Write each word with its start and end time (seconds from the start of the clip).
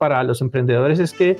para 0.00 0.24
los 0.24 0.40
emprendedores 0.40 0.98
es 0.98 1.12
que 1.12 1.36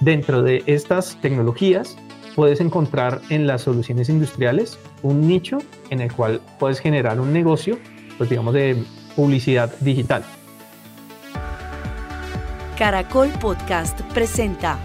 dentro 0.00 0.42
de 0.42 0.64
estas 0.66 1.16
tecnologías 1.20 1.96
puedes 2.34 2.60
encontrar 2.60 3.20
en 3.30 3.46
las 3.46 3.62
soluciones 3.62 4.08
industriales 4.08 4.80
un 5.02 5.28
nicho 5.28 5.58
en 5.90 6.00
el 6.00 6.12
cual 6.12 6.40
puedes 6.58 6.80
generar 6.80 7.20
un 7.20 7.32
negocio, 7.32 7.78
pues 8.18 8.28
digamos, 8.28 8.52
de 8.54 8.82
publicidad 9.14 9.72
digital. 9.78 10.24
Caracol 12.76 13.28
Podcast 13.40 14.00
presenta 14.12 14.76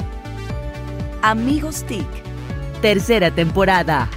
Amigos 1.24 1.84
TIC, 1.86 2.06
tercera 2.84 3.32
temporada. 3.32 4.08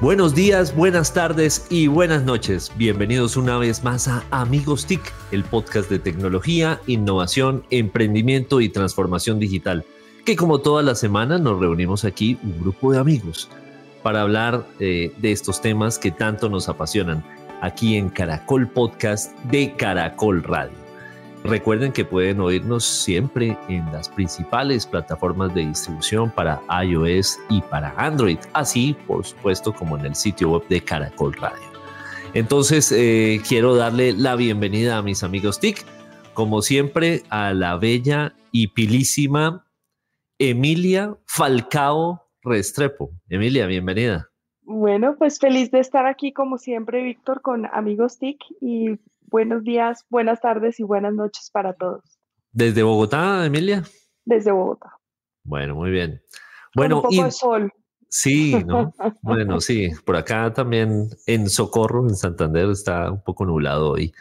Buenos 0.00 0.34
días, 0.34 0.74
buenas 0.74 1.12
tardes 1.12 1.66
y 1.68 1.86
buenas 1.86 2.24
noches. 2.24 2.72
Bienvenidos 2.78 3.36
una 3.36 3.58
vez 3.58 3.84
más 3.84 4.08
a 4.08 4.24
Amigos 4.30 4.86
TIC, 4.86 5.12
el 5.30 5.44
podcast 5.44 5.90
de 5.90 5.98
tecnología, 5.98 6.80
innovación, 6.86 7.64
emprendimiento 7.68 8.62
y 8.62 8.70
transformación 8.70 9.38
digital, 9.38 9.84
que 10.24 10.36
como 10.36 10.60
todas 10.60 10.86
las 10.86 10.98
semanas 10.98 11.42
nos 11.42 11.60
reunimos 11.60 12.06
aquí 12.06 12.38
un 12.42 12.62
grupo 12.62 12.92
de 12.92 12.98
amigos 12.98 13.50
para 14.02 14.22
hablar 14.22 14.66
eh, 14.78 15.12
de 15.18 15.32
estos 15.32 15.60
temas 15.60 15.98
que 15.98 16.10
tanto 16.10 16.48
nos 16.48 16.70
apasionan 16.70 17.22
aquí 17.60 17.96
en 17.96 18.08
Caracol 18.08 18.70
Podcast 18.70 19.38
de 19.50 19.74
Caracol 19.76 20.42
Radio. 20.42 20.79
Recuerden 21.44 21.92
que 21.92 22.04
pueden 22.04 22.40
oírnos 22.40 22.84
siempre 22.84 23.56
en 23.68 23.90
las 23.92 24.10
principales 24.10 24.86
plataformas 24.86 25.54
de 25.54 25.66
distribución 25.66 26.30
para 26.30 26.60
iOS 26.84 27.38
y 27.48 27.62
para 27.62 27.94
Android, 27.96 28.38
así 28.52 28.94
por 29.06 29.24
supuesto 29.24 29.72
como 29.72 29.96
en 29.96 30.04
el 30.04 30.14
sitio 30.14 30.50
web 30.50 30.68
de 30.68 30.82
Caracol 30.82 31.32
Radio. 31.34 31.62
Entonces 32.34 32.92
eh, 32.92 33.40
quiero 33.48 33.74
darle 33.74 34.12
la 34.12 34.36
bienvenida 34.36 34.98
a 34.98 35.02
mis 35.02 35.24
amigos 35.24 35.58
TIC, 35.58 35.84
como 36.34 36.60
siempre 36.60 37.22
a 37.30 37.54
la 37.54 37.76
bella 37.76 38.34
y 38.52 38.68
pilísima 38.68 39.66
Emilia 40.38 41.16
Falcao 41.26 42.22
Restrepo. 42.42 43.10
Emilia, 43.28 43.66
bienvenida. 43.66 44.28
Bueno, 44.62 45.16
pues 45.18 45.40
feliz 45.40 45.70
de 45.70 45.80
estar 45.80 46.06
aquí 46.06 46.32
como 46.32 46.58
siempre, 46.58 47.02
Víctor, 47.02 47.42
con 47.42 47.66
amigos 47.66 48.18
TIC 48.18 48.38
y 48.60 48.98
buenos 49.30 49.62
días, 49.62 50.04
buenas 50.10 50.40
tardes 50.40 50.80
y 50.80 50.82
buenas 50.82 51.14
noches 51.14 51.50
para 51.52 51.72
todos. 51.72 52.02
¿Desde 52.52 52.82
Bogotá, 52.82 53.46
Emilia? 53.46 53.84
Desde 54.24 54.50
Bogotá. 54.50 54.96
Bueno, 55.44 55.74
muy 55.74 55.90
bien. 55.90 56.20
Bueno, 56.74 56.96
un 56.96 57.02
poco 57.02 57.24
de 57.24 57.30
sol. 57.30 57.72
Sí, 58.08 58.56
¿no? 58.66 58.92
bueno, 59.22 59.60
sí, 59.60 59.90
por 60.04 60.16
acá 60.16 60.52
también 60.52 61.08
en 61.26 61.48
Socorro, 61.48 62.08
en 62.08 62.16
Santander, 62.16 62.68
está 62.70 63.10
un 63.10 63.22
poco 63.22 63.46
nublado 63.46 63.92
hoy. 63.92 64.12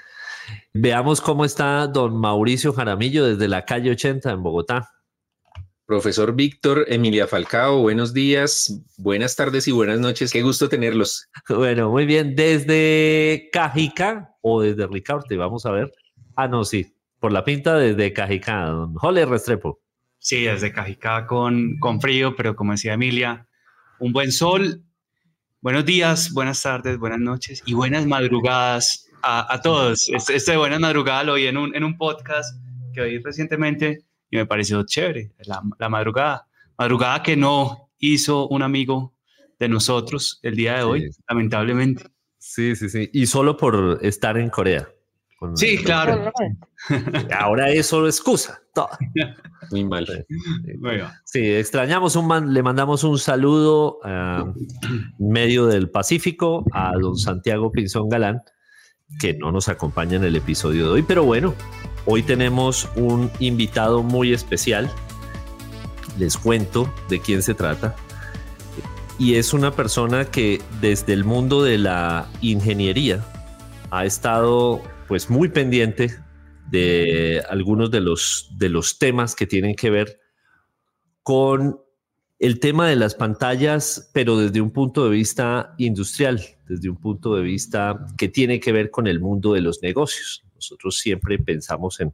Veamos 0.73 1.21
cómo 1.21 1.45
está 1.45 1.87
don 1.87 2.15
Mauricio 2.15 2.73
Jaramillo 2.73 3.25
desde 3.25 3.47
la 3.47 3.65
calle 3.65 3.91
80 3.91 4.31
en 4.31 4.43
Bogotá. 4.43 4.91
Profesor 5.89 6.35
Víctor, 6.35 6.85
Emilia 6.87 7.25
Falcao, 7.25 7.81
buenos 7.81 8.13
días, 8.13 8.79
buenas 8.99 9.35
tardes 9.35 9.67
y 9.67 9.71
buenas 9.71 9.99
noches. 9.99 10.31
Qué 10.31 10.43
gusto 10.43 10.69
tenerlos. 10.69 11.27
Bueno, 11.49 11.89
muy 11.89 12.05
bien. 12.05 12.35
Desde 12.35 13.49
Cajica 13.51 14.35
o 14.41 14.61
desde 14.61 14.85
Ricaurte, 14.85 15.35
vamos 15.35 15.65
a 15.65 15.71
ver. 15.71 15.91
Ah, 16.35 16.47
no, 16.47 16.63
sí, 16.63 16.93
por 17.19 17.31
la 17.31 17.43
pinta 17.43 17.75
desde 17.75 18.13
Cajica, 18.13 18.65
don 18.65 18.93
Jole 18.93 19.25
Restrepo. 19.25 19.79
Sí, 20.19 20.43
desde 20.43 20.71
Cajica 20.71 21.25
con, 21.25 21.79
con 21.79 21.99
frío, 21.99 22.35
pero 22.35 22.55
como 22.55 22.73
decía 22.73 22.93
Emilia, 22.93 23.47
un 23.97 24.13
buen 24.13 24.31
sol. 24.31 24.83
Buenos 25.59 25.85
días, 25.85 26.31
buenas 26.33 26.61
tardes, 26.61 26.99
buenas 26.99 27.19
noches 27.19 27.63
y 27.65 27.73
buenas 27.73 28.05
madrugadas 28.05 29.07
a, 29.23 29.59
todos. 29.63 30.07
Este, 30.13 30.35
este, 30.35 30.55
buenas 30.55 30.81
madrugadas 30.81 31.25
lo 31.25 31.33
oí 31.33 31.47
en 31.47 31.57
un, 31.57 31.75
en 31.75 31.83
un 31.83 31.97
podcast 31.97 32.55
que 32.93 33.01
oí 33.01 33.17
recientemente 33.17 34.03
y 34.31 34.37
me 34.37 34.45
pareció 34.45 34.83
chévere, 34.83 35.31
la, 35.45 35.89
madrugada. 35.89 36.47
Madrugada 36.77 37.23
que 37.23 37.35
no 37.35 37.89
hizo 37.97 38.47
un 38.47 38.61
amigo 38.61 39.13
de 39.59 39.67
nosotros 39.67 40.39
el 40.43 40.55
día 40.55 40.77
de 40.77 40.83
hoy, 40.83 41.09
lamentablemente. 41.27 42.05
Sí, 42.37 42.75
sí, 42.75 42.89
sí. 42.89 43.09
Y 43.13 43.25
solo 43.25 43.57
por 43.57 43.99
estar 44.01 44.37
en 44.37 44.49
Corea. 44.49 44.87
sí, 45.55 45.77
claro. 45.77 46.31
Ahora 47.37 47.69
es 47.69 47.87
solo 47.87 48.07
excusa. 48.07 48.61
Muy 49.71 49.83
mal. 49.83 50.25
Sí, 51.25 51.53
extrañamos 51.53 52.15
un 52.15 52.27
man, 52.27 52.53
le 52.53 52.63
mandamos 52.63 53.03
un 53.03 53.19
saludo 53.19 53.99
a 54.03 54.51
medio 55.17 55.67
del 55.67 55.89
Pacífico 55.89 56.65
a 56.71 56.93
don 56.93 57.17
Santiago 57.17 57.71
Pinzón 57.71 58.09
Galán, 58.09 58.41
que 59.19 59.33
no 59.33 59.51
nos 59.51 59.69
acompaña 59.69 60.17
en 60.17 60.23
el 60.23 60.35
episodio 60.35 60.85
de 60.85 60.91
hoy, 60.91 61.01
pero 61.01 61.23
bueno, 61.23 61.55
Hoy 62.11 62.23
tenemos 62.23 62.89
un 62.95 63.29
invitado 63.39 64.01
muy 64.01 64.33
especial. 64.33 64.89
Les 66.17 66.37
cuento 66.37 66.91
de 67.07 67.19
quién 67.21 67.43
se 67.43 67.53
trata. 67.53 67.95
Y 69.19 69.35
es 69.35 69.53
una 69.53 69.75
persona 69.75 70.25
que 70.25 70.59
desde 70.81 71.13
el 71.13 71.23
mundo 71.23 71.61
de 71.61 71.77
la 71.77 72.27
ingeniería 72.41 73.23
ha 73.91 74.05
estado 74.05 74.81
pues 75.07 75.29
muy 75.29 75.49
pendiente 75.49 76.15
de 76.71 77.43
algunos 77.47 77.91
de 77.91 77.99
los, 77.99 78.49
de 78.57 78.69
los 78.69 78.97
temas 78.97 79.35
que 79.35 79.45
tienen 79.45 79.75
que 79.75 79.91
ver 79.91 80.19
con 81.21 81.79
el 82.39 82.61
tema 82.61 82.87
de 82.87 82.95
las 82.95 83.15
pantallas, 83.15 84.09
pero 84.13 84.37
desde 84.37 84.61
un 84.61 84.71
punto 84.71 85.03
de 85.03 85.11
vista 85.11 85.75
industrial, 85.77 86.41
desde 86.69 86.89
un 86.89 86.95
punto 86.95 87.35
de 87.35 87.41
vista 87.41 88.07
que 88.17 88.29
tiene 88.29 88.61
que 88.61 88.71
ver 88.71 88.91
con 88.91 89.07
el 89.07 89.19
mundo 89.19 89.53
de 89.53 89.61
los 89.61 89.83
negocios. 89.83 90.45
Nosotros 90.55 90.97
siempre 90.97 91.37
pensamos 91.37 91.99
en, 91.99 92.13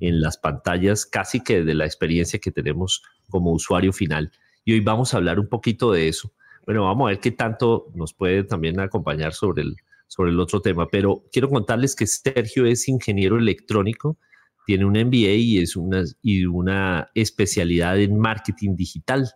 las 0.00 0.36
pantallas 0.36 1.06
casi 1.06 1.40
que 1.40 1.62
de 1.62 1.74
la 1.74 1.84
experiencia 1.84 2.38
que 2.38 2.50
tenemos 2.50 3.02
como 3.30 3.52
usuario 3.52 3.92
final. 3.92 4.32
Y 4.64 4.72
hoy 4.72 4.80
vamos 4.80 5.14
a 5.14 5.18
hablar 5.18 5.38
un 5.38 5.48
poquito 5.48 5.92
de 5.92 6.08
eso. 6.08 6.32
Bueno, 6.64 6.84
vamos 6.84 7.06
a 7.06 7.10
ver 7.10 7.20
qué 7.20 7.30
tanto 7.30 7.92
nos 7.94 8.12
puede 8.12 8.44
también 8.44 8.80
acompañar 8.80 9.32
sobre 9.32 9.62
el, 9.62 9.76
sobre 10.08 10.32
el 10.32 10.40
otro 10.40 10.60
tema, 10.60 10.88
pero 10.88 11.24
quiero 11.32 11.48
contarles 11.48 11.94
que 11.94 12.06
Sergio 12.06 12.66
es 12.66 12.88
ingeniero 12.88 13.38
electrónico, 13.38 14.18
tiene 14.66 14.84
un 14.84 14.94
MBA 14.94 15.34
y, 15.34 15.58
es 15.58 15.76
una, 15.76 16.02
y 16.20 16.44
una 16.46 17.08
especialidad 17.14 17.98
en 18.00 18.18
marketing 18.18 18.74
digital. 18.74 19.30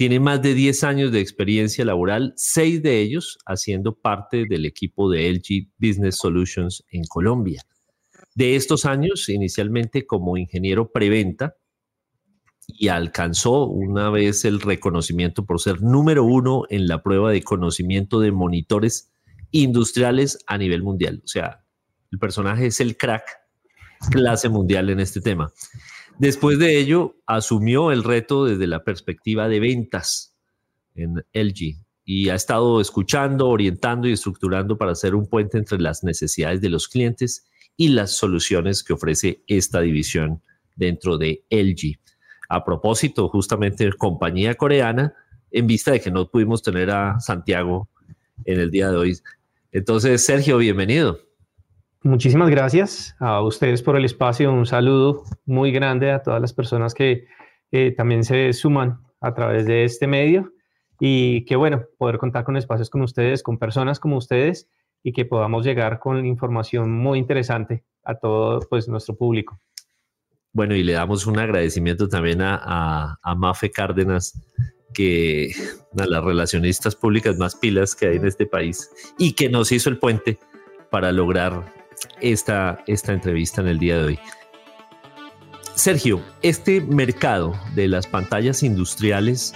Tiene 0.00 0.18
más 0.18 0.40
de 0.40 0.54
10 0.54 0.84
años 0.84 1.12
de 1.12 1.20
experiencia 1.20 1.84
laboral, 1.84 2.32
seis 2.34 2.82
de 2.82 3.02
ellos 3.02 3.36
haciendo 3.44 3.94
parte 3.94 4.46
del 4.48 4.64
equipo 4.64 5.10
de 5.10 5.30
LG 5.30 5.68
Business 5.78 6.16
Solutions 6.16 6.82
en 6.90 7.04
Colombia 7.04 7.62
de 8.34 8.56
estos 8.56 8.86
años, 8.86 9.28
inicialmente 9.28 10.06
como 10.06 10.38
ingeniero 10.38 10.90
preventa, 10.90 11.54
y 12.66 12.88
alcanzó 12.88 13.66
una 13.66 14.08
vez 14.08 14.46
el 14.46 14.62
reconocimiento 14.62 15.44
por 15.44 15.60
ser 15.60 15.82
número 15.82 16.24
uno 16.24 16.62
en 16.70 16.88
la 16.88 17.02
prueba 17.02 17.30
de 17.30 17.42
conocimiento 17.42 18.20
de 18.20 18.32
monitores 18.32 19.12
industriales 19.50 20.38
a 20.46 20.56
nivel 20.56 20.82
mundial. 20.82 21.20
O 21.22 21.28
sea, 21.28 21.66
el 22.10 22.18
personaje 22.18 22.68
es 22.68 22.80
el 22.80 22.96
crack, 22.96 23.24
clase 24.10 24.48
mundial 24.48 24.88
en 24.88 25.00
este 25.00 25.20
tema. 25.20 25.52
Después 26.20 26.58
de 26.58 26.78
ello, 26.78 27.16
asumió 27.26 27.92
el 27.92 28.04
reto 28.04 28.44
desde 28.44 28.66
la 28.66 28.84
perspectiva 28.84 29.48
de 29.48 29.58
ventas 29.58 30.36
en 30.94 31.24
LG 31.32 31.78
y 32.04 32.28
ha 32.28 32.34
estado 32.34 32.82
escuchando, 32.82 33.48
orientando 33.48 34.06
y 34.06 34.12
estructurando 34.12 34.76
para 34.76 34.92
hacer 34.92 35.14
un 35.14 35.26
puente 35.26 35.56
entre 35.56 35.80
las 35.80 36.04
necesidades 36.04 36.60
de 36.60 36.68
los 36.68 36.88
clientes 36.88 37.48
y 37.74 37.88
las 37.88 38.10
soluciones 38.10 38.84
que 38.84 38.92
ofrece 38.92 39.42
esta 39.46 39.80
división 39.80 40.42
dentro 40.76 41.16
de 41.16 41.42
LG. 41.48 41.98
A 42.50 42.66
propósito, 42.66 43.30
justamente 43.30 43.90
compañía 43.94 44.56
coreana, 44.56 45.14
en 45.50 45.66
vista 45.66 45.92
de 45.92 46.02
que 46.02 46.10
no 46.10 46.30
pudimos 46.30 46.62
tener 46.62 46.90
a 46.90 47.18
Santiago 47.20 47.88
en 48.44 48.60
el 48.60 48.70
día 48.70 48.90
de 48.90 48.96
hoy. 48.98 49.18
Entonces, 49.72 50.22
Sergio, 50.22 50.58
bienvenido. 50.58 51.29
Muchísimas 52.02 52.48
gracias 52.48 53.14
a 53.18 53.42
ustedes 53.42 53.82
por 53.82 53.94
el 53.94 54.06
espacio. 54.06 54.50
Un 54.50 54.64
saludo 54.64 55.24
muy 55.44 55.70
grande 55.70 56.10
a 56.10 56.22
todas 56.22 56.40
las 56.40 56.54
personas 56.54 56.94
que 56.94 57.26
eh, 57.72 57.92
también 57.94 58.24
se 58.24 58.54
suman 58.54 59.00
a 59.20 59.34
través 59.34 59.66
de 59.66 59.84
este 59.84 60.06
medio 60.06 60.50
y 60.98 61.44
que 61.44 61.56
bueno, 61.56 61.84
poder 61.98 62.16
contar 62.16 62.44
con 62.44 62.56
espacios 62.56 62.88
como 62.88 63.04
ustedes, 63.04 63.42
con 63.42 63.58
personas 63.58 64.00
como 64.00 64.16
ustedes 64.16 64.66
y 65.02 65.12
que 65.12 65.26
podamos 65.26 65.64
llegar 65.66 65.98
con 65.98 66.24
información 66.24 66.90
muy 66.90 67.18
interesante 67.18 67.84
a 68.02 68.14
todo 68.14 68.60
pues, 68.70 68.88
nuestro 68.88 69.14
público. 69.14 69.60
Bueno, 70.54 70.74
y 70.74 70.82
le 70.82 70.94
damos 70.94 71.26
un 71.26 71.38
agradecimiento 71.38 72.08
también 72.08 72.40
a, 72.40 73.18
a, 73.22 73.34
Mafe 73.34 73.70
Cárdenas, 73.70 74.40
que 74.94 75.52
de 75.92 76.06
las 76.06 76.24
relacionistas 76.24 76.96
públicas 76.96 77.36
más 77.36 77.54
pilas 77.56 77.94
que 77.94 78.06
hay 78.06 78.16
en 78.16 78.26
este 78.26 78.46
país 78.46 78.90
y 79.18 79.34
que 79.34 79.50
nos 79.50 79.70
hizo 79.70 79.90
el 79.90 79.98
puente 79.98 80.38
para 80.90 81.12
lograr 81.12 81.79
esta, 82.20 82.82
esta 82.86 83.12
entrevista 83.12 83.60
en 83.60 83.68
el 83.68 83.78
día 83.78 83.98
de 83.98 84.04
hoy. 84.04 84.18
Sergio, 85.74 86.20
este 86.42 86.80
mercado 86.80 87.54
de 87.74 87.88
las 87.88 88.06
pantallas 88.06 88.62
industriales 88.62 89.54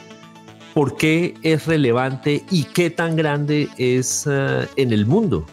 ¿Por 0.74 0.96
qué 0.96 1.34
es 1.44 1.68
relevante 1.68 2.42
y 2.50 2.64
qué 2.64 2.90
tan 2.90 3.14
grande 3.14 3.68
es 3.78 4.28
eh, 4.28 4.66
en 4.74 4.92
el 4.92 5.06
mundo? 5.06 5.46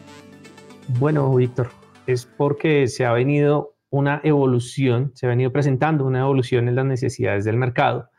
Bueno, 1.00 1.36
Víctor, 1.36 1.70
es 2.08 2.26
porque 2.26 2.88
se 2.88 3.06
ha 3.06 3.14
venido 3.14 3.76
una 3.92 4.20
evolución, 4.24 5.12
se 5.14 5.28
ha 5.28 5.30
venido 5.30 5.52
presentando 5.52 6.08
una 6.08 6.22
evolución 6.22 6.68
en 6.68 6.76
las 6.76 6.86
necesidades 6.86 7.46
del 7.46 7.56
mercado, 7.56 8.10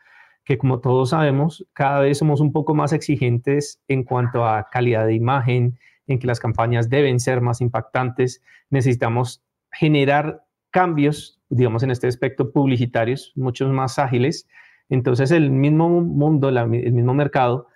que 0.45 0.57
como 0.57 0.79
todos 0.79 1.09
sabemos, 1.09 1.67
cada 1.73 1.99
vez 1.99 2.19
somos 2.19 2.39
un 2.39 2.53
poco 2.53 2.73
más 2.73 2.93
exigentes 2.93 3.81
en 3.89 4.05
cuanto 4.05 4.47
a 4.47 4.69
calidad 4.71 5.05
de 5.05 5.15
imagen, 5.15 5.77
en 6.07 6.19
que 6.19 6.27
las 6.27 6.39
campañas 6.39 6.89
deben 6.89 7.19
ser 7.19 7.41
más 7.41 7.61
impactantes, 7.61 8.41
necesitamos 8.69 9.43
generar 9.71 10.43
cambios, 10.71 11.39
digamos, 11.49 11.83
en 11.83 11.91
este 11.91 12.07
aspecto 12.07 12.51
publicitarios, 12.51 13.31
muchos 13.35 13.71
más 13.71 13.99
ágiles. 13.99 14.47
Entonces, 14.89 15.31
el 15.31 15.51
mismo 15.51 15.89
mundo, 16.01 16.49
el 16.49 16.93
mismo 16.93 17.13
mercado 17.13 17.67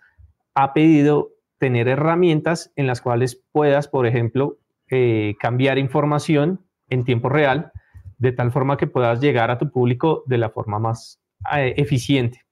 ha 0.55 0.73
pedido 0.73 1.31
tener 1.59 1.87
herramientas 1.87 2.71
en 2.75 2.87
las 2.87 3.01
cuales 3.01 3.43
puedas, 3.51 3.87
por 3.87 4.07
ejemplo, 4.07 4.57
eh, 4.89 5.35
cambiar 5.39 5.77
información 5.77 6.65
en 6.89 7.03
tiempo 7.03 7.29
real, 7.29 7.71
de 8.17 8.31
tal 8.31 8.51
forma 8.51 8.77
que 8.77 8.87
puedas 8.87 9.19
llegar 9.19 9.51
a 9.51 9.57
tu 9.57 9.71
público 9.71 10.23
de 10.25 10.37
la 10.37 10.49
forma 10.49 10.79
más 10.79 11.19
eh, 11.55 11.73
eficiente. 11.77 12.46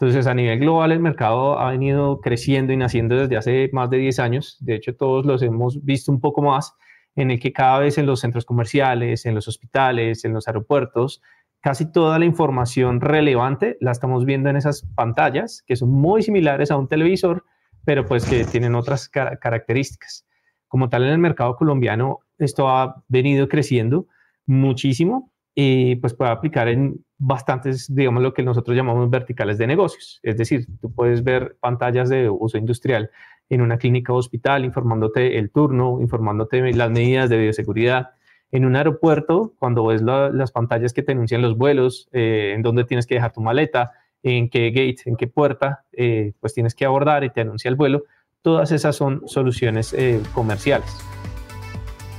Entonces, 0.00 0.28
a 0.28 0.34
nivel 0.34 0.60
global, 0.60 0.92
el 0.92 1.00
mercado 1.00 1.58
ha 1.58 1.72
venido 1.72 2.20
creciendo 2.20 2.72
y 2.72 2.76
naciendo 2.76 3.16
desde 3.16 3.36
hace 3.36 3.68
más 3.72 3.90
de 3.90 3.98
10 3.98 4.20
años. 4.20 4.56
De 4.60 4.76
hecho, 4.76 4.94
todos 4.94 5.26
los 5.26 5.42
hemos 5.42 5.84
visto 5.84 6.12
un 6.12 6.20
poco 6.20 6.40
más, 6.40 6.72
en 7.16 7.32
el 7.32 7.40
que 7.40 7.52
cada 7.52 7.80
vez 7.80 7.98
en 7.98 8.06
los 8.06 8.20
centros 8.20 8.44
comerciales, 8.44 9.26
en 9.26 9.34
los 9.34 9.48
hospitales, 9.48 10.24
en 10.24 10.34
los 10.34 10.46
aeropuertos, 10.46 11.20
casi 11.60 11.90
toda 11.90 12.20
la 12.20 12.26
información 12.26 13.00
relevante 13.00 13.76
la 13.80 13.90
estamos 13.90 14.24
viendo 14.24 14.48
en 14.48 14.56
esas 14.56 14.86
pantallas, 14.94 15.64
que 15.66 15.74
son 15.74 15.90
muy 15.90 16.22
similares 16.22 16.70
a 16.70 16.76
un 16.76 16.86
televisor, 16.86 17.44
pero 17.84 18.06
pues 18.06 18.24
que 18.24 18.44
tienen 18.44 18.76
otras 18.76 19.08
características. 19.08 20.24
Como 20.68 20.88
tal, 20.90 21.02
en 21.02 21.10
el 21.10 21.18
mercado 21.18 21.56
colombiano, 21.56 22.20
esto 22.38 22.68
ha 22.68 23.02
venido 23.08 23.48
creciendo 23.48 24.06
muchísimo 24.46 25.32
y 25.60 25.96
pues 25.96 26.14
puede 26.14 26.30
aplicar 26.30 26.68
en 26.68 27.04
bastantes, 27.18 27.92
digamos, 27.92 28.22
lo 28.22 28.32
que 28.32 28.44
nosotros 28.44 28.76
llamamos 28.76 29.10
verticales 29.10 29.58
de 29.58 29.66
negocios. 29.66 30.20
Es 30.22 30.36
decir, 30.36 30.68
tú 30.80 30.94
puedes 30.94 31.24
ver 31.24 31.56
pantallas 31.58 32.08
de 32.08 32.30
uso 32.30 32.58
industrial 32.58 33.10
en 33.48 33.62
una 33.62 33.76
clínica 33.76 34.12
o 34.12 34.18
hospital, 34.18 34.64
informándote 34.64 35.36
el 35.36 35.50
turno, 35.50 36.00
informándote 36.00 36.72
las 36.74 36.92
medidas 36.92 37.28
de 37.28 37.38
bioseguridad. 37.38 38.10
En 38.52 38.66
un 38.66 38.76
aeropuerto, 38.76 39.52
cuando 39.58 39.84
ves 39.84 40.00
las 40.00 40.52
pantallas 40.52 40.92
que 40.92 41.02
te 41.02 41.10
anuncian 41.10 41.42
los 41.42 41.58
vuelos, 41.58 42.08
eh, 42.12 42.52
en 42.54 42.62
dónde 42.62 42.84
tienes 42.84 43.08
que 43.08 43.16
dejar 43.16 43.32
tu 43.32 43.40
maleta, 43.40 43.90
en 44.22 44.50
qué 44.50 44.70
gate, 44.70 44.98
en 45.06 45.16
qué 45.16 45.26
puerta, 45.26 45.86
eh, 45.90 46.34
pues 46.38 46.54
tienes 46.54 46.76
que 46.76 46.84
abordar 46.84 47.24
y 47.24 47.30
te 47.30 47.40
anuncia 47.40 47.68
el 47.68 47.74
vuelo. 47.74 48.04
Todas 48.42 48.70
esas 48.70 48.94
son 48.94 49.22
soluciones 49.26 49.92
eh, 49.92 50.20
comerciales. 50.32 51.04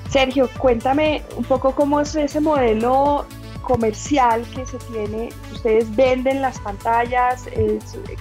Sergio, 0.10 0.50
cuéntame 0.58 1.22
un 1.38 1.44
poco 1.44 1.76
cómo 1.76 2.02
es 2.02 2.16
ese 2.16 2.40
modelo 2.40 3.26
comercial 3.62 4.44
que 4.56 4.66
se 4.66 4.80
tiene. 4.92 5.30
Ustedes 5.54 5.96
venden 5.96 6.42
las 6.42 6.60
pantallas, 6.60 7.48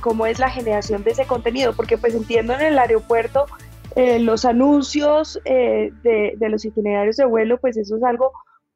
cómo 0.02 0.26
es 0.26 0.38
la 0.38 0.50
generación 0.50 1.02
de 1.02 1.12
ese 1.12 1.26
contenido, 1.26 1.75
porque 1.75 1.96
pues 1.96 2.14
entiendo 2.14 2.52
en 2.52 2.61
el 2.61 2.79
aeropuerto 2.79 3.46
eh, 3.96 4.19
los 4.19 4.44
anuncios 4.44 5.40
de, 5.44 5.90
de 6.37 6.49
los 6.50 6.67
itinerarios 6.67 7.17
de 7.17 7.25
vuelo, 7.25 7.58
pues 7.58 7.79
eso 7.79 7.96
es 7.96 8.02
algo 8.02 8.32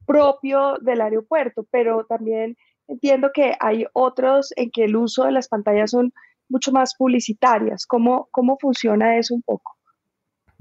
propio 0.07 0.79
del 0.81 1.03
aeropuerto, 1.03 1.67
pero 1.71 2.07
también 2.07 2.57
entiendo 2.89 3.31
que 3.35 3.55
hay 3.61 3.85
otros 3.93 4.53
en 4.57 4.71
que 4.71 4.85
el 4.85 4.97
uso 4.97 5.25
de 5.25 5.33
las 5.33 5.49
pantallas 5.49 5.91
son 5.91 6.15
mucho 6.49 6.73
más 6.73 6.95
publicitarias. 6.97 7.85
¿Cómo, 7.87 8.29
cómo 8.31 8.57
funciona 8.59 9.19
eso 9.19 9.35
un 9.35 9.43
poco? 9.43 9.77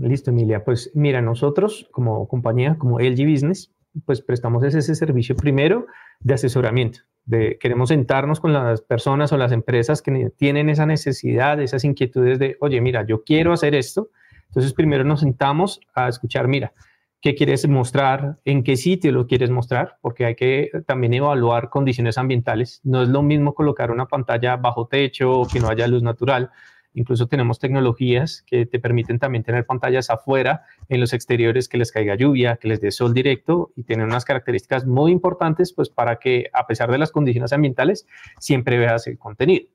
Listo, 0.02 0.32
Emilia. 0.32 0.64
Pues 0.64 0.92
mira, 0.94 1.22
nosotros 1.22 1.88
como 1.92 2.28
compañía, 2.28 2.78
como 2.78 3.00
LG 3.00 3.30
Business, 3.30 3.72
pues 4.06 4.22
prestamos 4.22 4.64
ese, 4.64 4.96
servicio 4.96 5.36
primero 5.36 5.86
de 6.20 6.34
asesoramiento. 6.34 7.00
De, 7.26 7.58
queremos 7.60 7.90
sentarnos 7.90 8.40
con 8.40 8.54
las 8.54 8.82
personas 8.82 9.32
o 9.32 9.38
las 9.38 9.52
empresas 9.52 10.02
que 10.02 10.32
tienen 10.36 10.70
esa 10.70 10.86
necesidad, 10.86 11.60
esas 11.62 11.84
inquietudes 11.84 12.40
de, 12.40 12.58
oye, 12.62 12.82
mira, 12.82 13.06
yo 13.06 13.24
quiero 13.24 13.54
hacer 13.54 13.76
esto. 13.76 14.10
Entonces, 14.48 14.74
primero 14.74 15.04
nos 15.04 15.22
sentamos 15.22 15.80
a 15.94 16.08
escuchar, 16.08 16.48
mira, 16.48 16.74
qué 17.22 17.36
quieres 17.36 17.68
mostrar, 17.68 18.40
en 18.44 18.64
qué 18.64 18.76
sitio 18.76 19.12
lo 19.12 19.28
quieres 19.28 19.52
mostrar, 19.52 19.98
porque 20.02 20.26
hay 20.26 20.36
que 20.36 20.72
también 20.88 21.14
evaluar 21.14 21.70
condiciones 21.70 22.18
ambientales. 22.18 22.82
No 22.84 23.04
es 23.04 23.10
lo 23.10 23.22
mismo 23.22 23.54
colocar 23.54 23.92
una 23.92 24.08
pantalla 24.08 24.58
bajo 24.58 24.88
techo 24.88 25.32
o 25.32 25.48
que 25.48 25.60
no 25.60 25.70
haya 25.70 25.88
luz 25.88 26.02
natural. 26.02 26.50
Incluso 26.94 27.28
tenemos 27.28 27.60
tecnologías 27.60 28.44
que 28.46 28.66
te 28.66 28.80
permiten 28.80 29.18
también 29.18 29.44
tener 29.44 29.66
pantallas 29.66 30.10
afuera, 30.10 30.64
en 30.90 31.00
los 31.00 31.14
exteriores, 31.14 31.70
que 31.70 31.78
les 31.78 31.92
caiga 31.92 32.16
lluvia, 32.16 32.58
que 32.58 32.68
les 32.68 32.82
dé 32.82 32.92
sol 32.92 33.14
directo 33.14 33.72
y 33.76 33.84
tienen 33.84 34.08
unas 34.08 34.26
características 34.26 34.86
muy 34.86 35.12
importantes, 35.12 35.74
pues 35.74 35.90
para 35.90 36.18
que 36.18 36.50
a 36.54 36.68
pesar 36.68 36.92
de 36.92 36.98
las 36.98 37.12
condiciones 37.12 37.54
ambientales, 37.54 38.08
siempre 38.40 38.78
veas 38.78 39.08
el 39.08 39.18
contenido. 39.18 39.68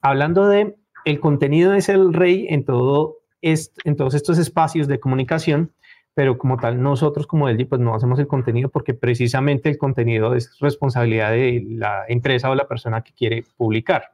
Hablando 0.00 0.48
de 0.48 0.76
el 1.04 1.20
contenido 1.20 1.74
es 1.74 1.88
el 1.88 2.12
rey 2.14 2.46
en, 2.48 2.64
todo 2.64 3.18
en 3.42 3.96
todos 3.96 4.14
estos 4.14 4.38
espacios 4.38 4.88
de 4.88 5.00
comunicación, 5.00 5.72
pero 6.14 6.38
como 6.38 6.56
tal 6.56 6.82
nosotros 6.82 7.26
como 7.26 7.48
LG 7.48 7.68
pues 7.68 7.80
no 7.80 7.94
hacemos 7.94 8.18
el 8.18 8.26
contenido 8.26 8.68
porque 8.68 8.94
precisamente 8.94 9.68
el 9.68 9.78
contenido 9.78 10.34
es 10.34 10.58
responsabilidad 10.58 11.30
de 11.30 11.64
la 11.68 12.04
empresa 12.08 12.50
o 12.50 12.54
la 12.54 12.68
persona 12.68 13.02
que 13.02 13.12
quiere 13.12 13.44
publicar. 13.56 14.12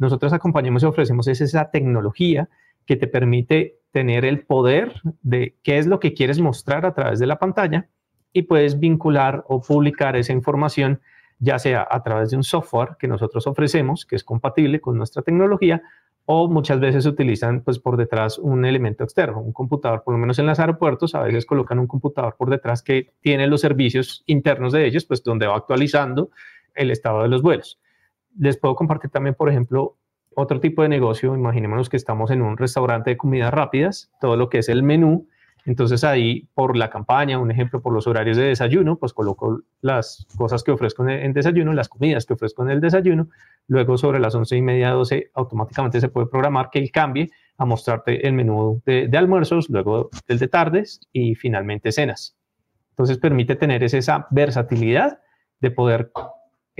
Nosotros 0.00 0.32
acompañamos 0.32 0.82
y 0.82 0.86
ofrecemos 0.86 1.28
esa 1.28 1.70
tecnología 1.70 2.48
que 2.86 2.96
te 2.96 3.06
permite 3.06 3.76
tener 3.92 4.24
el 4.24 4.40
poder 4.46 4.94
de 5.22 5.58
qué 5.62 5.76
es 5.76 5.86
lo 5.86 6.00
que 6.00 6.14
quieres 6.14 6.40
mostrar 6.40 6.86
a 6.86 6.94
través 6.94 7.18
de 7.18 7.26
la 7.26 7.38
pantalla 7.38 7.86
y 8.32 8.42
puedes 8.42 8.80
vincular 8.80 9.44
o 9.46 9.60
publicar 9.60 10.16
esa 10.16 10.32
información 10.32 11.00
ya 11.38 11.58
sea 11.58 11.86
a 11.90 12.02
través 12.02 12.30
de 12.30 12.36
un 12.38 12.44
software 12.44 12.96
que 12.98 13.08
nosotros 13.08 13.46
ofrecemos, 13.46 14.06
que 14.06 14.16
es 14.16 14.24
compatible 14.24 14.80
con 14.80 14.96
nuestra 14.96 15.22
tecnología, 15.22 15.82
o 16.24 16.48
muchas 16.48 16.80
veces 16.80 17.04
utilizan 17.04 17.62
pues 17.62 17.78
por 17.78 17.98
detrás 17.98 18.38
un 18.38 18.64
elemento 18.64 19.04
externo, 19.04 19.40
un 19.40 19.52
computador, 19.52 20.02
por 20.02 20.14
lo 20.14 20.18
menos 20.18 20.38
en 20.38 20.46
los 20.46 20.60
aeropuertos, 20.60 21.14
a 21.14 21.22
veces 21.22 21.44
colocan 21.44 21.78
un 21.78 21.86
computador 21.86 22.36
por 22.38 22.48
detrás 22.48 22.82
que 22.82 23.12
tiene 23.20 23.46
los 23.46 23.60
servicios 23.60 24.22
internos 24.26 24.72
de 24.72 24.86
ellos, 24.86 25.04
pues 25.04 25.22
donde 25.22 25.46
va 25.46 25.56
actualizando 25.56 26.30
el 26.74 26.90
estado 26.90 27.22
de 27.22 27.28
los 27.28 27.42
vuelos. 27.42 27.78
Les 28.38 28.56
puedo 28.56 28.74
compartir 28.74 29.10
también, 29.10 29.34
por 29.34 29.48
ejemplo, 29.48 29.96
otro 30.34 30.60
tipo 30.60 30.82
de 30.82 30.88
negocio, 30.88 31.34
imaginémonos 31.34 31.88
que 31.88 31.96
estamos 31.96 32.30
en 32.30 32.42
un 32.42 32.56
restaurante 32.56 33.10
de 33.10 33.16
comidas 33.16 33.52
rápidas, 33.52 34.10
todo 34.20 34.36
lo 34.36 34.48
que 34.48 34.58
es 34.58 34.68
el 34.68 34.82
menú, 34.82 35.26
entonces 35.66 36.04
ahí 36.04 36.48
por 36.54 36.76
la 36.76 36.90
campaña, 36.90 37.38
un 37.38 37.50
ejemplo 37.50 37.80
por 37.82 37.92
los 37.92 38.06
horarios 38.06 38.36
de 38.36 38.44
desayuno, 38.44 38.96
pues 38.96 39.12
coloco 39.12 39.60
las 39.80 40.26
cosas 40.36 40.62
que 40.62 40.70
ofrezco 40.70 41.06
en 41.08 41.32
desayuno, 41.32 41.72
las 41.72 41.88
comidas 41.88 42.26
que 42.26 42.34
ofrezco 42.34 42.62
en 42.62 42.70
el 42.70 42.80
desayuno. 42.80 43.28
Luego 43.66 43.98
sobre 43.98 44.20
las 44.20 44.34
once 44.34 44.56
y 44.56 44.62
media, 44.62 44.90
12, 44.90 45.30
automáticamente 45.34 46.00
se 46.00 46.08
puede 46.08 46.26
programar 46.26 46.70
que 46.70 46.78
él 46.78 46.90
cambie 46.90 47.30
a 47.58 47.64
mostrarte 47.66 48.26
el 48.26 48.32
menú 48.32 48.82
de, 48.86 49.10
almuerzos, 49.16 49.68
luego 49.68 50.10
el 50.28 50.38
de 50.38 50.48
tardes 50.48 51.00
y 51.12 51.34
finalmente 51.34 51.92
cenas. 51.92 52.36
Entonces 52.90 53.18
permite 53.18 53.54
tener 53.54 53.82
esa 53.82 54.26
versatilidad 54.30 55.20
de 55.60 55.70
poder 55.70 56.10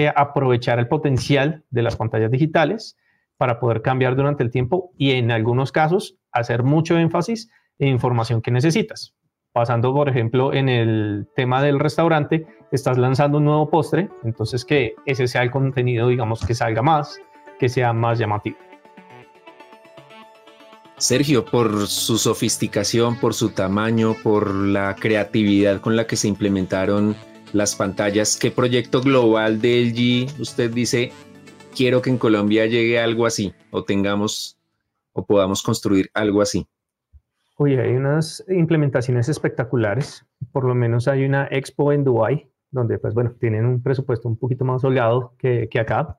aprovechar 0.08 0.78
el 0.78 0.88
potencial 0.88 1.64
de 1.70 1.82
las 1.82 1.96
pantallas 1.96 2.30
digitales 2.30 2.96
para 3.36 3.58
poder 3.58 3.82
cambiar 3.82 4.16
durante 4.16 4.42
el 4.42 4.50
tiempo 4.50 4.92
y 4.96 5.12
en 5.12 5.30
algunos 5.30 5.72
casos 5.72 6.16
hacer 6.32 6.62
mucho 6.62 6.98
énfasis 6.98 7.50
e 7.78 7.88
información 7.88 8.42
que 8.42 8.50
necesitas. 8.50 9.14
Pasando, 9.52 9.92
por 9.92 10.08
ejemplo, 10.08 10.52
en 10.52 10.68
el 10.68 11.26
tema 11.34 11.62
del 11.62 11.80
restaurante, 11.80 12.46
estás 12.70 12.98
lanzando 12.98 13.38
un 13.38 13.46
nuevo 13.46 13.68
postre, 13.68 14.08
entonces 14.22 14.64
que 14.64 14.94
ese 15.06 15.26
sea 15.26 15.42
el 15.42 15.50
contenido, 15.50 16.08
digamos, 16.08 16.44
que 16.44 16.54
salga 16.54 16.82
más, 16.82 17.18
que 17.58 17.68
sea 17.68 17.92
más 17.92 18.18
llamativo. 18.18 18.56
Sergio, 20.98 21.46
por 21.46 21.86
su 21.86 22.18
sofisticación, 22.18 23.16
por 23.16 23.32
su 23.32 23.50
tamaño, 23.50 24.14
por 24.22 24.54
la 24.54 24.94
creatividad 24.94 25.80
con 25.80 25.96
la 25.96 26.06
que 26.06 26.16
se 26.16 26.28
implementaron 26.28 27.16
las 27.52 27.74
pantallas, 27.74 28.36
¿qué 28.36 28.50
proyecto 28.50 29.00
global 29.00 29.60
de 29.60 29.84
LG 29.86 30.40
usted 30.40 30.70
dice, 30.70 31.12
quiero 31.74 32.02
que 32.02 32.10
en 32.10 32.18
Colombia 32.18 32.66
llegue 32.66 33.00
algo 33.00 33.26
así 33.26 33.52
o 33.70 33.84
tengamos 33.84 34.56
o 35.12 35.24
podamos 35.24 35.62
construir 35.62 36.10
algo 36.14 36.42
así? 36.42 36.66
Uy, 37.58 37.76
hay 37.76 37.92
unas 37.92 38.42
implementaciones 38.48 39.28
espectaculares. 39.28 40.24
Por 40.52 40.64
lo 40.64 40.74
menos 40.74 41.08
hay 41.08 41.24
una 41.24 41.46
expo 41.50 41.92
en 41.92 42.04
Dubai, 42.04 42.48
donde, 42.70 42.98
pues 42.98 43.12
bueno, 43.12 43.32
tienen 43.38 43.66
un 43.66 43.82
presupuesto 43.82 44.28
un 44.28 44.36
poquito 44.36 44.64
más 44.64 44.82
holgado 44.82 45.34
que, 45.38 45.68
que 45.70 45.78
acá. 45.78 46.16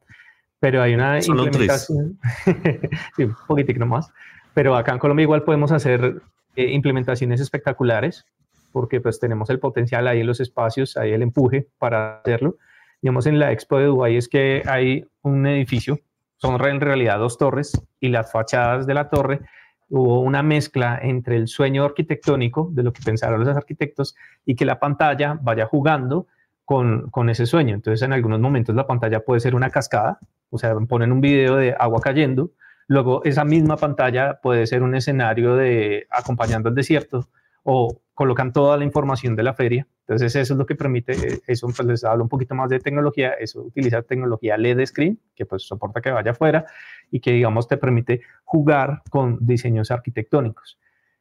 Pero 0.60 0.84
hay 0.84 0.94
una 0.94 1.18
implementación. 1.18 2.20
sí, 3.16 3.24
un 3.24 3.36
poquitico 3.48 3.84
más. 3.88 4.12
Pero 4.54 4.76
acá 4.76 4.92
en 4.92 5.00
Colombia 5.00 5.24
igual 5.24 5.44
podemos 5.44 5.72
hacer 5.72 6.22
eh, 6.56 6.72
implementaciones 6.72 7.42
espectaculares, 7.42 8.26
porque 8.72 9.02
pues 9.02 9.20
tenemos 9.20 9.50
el 9.50 9.60
potencial 9.60 10.08
ahí 10.08 10.22
en 10.22 10.28
los 10.28 10.40
espacios, 10.40 10.98
hay 10.98 11.12
el 11.12 11.22
empuje 11.22 11.68
para 11.78 12.20
hacerlo. 12.20 12.58
Digamos, 13.02 13.26
en 13.26 13.40
la 13.40 13.52
expo 13.52 13.78
de 13.78 13.86
Dubai 13.86 14.16
es 14.16 14.28
que 14.28 14.62
hay 14.66 15.06
un 15.22 15.46
edificio, 15.48 16.00
son 16.38 16.64
en 16.66 16.82
realidad 16.82 17.20
dos 17.20 17.38
torres, 17.38 17.80
y 18.00 18.10
las 18.10 18.32
fachadas 18.32 18.86
de 18.86 18.94
la 18.94 19.10
torre 19.10 19.42
hubo 19.90 20.22
una 20.22 20.42
mezcla 20.42 21.00
entre 21.02 21.36
el 21.36 21.48
sueño 21.48 21.84
arquitectónico 21.84 22.70
de 22.72 22.84
lo 22.84 22.94
que 22.94 23.02
pensaron 23.04 23.40
los 23.40 23.50
arquitectos 23.50 24.16
y 24.46 24.56
que 24.56 24.66
la 24.66 24.80
pantalla 24.80 25.38
vaya 25.42 25.66
jugando 25.66 26.28
con, 26.64 27.10
con, 27.10 27.30
ese 27.30 27.46
sueño. 27.46 27.76
Entonces, 27.76 28.02
en 28.02 28.14
algunos 28.14 28.40
momentos 28.40 28.74
la 28.74 28.88
pantalla 28.88 29.20
puede 29.20 29.42
ser 29.42 29.54
una 29.54 29.70
cascada, 29.70 30.20
o 30.50 30.58
sea, 30.58 30.74
ponen 30.88 31.12
un 31.12 31.20
video 31.20 31.58
de 31.58 31.76
agua 31.78 32.00
cayendo, 32.00 32.52
luego 32.88 33.22
esa 33.26 33.44
misma 33.44 33.76
pantalla 33.76 34.40
puede 34.42 34.66
ser 34.68 34.82
un 34.82 34.96
escenario 34.96 35.56
de 35.56 36.08
acompañando 36.10 36.70
el 36.70 36.76
desierto 36.76 37.28
o 37.64 38.02
colocan 38.14 38.54
toda 38.54 38.78
la 38.78 38.84
información 38.84 39.36
de 39.36 39.44
la 39.44 39.54
feria. 39.54 39.88
Entonces, 40.02 40.36
eso 40.36 40.54
es 40.54 40.58
lo 40.58 40.66
que 40.66 40.76
permite, 40.76 41.14
eh, 41.14 41.42
eso 41.48 41.68
pues 41.68 41.88
les 41.88 42.04
hablo 42.04 42.24
un 42.24 42.30
poquito 42.30 42.54
más 42.54 42.70
de 42.70 42.80
tecnología, 42.80 43.32
eso 43.32 43.62
utiliza 43.62 44.02
tecnología 44.02 44.58
LED 44.58 44.86
screen, 44.86 45.20
que 45.36 45.46
pues 45.46 45.64
soporta 45.64 46.02
que 46.02 46.12
vaya 46.12 46.32
afuera 46.32 46.66
y 47.10 47.20
que, 47.20 47.32
digamos, 47.32 47.68
te 47.68 47.78
permite 47.78 48.22
jugar 48.44 49.04
con 49.10 49.38
diseños 49.42 49.90
arquitectónicos. 49.90 50.78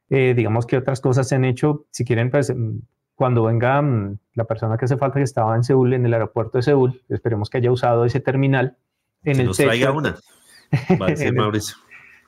Eh, 0.09 0.33
digamos 0.35 0.65
que 0.65 0.77
otras 0.77 0.99
cosas 0.99 1.27
se 1.27 1.35
han 1.35 1.45
hecho, 1.45 1.85
si 1.89 2.03
quieren, 2.03 2.29
pues 2.29 2.53
mm, 2.53 2.79
cuando 3.15 3.43
venga 3.43 3.81
mm, 3.81 4.19
la 4.33 4.43
persona 4.43 4.77
que 4.77 4.85
hace 4.85 4.97
falta 4.97 5.19
que 5.19 5.23
estaba 5.23 5.55
en 5.55 5.63
Seúl, 5.63 5.93
en 5.93 6.05
el 6.05 6.13
aeropuerto 6.13 6.57
de 6.57 6.63
Seúl, 6.63 7.01
esperemos 7.07 7.49
que 7.49 7.59
haya 7.59 7.71
usado 7.71 8.03
ese 8.03 8.19
terminal. 8.19 8.77
En 9.23 9.39
el 9.39 9.47
nos 9.47 9.57
techo, 9.57 9.69
traiga 9.69 9.91
una. 9.91 10.17
En, 10.99 11.35
Mauricio. 11.35 11.77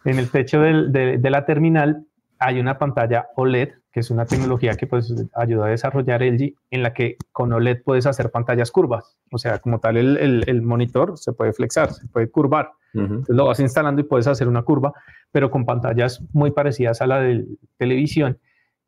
El, 0.05 0.13
en 0.13 0.19
el 0.19 0.29
techo 0.29 0.61
del, 0.61 0.91
de, 0.91 1.17
de 1.17 1.29
la 1.29 1.45
terminal 1.45 2.05
hay 2.45 2.59
una 2.59 2.77
pantalla 2.77 3.27
OLED, 3.35 3.69
que 3.91 3.99
es 3.99 4.09
una 4.09 4.25
tecnología 4.25 4.75
que 4.75 4.87
pues 4.87 5.13
ayuda 5.33 5.67
a 5.67 5.69
desarrollar 5.69 6.21
LG, 6.21 6.55
en 6.71 6.83
la 6.83 6.93
que 6.93 7.17
con 7.31 7.53
OLED 7.53 7.83
puedes 7.83 8.05
hacer 8.05 8.31
pantallas 8.31 8.71
curvas. 8.71 9.17
O 9.31 9.37
sea, 9.37 9.59
como 9.59 9.79
tal, 9.79 9.97
el, 9.97 10.17
el, 10.17 10.43
el 10.47 10.61
monitor 10.61 11.17
se 11.17 11.33
puede 11.33 11.53
flexar, 11.53 11.93
se 11.93 12.07
puede 12.07 12.29
curvar. 12.29 12.71
Entonces 12.93 13.35
lo 13.35 13.47
vas 13.47 13.59
instalando 13.59 14.01
y 14.01 14.03
puedes 14.03 14.27
hacer 14.27 14.47
una 14.47 14.61
curva, 14.61 14.93
pero 15.31 15.49
con 15.49 15.65
pantallas 15.65 16.21
muy 16.31 16.51
parecidas 16.51 17.01
a 17.01 17.07
la 17.07 17.19
de 17.19 17.45
televisión. 17.77 18.39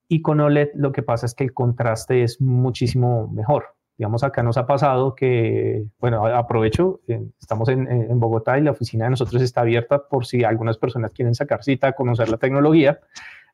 Y 0.08 0.22
con 0.22 0.40
OLED 0.40 0.70
lo 0.76 0.92
que 0.92 1.02
pasa 1.02 1.26
es 1.26 1.34
que 1.34 1.44
el 1.44 1.54
contraste 1.54 2.22
es 2.22 2.40
muchísimo 2.40 3.28
mejor. 3.30 3.66
Digamos, 3.98 4.24
acá 4.24 4.44
nos 4.44 4.58
ha 4.58 4.68
pasado 4.68 5.16
que, 5.16 5.86
bueno, 6.00 6.26
aprovecho, 6.26 7.00
eh, 7.08 7.24
estamos 7.40 7.70
en, 7.70 7.90
en, 7.90 8.20
Bogotá 8.20 8.60
y 8.60 8.62
la 8.62 8.72
oficina 8.72 9.06
de 9.06 9.12
nosotros 9.12 9.42
está 9.42 9.62
abierta 9.62 10.08
por 10.10 10.26
si 10.26 10.44
algunas 10.44 10.78
personas 10.78 11.12
quieren 11.14 11.34
sacar 11.34 11.64
cita, 11.64 11.94
conocer 11.94 12.28
la 12.28 12.38
tecnología. 12.38 13.00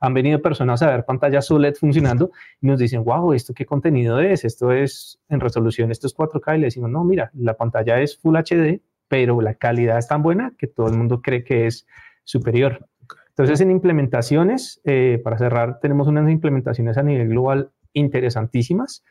Han 0.02 0.14
venido 0.14 0.42
personas 0.42 0.82
a 0.82 0.90
ver 0.90 1.06
pantallas 1.06 1.50
OLED 1.52 1.76
funcionando 1.76 2.32
y 2.60 2.68
nos 2.68 2.80
dicen, 2.80 3.04
wow, 3.04 3.34
¿esto 3.34 3.54
qué 3.54 3.66
contenido 3.66 4.20
es? 4.20 4.44
Esto 4.44 4.72
es 4.72 5.20
en 5.30 5.40
resolución, 5.40 5.92
esto 5.92 6.08
es 6.08 6.16
4K. 6.16 6.56
Y 6.56 6.60
le 6.60 6.66
decimos, 6.66 6.90
no, 6.90 7.04
mira, 7.04 7.32
la 7.36 7.56
pantalla 7.56 8.02
es 8.02 8.18
Full 8.18 8.36
HD, 8.36 8.82
pero 9.08 9.42
la 9.42 9.54
calidad 9.54 10.00
es 10.00 10.08
tan 10.08 10.24
buena 10.24 10.54
que 10.58 10.68
todo 10.68 10.88
el 10.88 10.98
mundo 10.98 11.22
cree 11.22 11.44
que 11.44 11.68
es 11.68 11.86
superior. 12.24 12.88
Entonces, 13.30 13.62
en 13.62 13.72
implementaciones, 13.72 14.82
eh, 14.84 15.22
para 15.24 15.38
cerrar, 15.38 15.80
tenemos 15.80 16.08
unas 16.08 16.30
implementaciones 16.30 16.98
a 16.98 17.04
nivel 17.04 17.30
global 17.30 17.72
interesantísimas. 17.94 19.04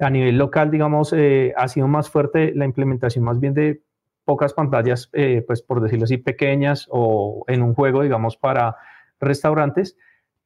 A 0.00 0.10
nivel 0.10 0.38
local, 0.38 0.70
digamos, 0.70 1.12
eh, 1.12 1.52
ha 1.56 1.68
sido 1.68 1.88
más 1.88 2.10
fuerte 2.10 2.52
la 2.54 2.64
implementación 2.64 3.24
más 3.24 3.38
bien 3.38 3.54
de 3.54 3.82
pocas 4.24 4.52
pantallas, 4.52 5.08
eh, 5.12 5.42
pues 5.46 5.62
por 5.62 5.80
decirlo 5.80 6.04
así, 6.04 6.18
pequeñas 6.18 6.86
o 6.90 7.44
en 7.48 7.62
un 7.62 7.74
juego, 7.74 8.02
digamos, 8.02 8.36
para 8.36 8.76
restaurantes, 9.20 9.96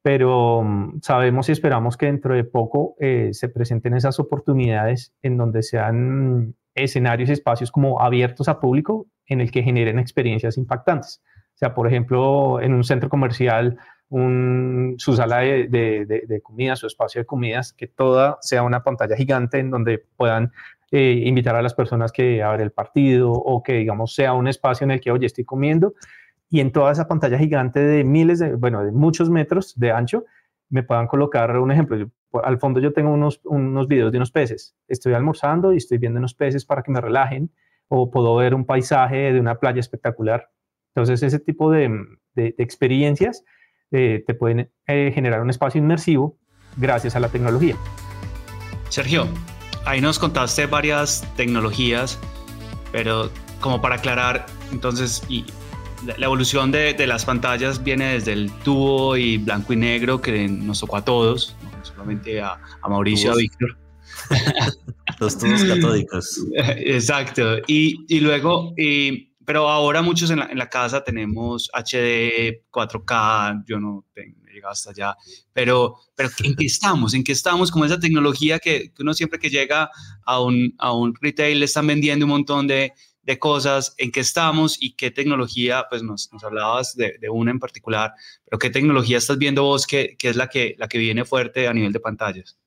pero 0.03 0.61
mm, 0.61 0.99
sabemos 1.01 1.49
y 1.49 1.53
esperamos 1.53 1.97
que 1.97 2.05
dentro 2.05 2.35
de 2.35 2.43
poco 2.43 2.95
se 2.99 3.49
presenten 3.49 3.95
esas 3.95 4.19
oportunidades 4.19 5.13
en 5.23 5.37
donde 5.37 5.63
sean 5.63 6.55
escenarios 6.75 7.29
y 7.29 7.33
espacios 7.33 7.71
como 7.71 8.01
abiertos 8.01 8.47
a 8.47 8.59
público 8.59 9.07
en 9.27 9.41
el 9.41 9.51
que 9.51 9.63
generen 9.63 9.99
experiencias 9.99 10.57
impactantes. 10.57 11.21
O 11.55 11.57
sea, 11.57 11.73
por 11.73 11.87
ejemplo, 11.87 12.61
en 12.61 12.73
un 12.73 12.83
centro 12.83 13.09
comercial, 13.09 13.77
su 14.09 15.15
sala 15.15 15.39
de, 15.39 15.67
de, 15.67 16.23
de, 16.27 16.41
comida, 16.41 16.75
su 16.75 16.87
espacio 16.87 17.21
de 17.21 17.25
comidas, 17.25 17.73
que 17.73 17.87
toda 17.87 18.37
sea 18.41 18.63
una 18.63 18.83
pantalla 18.83 19.15
gigante 19.15 19.59
en 19.59 19.71
donde 19.71 20.03
puedan 20.17 20.51
eh, 20.91 21.23
invitar 21.25 21.55
a 21.55 21.63
las 21.63 21.73
personas 21.73 22.11
que 22.11 22.43
a 22.43 22.53
el 22.55 22.71
partido 22.71 23.31
o 23.31 23.63
que, 23.63 23.73
digamos, 23.73 24.13
sea 24.13 24.33
un 24.33 24.47
espacio 24.47 24.85
en 24.85 24.91
el 24.91 25.01
que, 25.01 25.11
oye, 25.11 25.25
estoy 25.25 25.45
comiendo 25.45 25.93
y 26.53 26.59
en 26.59 26.71
toda 26.71 26.91
esa 26.91 27.07
pantalla 27.07 27.39
gigante 27.39 27.79
de 27.79 28.03
miles 28.03 28.37
de, 28.37 28.53
bueno, 28.53 28.83
de 28.83 28.91
muchos 28.91 29.27
metros 29.27 29.73
de 29.75 29.91
ancho, 29.91 30.23
me 30.69 30.83
puedan 30.83 31.07
colocar 31.07 31.57
un 31.57 31.71
ejemplo 31.71 32.11
al 32.43 32.59
fondo 32.59 32.79
yo 32.79 32.93
tengo 32.93 33.11
unos, 33.11 33.41
unos 33.43 33.87
videos 33.87 34.11
de 34.11 34.19
unos 34.19 34.29
peces. 34.29 34.75
Estoy 34.87 35.13
almorzando 35.13 35.73
y 35.73 35.77
estoy 35.77 35.97
viendo 35.97 36.19
unos 36.19 36.35
peces 36.35 36.63
para 36.63 36.83
que 36.83 36.91
me 36.91 37.01
relajen 37.01 37.51
o 37.87 38.11
puedo 38.11 38.35
ver 38.35 38.53
un 38.53 38.65
paisaje 38.65 39.33
de 39.33 39.39
una 39.39 39.55
playa 39.55 39.79
espectacular. 39.79 40.51
Entonces 40.93 41.23
ese 41.23 41.39
tipo 41.39 41.71
de, 41.71 41.89
de, 42.35 42.53
experiencias 42.59 43.43
eh, 43.89 44.23
te 44.27 44.35
pueden 44.35 44.71
eh, 44.85 45.11
generar 45.11 45.41
un 45.41 45.49
espacio 45.49 45.79
inmersivo 45.81 46.37
gracias 46.77 47.15
a 47.15 47.19
la 47.19 47.29
tecnología. 47.29 47.75
Sergio, 48.89 49.25
ahí 49.85 50.01
nos 50.01 50.19
contaste 50.19 50.67
varias 50.67 51.27
tecnologías, 51.35 52.19
pero 52.91 53.31
como 53.59 53.81
para 53.81 53.95
aclarar, 53.95 54.45
entonces, 54.71 55.23
y 55.29 55.45
la 56.05 56.25
evolución 56.25 56.71
de, 56.71 56.93
de, 56.93 57.07
las 57.07 57.25
pantallas 57.25 57.83
viene 57.83 58.13
desde 58.13 58.33
el 58.33 58.51
tubo 58.63 59.15
y 59.17 59.37
blanco 59.37 59.73
y 59.73 59.75
negro 59.75 60.21
que 60.21 60.47
nos 60.47 60.79
tocó 60.79 60.97
a 60.97 61.05
todos, 61.05 61.55
a, 62.81 62.89
Mauricio, 62.89 63.31
a 63.31 63.35
Víctor. 63.35 63.77
Los 65.19 65.37
tubos 65.37 65.63
catódicos. 65.63 66.39
Exacto. 66.55 67.57
Y, 67.67 68.05
y 68.07 68.19
luego, 68.19 68.73
y, 68.77 69.33
pero 69.45 69.69
ahora 69.69 70.01
muchos 70.01 70.29
en 70.31 70.39
la, 70.39 70.45
en 70.45 70.57
la, 70.57 70.69
casa 70.69 71.03
tenemos 71.03 71.69
HD, 71.73 72.63
4K, 72.71 73.63
yo 73.67 73.79
no 73.79 74.05
tengo 74.13 74.37
llegado 74.45 74.71
hasta 74.71 74.91
allá, 74.91 75.15
pero, 75.51 75.95
pero 76.15 76.29
¿en 76.43 76.55
qué 76.55 76.65
estamos? 76.65 77.13
¿En 77.13 77.23
qué 77.23 77.31
estamos 77.31 77.71
con 77.71 77.83
esa 77.85 77.99
tecnología 77.99 78.59
que, 78.59 78.91
que 78.93 79.01
uno 79.01 79.13
siempre 79.13 79.39
que 79.39 79.49
llega 79.49 79.89
a 80.25 80.41
un, 80.41 80.75
a 80.77 80.93
un 80.93 81.13
retail 81.19 81.59
le 81.59 81.65
están 81.65 81.87
vendiendo 81.87 82.25
un 82.25 82.31
montón 82.31 82.67
de, 82.67 82.93
de 83.23 83.39
cosas, 83.39 83.95
en 83.97 84.11
qué 84.11 84.19
estamos 84.19 84.77
y 84.81 84.95
qué 84.95 85.09
tecnología, 85.09 85.85
pues 85.89 86.03
nos, 86.03 86.31
nos 86.31 86.43
hablabas 86.43 86.95
de, 86.95 87.17
una 87.29 87.51
en 87.51 87.59
particular, 87.59 88.13
pero 88.45 88.59
qué 88.59 88.69
tecnología 88.69 89.17
estás 89.17 89.37
viendo 89.37 89.63
vos 89.63 89.87
que, 89.87 90.15
que, 90.17 90.29
es 90.29 90.35
la 90.35 90.47
que, 90.47 90.75
la 90.77 90.87
que 90.87 90.97
viene 90.97 91.25
fuerte 91.25 91.67
a 91.67 91.73
nivel 91.73 91.93
de 91.93 91.99
pantallas. 91.99 92.59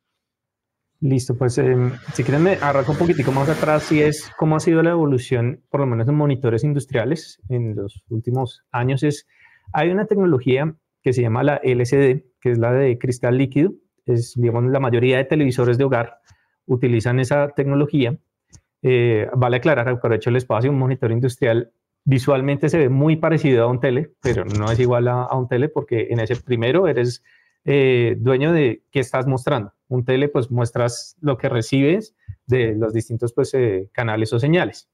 Listo, 1.00 1.36
pues 1.36 1.58
eh, 1.58 1.76
si 2.14 2.24
quieren 2.24 2.42
me 2.42 2.54
arranco 2.54 2.92
un 2.92 2.98
poquitico 2.98 3.30
más 3.30 3.50
atrás 3.50 3.92
y 3.92 4.00
es 4.00 4.30
cómo 4.38 4.56
ha 4.56 4.60
sido 4.60 4.82
la 4.82 4.90
evolución, 4.90 5.62
por 5.68 5.80
lo 5.80 5.86
menos 5.86 6.08
en 6.08 6.14
monitores 6.14 6.64
industriales 6.64 7.38
en 7.50 7.76
los 7.76 8.02
últimos 8.08 8.62
años, 8.72 9.02
es, 9.02 9.26
hay 9.74 9.90
una 9.90 10.06
tecnología 10.06 10.74
que 11.02 11.12
se 11.12 11.20
llama 11.20 11.42
la 11.42 11.56
LCD, 11.62 12.24
que 12.40 12.50
es 12.50 12.58
la 12.58 12.72
de 12.72 12.96
cristal 12.98 13.36
líquido, 13.36 13.74
es, 14.06 14.32
digamos, 14.36 14.64
la 14.64 14.80
mayoría 14.80 15.18
de 15.18 15.24
televisores 15.24 15.76
de 15.76 15.84
hogar 15.84 16.18
utilizan 16.64 17.20
esa 17.20 17.50
tecnología 17.50 18.18
eh, 18.82 19.28
vale 19.34 19.56
aclarar, 19.56 19.88
aprovecho 19.88 20.30
el 20.30 20.36
espacio, 20.36 20.70
un 20.70 20.78
monitor 20.78 21.10
industrial 21.10 21.72
visualmente 22.06 22.68
se 22.68 22.78
ve 22.78 22.88
muy 22.88 23.16
parecido 23.16 23.64
a 23.64 23.66
un 23.66 23.80
tele, 23.80 24.12
pero 24.22 24.44
no 24.44 24.70
es 24.70 24.78
igual 24.78 25.08
a, 25.08 25.24
a 25.24 25.36
un 25.36 25.48
tele 25.48 25.68
porque 25.68 26.06
en 26.10 26.20
ese 26.20 26.36
primero 26.36 26.86
eres 26.86 27.22
eh, 27.64 28.14
dueño 28.18 28.52
de 28.52 28.84
qué 28.92 29.00
estás 29.00 29.26
mostrando. 29.26 29.72
Un 29.88 30.04
tele 30.04 30.28
pues 30.28 30.50
muestras 30.50 31.16
lo 31.20 31.36
que 31.36 31.48
recibes 31.48 32.14
de 32.46 32.76
los 32.76 32.92
distintos 32.92 33.32
pues, 33.32 33.52
eh, 33.54 33.90
canales 33.92 34.32
o 34.32 34.38
señales. 34.38 34.88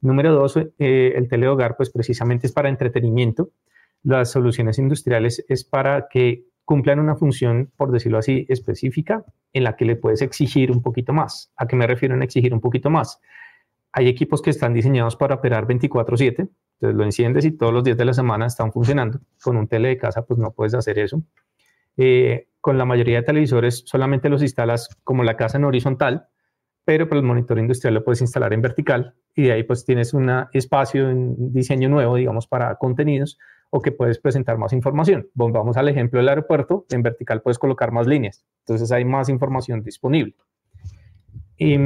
Número 0.00 0.32
dos, 0.32 0.56
eh, 0.56 1.12
el 1.14 1.28
tele 1.28 1.48
hogar 1.48 1.76
pues 1.76 1.90
precisamente 1.90 2.46
es 2.46 2.52
para 2.52 2.70
entretenimiento. 2.70 3.50
Las 4.02 4.32
soluciones 4.32 4.78
industriales 4.78 5.44
es 5.48 5.64
para 5.64 6.08
que 6.08 6.46
cumplan 6.64 6.98
una 6.98 7.14
función, 7.14 7.70
por 7.76 7.92
decirlo 7.92 8.18
así, 8.18 8.46
específica 8.48 9.24
en 9.54 9.64
la 9.64 9.76
que 9.76 9.86
le 9.86 9.96
puedes 9.96 10.20
exigir 10.20 10.70
un 10.70 10.82
poquito 10.82 11.14
más. 11.14 11.50
¿A 11.56 11.66
qué 11.66 11.76
me 11.76 11.86
refiero 11.86 12.14
en 12.14 12.22
exigir 12.22 12.52
un 12.52 12.60
poquito 12.60 12.90
más? 12.90 13.20
Hay 13.92 14.08
equipos 14.08 14.42
que 14.42 14.50
están 14.50 14.74
diseñados 14.74 15.16
para 15.16 15.36
operar 15.36 15.66
24/7, 15.66 16.48
entonces 16.74 16.96
lo 16.96 17.04
enciendes 17.04 17.44
y 17.44 17.52
todos 17.52 17.72
los 17.72 17.84
días 17.84 17.96
de 17.96 18.04
la 18.04 18.12
semana 18.12 18.46
están 18.46 18.72
funcionando. 18.72 19.20
Con 19.42 19.56
un 19.56 19.68
tele 19.68 19.88
de 19.88 19.96
casa 19.96 20.26
pues 20.26 20.38
no 20.38 20.50
puedes 20.50 20.74
hacer 20.74 20.98
eso. 20.98 21.22
Eh, 21.96 22.48
con 22.60 22.76
la 22.76 22.84
mayoría 22.84 23.18
de 23.18 23.22
televisores 23.22 23.84
solamente 23.86 24.28
los 24.28 24.42
instalas 24.42 24.88
como 25.04 25.22
la 25.22 25.36
casa 25.36 25.58
en 25.58 25.64
horizontal, 25.64 26.26
pero 26.84 27.08
para 27.08 27.20
el 27.20 27.26
monitor 27.26 27.58
industrial 27.60 27.94
lo 27.94 28.04
puedes 28.04 28.20
instalar 28.20 28.52
en 28.52 28.60
vertical 28.60 29.14
y 29.36 29.44
de 29.44 29.52
ahí 29.52 29.62
pues 29.62 29.84
tienes 29.84 30.12
un 30.14 30.30
espacio, 30.52 31.08
un 31.08 31.52
diseño 31.52 31.88
nuevo, 31.88 32.16
digamos, 32.16 32.48
para 32.48 32.74
contenidos 32.74 33.38
o 33.70 33.82
que 33.82 33.92
puedes 33.92 34.18
presentar 34.18 34.58
más 34.58 34.72
información. 34.72 35.28
Vamos 35.34 35.76
al 35.76 35.88
ejemplo 35.88 36.18
del 36.18 36.28
aeropuerto, 36.28 36.86
en 36.90 37.02
vertical 37.02 37.42
puedes 37.42 37.58
colocar 37.58 37.92
más 37.92 38.06
líneas, 38.06 38.44
entonces 38.60 38.92
hay 38.92 39.04
más 39.04 39.28
información 39.28 39.82
disponible. 39.82 40.34
Y, 41.56 41.76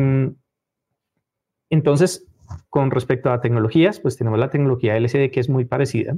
entonces, 1.70 2.26
con 2.70 2.90
respecto 2.90 3.30
a 3.30 3.40
tecnologías, 3.40 4.00
pues 4.00 4.16
tenemos 4.16 4.38
la 4.38 4.50
tecnología 4.50 4.96
LCD 4.96 5.30
que 5.30 5.40
es 5.40 5.48
muy 5.48 5.64
parecida. 5.64 6.16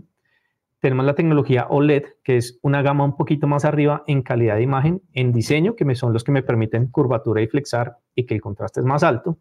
Tenemos 0.81 1.05
la 1.05 1.15
tecnología 1.15 1.67
OLED, 1.69 2.05
que 2.25 2.37
es 2.37 2.59
una 2.63 2.81
gama 2.81 3.05
un 3.05 3.17
poquito 3.17 3.47
más 3.47 3.65
arriba 3.65 4.03
en 4.07 4.23
calidad 4.23 4.57
de 4.57 4.63
imagen, 4.63 5.03
en 5.13 5.33
diseño, 5.33 5.77
que 5.77 5.95
son 5.95 6.13
los 6.13 6.25
que 6.25 6.33
me 6.33 6.43
permiten 6.43 6.87
curvatura 6.87 7.43
y 7.43 7.49
flexar 7.49 7.99
y 8.15 8.25
que 8.25 8.35
el 8.35 8.41
contraste 8.41 8.81
es 8.81 8.87
más 8.87 9.03
alto. 9.03 9.39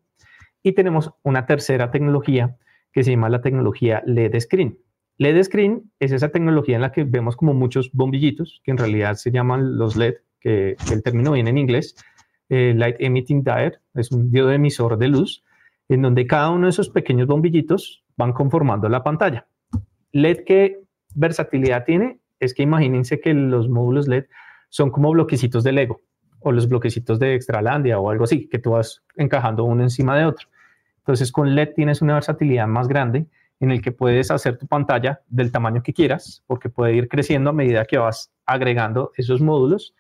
Y 0.62 0.74
tenemos 0.74 1.12
una 1.24 1.46
tercera 1.46 1.92
tecnología 1.92 2.58
que 2.92 3.04
se 3.04 3.12
llama 3.12 3.30
la 3.30 3.42
tecnología 3.42 4.04
LED 4.06 4.38
Screen. 4.40 4.78
LED 5.20 5.44
screen 5.44 5.92
es 6.00 6.14
esa 6.14 6.30
tecnología 6.30 6.78
en 6.78 6.82
la 6.82 6.94
que 6.94 7.04
vemos 7.04 7.36
como 7.36 7.54
muchos 7.54 7.92
bombillitos, 7.92 8.62
que 8.64 8.72
en 8.72 8.78
realidad 8.78 9.16
se 9.16 9.32
llaman 9.32 9.78
los 9.78 9.98
LED, 9.98 10.16
que, 10.40 10.78
el 10.92 11.04
término 11.04 11.34
viene 11.34 11.50
en 11.50 11.58
inglés, 11.58 11.96
eh, 12.48 12.74
Light 12.76 12.96
Emitting 13.00 13.44
Diode, 13.44 13.80
es 13.96 14.14
un 14.14 14.32
diodo 14.32 14.54
emisor 14.54 14.98
de 14.98 15.10
luz, 15.10 15.44
en 15.90 16.04
donde 16.04 16.26
cada 16.26 16.50
uno 16.50 16.68
de 16.68 16.70
esos 16.70 16.90
pequeños 16.90 17.28
bombillitos 17.28 18.06
van 18.16 18.32
conformando 18.32 18.88
la 18.88 19.04
pantalla. 19.04 19.46
LED, 20.14 20.46
¿qué 20.46 20.80
versatilidad 21.14 21.84
tiene? 21.84 22.20
Es 22.40 22.54
que 22.54 22.64
imagínense 22.64 23.20
que 23.20 23.34
los 23.34 23.68
módulos 23.68 24.08
LED 24.08 24.26
son 24.70 24.90
como 24.90 25.12
bloquecitos 25.12 25.66
de 25.66 25.74
Lego 25.74 26.00
o 26.40 26.54
los 26.54 26.70
bloquecitos 26.70 27.20
de 27.20 27.36
Extralandia 27.36 28.00
o 28.00 28.10
algo 28.10 28.24
así, 28.24 28.48
que 28.48 28.60
tú 28.60 28.72
vas 28.72 29.04
encajando 29.18 29.66
uno 29.66 29.84
encima 29.84 30.18
de 30.18 30.24
otro. 30.24 30.48
Entonces 31.00 31.34
con 31.34 31.56
LED 31.56 31.74
tienes 31.76 32.02
una 32.02 32.14
versatilidad 32.14 32.68
más 32.68 32.88
grande 32.88 33.28
en 33.60 33.72
el 33.72 33.82
que 33.82 33.92
puedes 33.92 34.32
hacer 34.32 34.58
tu 34.58 34.68
pantalla 34.68 35.22
del 35.28 35.52
tamaño 35.52 35.84
que 35.84 35.94
quieras, 35.94 36.44
porque 36.48 36.70
puede 36.70 36.96
ir 36.96 37.08
creciendo 37.08 37.50
a 37.50 37.54
medida 37.54 37.86
que 37.86 37.98
vas 37.98 38.32
agregando 38.46 39.12
esos 39.18 39.42
módulos 39.42 39.94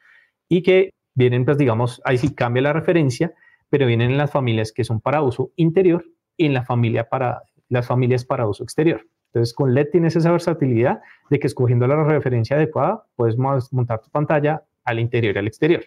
y 0.48 0.64
que 0.64 0.92
vienen, 1.14 1.46
pues 1.46 1.58
digamos, 1.58 2.02
ahí 2.06 2.18
sí 2.18 2.34
cambia 2.34 2.64
la 2.64 2.74
referencia, 2.74 3.34
pero 3.70 3.86
vienen 3.86 4.12
en 4.12 4.18
las 4.18 4.32
familias 4.32 4.72
que 4.72 4.84
son 4.84 5.02
para 5.02 5.22
uso 5.22 5.52
interior 5.56 6.06
y 6.38 6.46
en 6.46 6.54
la 6.54 6.64
familia 6.64 7.10
para, 7.10 7.44
las 7.68 7.86
familias 7.86 8.26
para 8.26 8.48
uso 8.48 8.64
exterior. 8.64 9.06
Entonces, 9.28 9.54
con 9.54 9.74
LED 9.74 9.90
tienes 9.92 10.16
esa 10.16 10.32
versatilidad 10.32 11.02
de 11.30 11.40
que 11.40 11.48
escogiendo 11.48 11.86
la 11.86 12.04
referencia 12.04 12.56
adecuada, 12.56 13.06
puedes 13.16 13.38
montar 13.38 14.02
tu 14.02 14.10
pantalla 14.10 14.64
al 14.84 15.00
interior 15.00 15.36
y 15.36 15.40
al 15.40 15.48
exterior. 15.48 15.84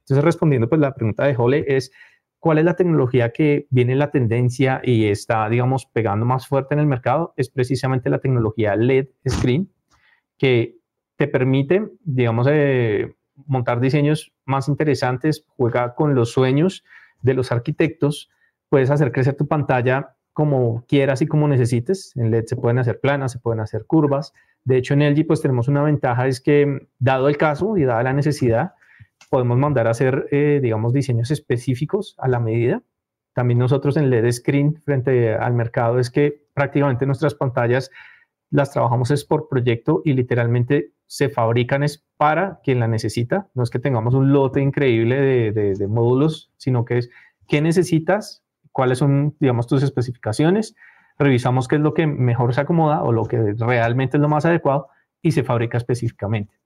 Entonces, 0.00 0.24
respondiendo 0.24 0.68
pues 0.68 0.80
la 0.80 0.94
pregunta 0.94 1.26
de 1.26 1.34
Jole 1.34 1.64
es, 1.66 1.90
¿cuál 2.40 2.58
es 2.58 2.64
la 2.64 2.76
tecnología 2.76 3.32
que 3.32 3.66
viene 3.70 3.92
en 3.92 3.98
la 3.98 4.10
tendencia 4.10 4.80
y 4.84 5.06
está, 5.06 5.48
digamos, 5.48 5.86
pegando 5.86 6.26
más 6.26 6.46
fuerte 6.46 6.74
en 6.74 6.80
el 6.80 6.86
mercado? 6.86 7.34
Es 7.36 7.50
precisamente 7.50 8.10
la 8.10 8.18
tecnología 8.18 8.76
LED 8.76 9.08
Screen, 9.28 9.70
que 10.36 10.76
te 11.16 11.26
permite, 11.28 11.88
digamos, 12.04 12.46
eh, 12.50 13.14
montar 13.46 13.80
diseños 13.80 14.32
más 14.44 14.68
interesantes, 14.68 15.44
juega 15.56 15.94
con 15.94 16.14
los 16.14 16.32
sueños 16.32 16.84
de 17.22 17.34
los 17.34 17.52
arquitectos, 17.52 18.30
puedes 18.68 18.90
hacer 18.90 19.12
crecer 19.12 19.36
tu 19.36 19.46
pantalla 19.46 20.14
como 20.32 20.84
quieras 20.86 21.20
y 21.22 21.26
como 21.26 21.48
necesites. 21.48 22.16
En 22.16 22.30
LED 22.30 22.44
se 22.46 22.56
pueden 22.56 22.78
hacer 22.78 23.00
planas, 23.00 23.32
se 23.32 23.40
pueden 23.40 23.60
hacer 23.60 23.86
curvas. 23.86 24.32
De 24.64 24.76
hecho, 24.76 24.94
en 24.94 25.02
LG 25.02 25.26
pues 25.26 25.42
tenemos 25.42 25.66
una 25.66 25.82
ventaja, 25.82 26.28
es 26.28 26.40
que 26.40 26.86
dado 26.98 27.28
el 27.28 27.36
caso 27.36 27.76
y 27.76 27.84
dada 27.84 28.02
la 28.04 28.12
necesidad, 28.12 28.74
podemos 29.28 29.58
mandar 29.58 29.86
a 29.86 29.90
hacer, 29.90 30.26
eh, 30.30 30.60
digamos, 30.62 30.92
diseños 30.92 31.30
específicos 31.30 32.14
a 32.18 32.28
la 32.28 32.40
medida. 32.40 32.82
También 33.34 33.58
nosotros 33.58 33.96
en 33.96 34.10
LED 34.10 34.30
Screen 34.32 34.80
frente 34.84 35.34
al 35.34 35.54
mercado 35.54 35.98
es 35.98 36.10
que 36.10 36.42
prácticamente 36.54 37.06
nuestras 37.06 37.34
pantallas 37.34 37.90
las 38.50 38.72
trabajamos 38.72 39.10
es 39.10 39.24
por 39.24 39.48
proyecto 39.48 40.02
y 40.04 40.14
literalmente 40.14 40.92
se 41.06 41.28
fabrican 41.28 41.82
es 41.82 42.04
para 42.16 42.60
quien 42.64 42.80
la 42.80 42.88
necesita. 42.88 43.48
No 43.54 43.62
es 43.62 43.70
que 43.70 43.78
tengamos 43.78 44.14
un 44.14 44.32
lote 44.32 44.60
increíble 44.60 45.20
de, 45.20 45.74
de 45.74 45.86
módulos, 45.86 46.50
sino 46.56 46.84
que 46.84 46.98
es 46.98 47.10
qué 47.46 47.60
necesitas 47.60 48.42
cuáles 48.72 48.98
son, 48.98 49.34
digamos, 49.40 49.66
tus 49.66 49.82
especificaciones, 49.82 50.76
revisamos 51.18 51.66
qué 51.66 51.76
es 51.76 51.82
lo 51.82 51.94
que 51.94 52.06
mejor 52.06 52.54
se 52.54 52.60
acomoda 52.60 53.02
o 53.02 53.12
lo 53.12 53.24
que 53.24 53.54
realmente 53.58 54.16
es 54.16 54.20
lo 54.20 54.28
más 54.28 54.44
adecuado 54.44 54.88
y 55.20 55.32
se 55.32 55.42
fabrica 55.42 55.78
específicamente. 55.78 56.57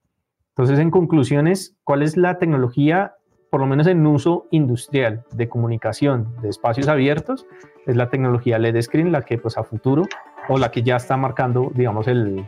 Entonces, 0.57 0.79
en 0.81 0.91
conclusiones, 0.91 1.77
¿cuál 1.83 2.03
es 2.03 2.19
la 2.19 2.39
tecnología, 2.39 3.15
por 3.51 3.61
lo 3.61 3.67
menos 3.67 3.87
en 3.87 4.07
uso 4.07 4.49
industrial 4.51 5.25
de 5.33 5.49
comunicación 5.49 6.29
de 6.43 6.51
espacios 6.51 6.89
abiertos? 6.89 7.47
Es 7.87 7.97
la 7.97 8.11
tecnología 8.11 8.59
LED 8.59 8.83
Screen, 8.83 9.13
la 9.13 9.23
que 9.23 9.39
pues 9.39 9.57
a 9.57 9.65
futuro 9.65 10.07
o 10.51 10.59
la 10.59 10.71
que 10.71 10.83
ya 10.83 10.97
está 10.97 11.17
marcando, 11.17 11.73
digamos, 11.75 12.07
el, 12.07 12.47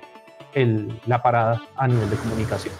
la 1.06 1.22
parada 1.22 1.62
a 1.76 1.88
nivel 1.88 2.10
de 2.10 2.16
comunicación. 2.16 2.74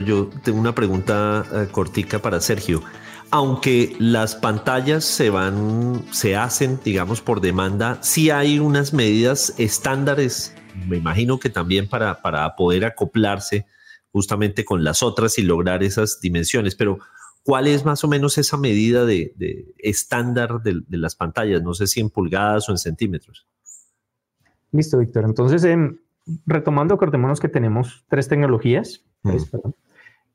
Yo 0.00 0.28
tengo 0.42 0.58
una 0.58 0.74
pregunta 0.74 1.44
eh, 1.52 1.68
cortica 1.70 2.18
para 2.18 2.40
Sergio 2.40 2.82
aunque 3.30 3.94
las 3.98 4.34
pantallas 4.34 5.04
se 5.04 5.28
van, 5.28 6.02
se 6.12 6.34
hacen, 6.34 6.80
digamos, 6.82 7.20
por 7.20 7.42
demanda, 7.42 7.98
sí 8.00 8.30
hay 8.30 8.58
unas 8.58 8.94
medidas 8.94 9.54
estándares, 9.58 10.54
me 10.86 10.96
imagino 10.96 11.38
que 11.38 11.50
también 11.50 11.88
para, 11.88 12.22
para 12.22 12.56
poder 12.56 12.86
acoplarse 12.86 13.66
justamente 14.18 14.64
con 14.64 14.82
las 14.82 15.04
otras 15.04 15.38
y 15.38 15.42
lograr 15.42 15.84
esas 15.84 16.20
dimensiones, 16.20 16.74
pero 16.74 16.98
¿cuál 17.44 17.68
es 17.68 17.84
más 17.84 18.02
o 18.02 18.08
menos 18.08 18.36
esa 18.36 18.56
medida 18.56 19.06
de, 19.06 19.32
estándar 19.78 20.60
de, 20.60 20.82
las 20.88 21.14
pantallas? 21.14 21.62
No 21.62 21.72
sé 21.72 21.86
si 21.86 22.00
en 22.00 22.10
pulgadas 22.10 22.68
o 22.68 22.72
en 22.72 22.78
centímetros. 22.78 23.46
Listo, 24.72 24.98
Víctor. 24.98 25.24
Entonces, 25.24 25.62
em, 25.62 25.98
retomando, 26.46 26.94
acordémonos 26.94 27.38
que 27.38 27.48
tenemos 27.48 28.04
tres 28.08 28.26
tecnologías. 28.26 29.04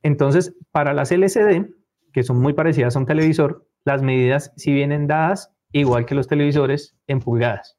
Entonces, 0.02 0.56
para 0.72 0.94
las 0.94 1.12
LCD, 1.12 1.68
que 2.14 2.24
son 2.24 2.40
muy 2.40 2.54
parecidas 2.54 2.96
a 2.96 3.00
un 3.00 3.06
televisor, 3.06 3.68
las 3.84 4.02
medidas 4.02 4.54
sí 4.56 4.72
vienen 4.72 5.08
dadas 5.08 5.52
igual 5.74 6.06
que 6.06 6.16
los 6.16 6.28
televisores 6.28 6.96
en 7.08 7.20
pulgadas. 7.20 7.78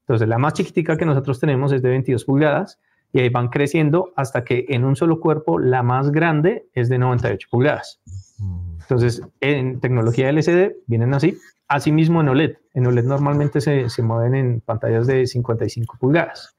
Entonces, 0.00 0.26
la 0.28 0.38
más 0.38 0.54
chiquitica 0.54 0.96
que 0.96 1.04
nosotros 1.04 1.38
tenemos 1.38 1.72
es 1.72 1.82
de 1.82 1.90
22 1.90 2.24
pulgadas 2.24 2.80
y 3.12 3.20
ahí 3.20 3.28
van 3.28 3.48
creciendo 3.48 4.12
hasta 4.16 4.44
que 4.44 4.66
en 4.68 4.84
un 4.84 4.96
solo 4.96 5.20
cuerpo 5.20 5.58
la 5.58 5.82
más 5.82 6.10
grande 6.10 6.66
es 6.72 6.88
de 6.88 6.98
98 6.98 7.48
pulgadas. 7.50 8.00
Entonces, 8.80 9.22
en 9.40 9.80
tecnología 9.80 10.30
LCD 10.30 10.72
vienen 10.86 11.14
así. 11.14 11.38
Asimismo 11.68 12.20
en 12.20 12.28
OLED. 12.28 12.56
En 12.74 12.86
OLED 12.86 13.04
normalmente 13.04 13.60
se, 13.60 13.88
se 13.88 14.02
mueven 14.02 14.34
en 14.34 14.60
pantallas 14.60 15.06
de 15.06 15.26
55 15.26 15.96
pulgadas. 15.98 16.56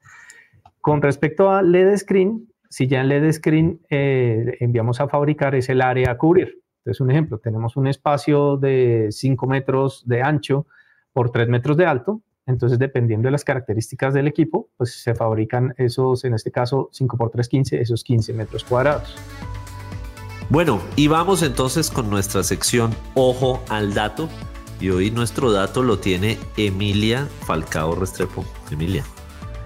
Con 0.80 1.02
respecto 1.02 1.50
a 1.50 1.62
LED 1.62 1.96
Screen, 1.96 2.48
si 2.68 2.86
ya 2.86 3.00
en 3.00 3.08
LED 3.08 3.32
Screen 3.32 3.80
eh, 3.90 4.56
enviamos 4.60 5.00
a 5.00 5.08
fabricar 5.08 5.54
es 5.54 5.68
el 5.68 5.80
área 5.80 6.12
a 6.12 6.18
cubrir. 6.18 6.60
Entonces, 6.78 7.00
un 7.00 7.10
ejemplo, 7.10 7.38
tenemos 7.38 7.76
un 7.76 7.86
espacio 7.86 8.56
de 8.56 9.08
5 9.10 9.46
metros 9.46 10.02
de 10.06 10.22
ancho 10.22 10.66
por 11.12 11.30
3 11.30 11.48
metros 11.48 11.76
de 11.76 11.86
alto. 11.86 12.20
Entonces, 12.46 12.78
dependiendo 12.78 13.28
de 13.28 13.32
las 13.32 13.44
características 13.44 14.12
del 14.12 14.26
equipo, 14.26 14.68
pues 14.76 15.02
se 15.02 15.14
fabrican 15.14 15.74
esos, 15.78 16.24
en 16.24 16.34
este 16.34 16.50
caso, 16.50 16.90
5 16.92 17.16
por 17.16 17.30
3, 17.30 17.48
15, 17.48 17.80
esos 17.80 18.04
15 18.04 18.32
metros 18.34 18.64
cuadrados. 18.64 19.16
Bueno, 20.50 20.80
y 20.94 21.08
vamos 21.08 21.42
entonces 21.42 21.90
con 21.90 22.10
nuestra 22.10 22.42
sección 22.42 22.94
Ojo 23.14 23.62
al 23.68 23.94
Dato. 23.94 24.28
Y 24.80 24.90
hoy 24.90 25.10
nuestro 25.10 25.52
dato 25.52 25.82
lo 25.82 25.98
tiene 25.98 26.36
Emilia 26.56 27.26
Falcao 27.46 27.94
Restrepo. 27.94 28.44
Emilia. 28.70 29.04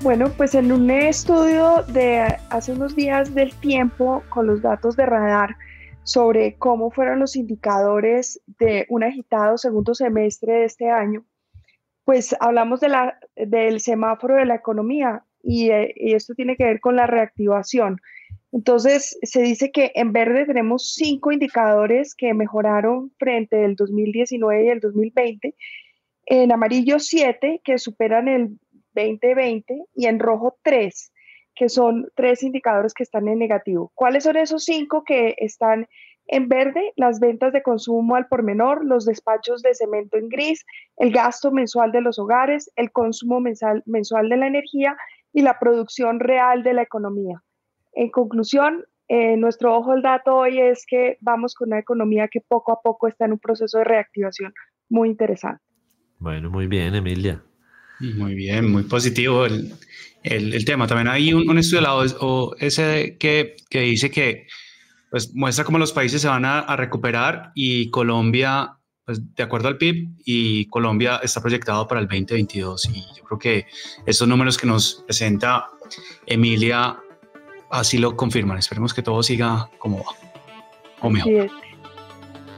Bueno, 0.03 0.31
pues 0.37 0.55
en 0.55 0.71
un 0.71 0.89
estudio 0.91 1.83
de 1.89 2.37
hace 2.51 2.73
unos 2.73 2.95
días 2.95 3.35
del 3.35 3.53
tiempo 3.55 4.23
con 4.29 4.47
los 4.47 4.63
datos 4.63 4.95
de 4.95 5.07
radar, 5.07 5.57
sobre 6.05 6.57
cómo 6.57 6.91
fueron 6.91 7.19
los 7.19 7.37
indicadores 7.37 8.41
de 8.59 8.87
un 8.89 9.03
agitado 9.03 9.59
segundo 9.59 9.95
semestre 9.95 10.53
de 10.53 10.65
este 10.65 10.91
año, 10.91 11.25
pues 12.09 12.35
hablamos 12.41 12.81
de 12.81 12.89
la, 12.89 13.19
del 13.37 13.81
semáforo 13.81 14.37
de 14.37 14.47
la 14.47 14.55
economía 14.55 15.25
y, 15.43 15.69
eh, 15.69 15.93
y, 15.95 16.15
esto 16.15 16.35
tiene 16.35 16.57
que 16.57 16.65
ver 16.65 16.81
con 16.81 16.97
la 16.97 17.07
reactivación. 17.07 18.01
Entonces, 18.51 19.19
se 19.21 19.43
dice 19.43 19.71
que 19.71 19.93
en 19.95 20.15
verde 20.15 20.47
tenemos 20.47 20.95
cinco 20.95 21.33
indicadores 21.33 22.15
que 22.15 22.33
mejoraron 22.33 23.13
frente 23.19 23.63
al 23.63 23.77
2019 23.77 24.65
y 24.65 24.69
el 24.69 24.81
2020, 24.81 25.55
en 26.25 26.51
amarillo 26.51 26.99
siete 26.99 27.61
que 27.63 27.77
superan 27.77 28.29
el 28.29 28.59
2020 28.95 29.85
y 29.95 30.07
en 30.07 30.19
rojo 30.19 30.57
tres 30.63 31.13
que 31.55 31.69
son 31.69 32.09
tres 32.15 32.43
indicadores 32.43 32.95
que 32.95 33.03
están 33.03 33.29
en 33.29 33.41
negativo. 33.41 33.91
¿Cuáles 33.95 34.25
son 34.25 34.37
esos 34.37 34.65
cinco 34.65 35.03
que 35.05 35.35
están 35.39 35.89
en 36.29 36.49
verde? 36.49 36.93
Las 36.97 37.21
ventas 37.21 37.53
de 37.53 37.63
consumo 37.63 38.15
al 38.17 38.29
por 38.29 38.43
menor, 38.43 38.85
los 38.85 39.05
despachos 39.05 39.63
de 39.63 39.75
cemento 39.75 40.17
en 40.17 40.29
gris, 40.29 40.65
el 40.97 41.11
gasto 41.11 41.51
mensual 41.51 41.91
de 41.91 42.03
los 42.03 42.19
hogares, 42.19 42.71
el 42.77 42.93
consumo 42.93 43.41
mensual, 43.41 43.83
mensual 43.87 44.29
de 44.29 44.37
la 44.37 44.47
energía 44.47 44.97
y 45.33 45.43
la 45.43 45.59
producción 45.59 46.21
real 46.21 46.63
de 46.63 46.75
la 46.75 46.83
economía. 46.83 47.43
En 47.93 48.11
conclusión, 48.11 48.85
eh, 49.09 49.37
nuestro 49.39 49.75
ojo 49.77 49.93
al 49.93 50.03
dato 50.03 50.37
hoy 50.37 50.61
es 50.61 50.85
que 50.87 51.17
vamos 51.21 51.55
con 51.55 51.69
una 51.69 51.79
economía 51.79 52.29
que 52.29 52.41
poco 52.47 52.73
a 52.73 52.81
poco 52.83 53.09
está 53.09 53.25
en 53.25 53.33
un 53.33 53.39
proceso 53.39 53.79
de 53.79 53.85
reactivación 53.85 54.53
muy 54.91 55.09
interesante. 55.09 55.63
Bueno, 56.19 56.51
muy 56.51 56.67
bien, 56.67 56.95
Emilia. 56.95 57.43
Muy 58.01 58.35
bien, 58.35 58.71
muy 58.71 58.85
positivo 58.85 59.45
el, 59.45 59.73
el, 60.23 60.65
tema. 60.65 60.87
También 60.87 61.09
hay 61.09 61.33
un, 61.33 61.59
estudio 61.59 61.81
de 61.81 61.87
la 61.87 61.95
OSD 61.97 63.19
que, 63.19 63.57
que 63.69 63.81
dice 63.81 64.11
que 64.11 64.47
pues, 65.11 65.35
muestra 65.35 65.65
cómo 65.65 65.79
los 65.79 65.93
países 65.93 66.23
se 66.23 66.29
van 66.29 66.45
a, 66.45 66.77
recuperar 66.77 67.53
y 67.55 67.91
Colombia, 67.91 68.77
pues, 69.05 69.35
de 69.35 69.43
acuerdo 69.43 69.69
al 69.69 69.79
PIB, 69.79 70.09
y 70.25 70.67
Colombia 70.67 71.21
está 71.23 71.41
proyectado 71.41 71.87
para 71.87 72.01
el 72.01 72.07
2022. 72.07 72.87
Y 72.87 73.05
yo 73.17 73.25
creo 73.25 73.39
que 73.39 73.67
estos 74.07 74.29
números 74.29 74.59
que 74.59 74.67
nos 74.67 75.03
presenta 75.07 75.67
Emilia 76.27 76.99
así 77.71 77.99
lo 77.99 78.17
confirman. 78.17 78.59
Esperemos 78.59 78.95
que 78.95 79.03
todo 79.03 79.23
siga 79.23 79.69
como 79.79 79.99
va 79.99 80.29
o 81.01 81.11
mejor. 81.11 81.51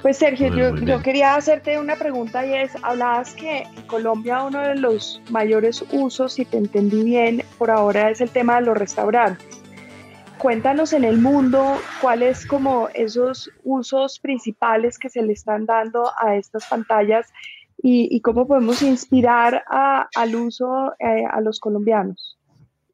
Pues 0.02 0.16
Sergio, 0.16 0.48
yo, 0.56 0.74
yo, 0.76 1.02
quería 1.02 1.34
hacerte 1.34 1.78
una 1.78 1.94
pregunta 1.94 2.46
y 2.46 2.54
es, 2.54 2.72
hablabas 2.82 3.34
que 3.34 3.62
en 3.62 3.82
Colombia 3.86 4.42
uno 4.44 4.60
de 4.60 4.76
los 4.76 5.20
mayores 5.30 5.84
usos, 5.92 6.32
si 6.32 6.46
te 6.46 6.56
entendí 6.56 7.04
bien, 7.04 7.42
por 7.58 7.70
ahora 7.70 8.10
es 8.10 8.22
el 8.22 8.30
tema 8.30 8.56
de 8.56 8.62
los 8.62 8.78
restaurantes. 8.78 9.49
Cuéntanos 10.40 10.94
en 10.94 11.04
el 11.04 11.18
mundo 11.18 11.76
cuáles 12.00 12.46
como 12.46 12.88
esos 12.94 13.50
usos 13.62 14.18
principales 14.20 14.98
que 14.98 15.10
se 15.10 15.20
le 15.22 15.34
están 15.34 15.66
dando 15.66 16.10
a 16.18 16.34
estas 16.36 16.66
pantallas 16.66 17.30
y, 17.82 18.18
cómo 18.22 18.46
podemos 18.46 18.80
inspirar 18.80 19.62
al 19.68 20.34
uso 20.34 20.94
eh, 20.98 21.24
a 21.30 21.42
los 21.42 21.60
colombianos. 21.60 22.38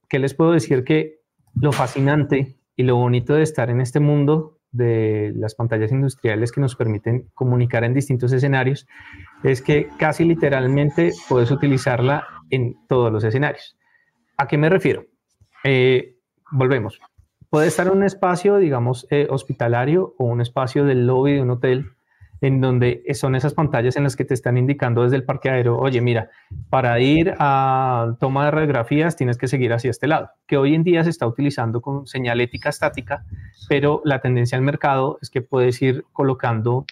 ¿Qué 0.08 0.18
les 0.18 0.34
puedo 0.34 0.50
decir? 0.50 0.82
Que 0.82 1.20
lo 1.54 1.70
fascinante 1.70 2.56
y 2.74 2.82
lo 2.82 2.96
bonito 2.96 3.34
de 3.34 3.44
estar 3.44 3.70
en 3.70 3.80
este 3.80 4.00
mundo 4.00 4.58
de 4.72 5.32
las 5.36 5.54
pantallas 5.54 5.92
industriales 5.92 6.50
que 6.50 6.60
nos 6.60 6.74
permiten 6.74 7.30
comunicar 7.32 7.84
en 7.84 7.94
distintos 7.94 8.32
escenarios 8.32 8.88
es 9.44 9.62
que 9.62 9.88
casi 9.98 10.24
literalmente 10.24 11.12
puedes 11.28 11.52
utilizarla 11.52 12.26
en 12.50 12.74
todos 12.88 13.12
los 13.12 13.22
escenarios. 13.22 13.78
¿A 14.36 14.48
qué 14.48 14.58
me 14.58 14.68
refiero? 14.68 15.04
Eh, 15.62 16.16
volvemos. 16.50 17.00
Puede 17.50 17.68
estar 17.68 17.90
un 17.90 18.02
espacio, 18.02 18.56
digamos, 18.56 19.06
eh, 19.10 19.26
hospitalario 19.30 20.14
o 20.18 20.24
un 20.24 20.40
espacio 20.40 20.84
del 20.84 21.06
lobby 21.06 21.34
de 21.34 21.42
un 21.42 21.50
hotel 21.50 21.92
en 22.40 22.60
donde 22.60 23.02
son 23.14 23.34
esas 23.34 23.54
pantallas 23.54 23.96
en 23.96 24.02
las 24.02 24.16
que 24.16 24.24
te 24.24 24.34
están 24.34 24.56
indicando 24.56 25.02
desde 25.02 25.16
el 25.16 25.24
parqueadero, 25.24 25.78
oye, 25.78 26.00
mira, 26.00 26.30
para 26.68 27.00
ir 27.00 27.34
a 27.38 28.14
toma 28.20 28.44
de 28.44 28.50
radiografías 28.50 29.16
tienes 29.16 29.38
que 29.38 29.48
seguir 29.48 29.72
hacia 29.72 29.90
este 29.90 30.06
lado, 30.06 30.30
que 30.46 30.56
hoy 30.56 30.74
en 30.74 30.82
día 30.82 31.02
se 31.04 31.10
está 31.10 31.26
utilizando 31.26 31.80
con 31.80 32.06
señalética 32.06 32.68
estática, 32.68 33.24
pero 33.68 34.02
la 34.04 34.20
tendencia 34.20 34.58
al 34.58 34.64
mercado 34.64 35.18
es 35.22 35.30
que 35.30 35.40
puedes 35.40 35.80
ir 35.80 36.04
colocando 36.12 36.84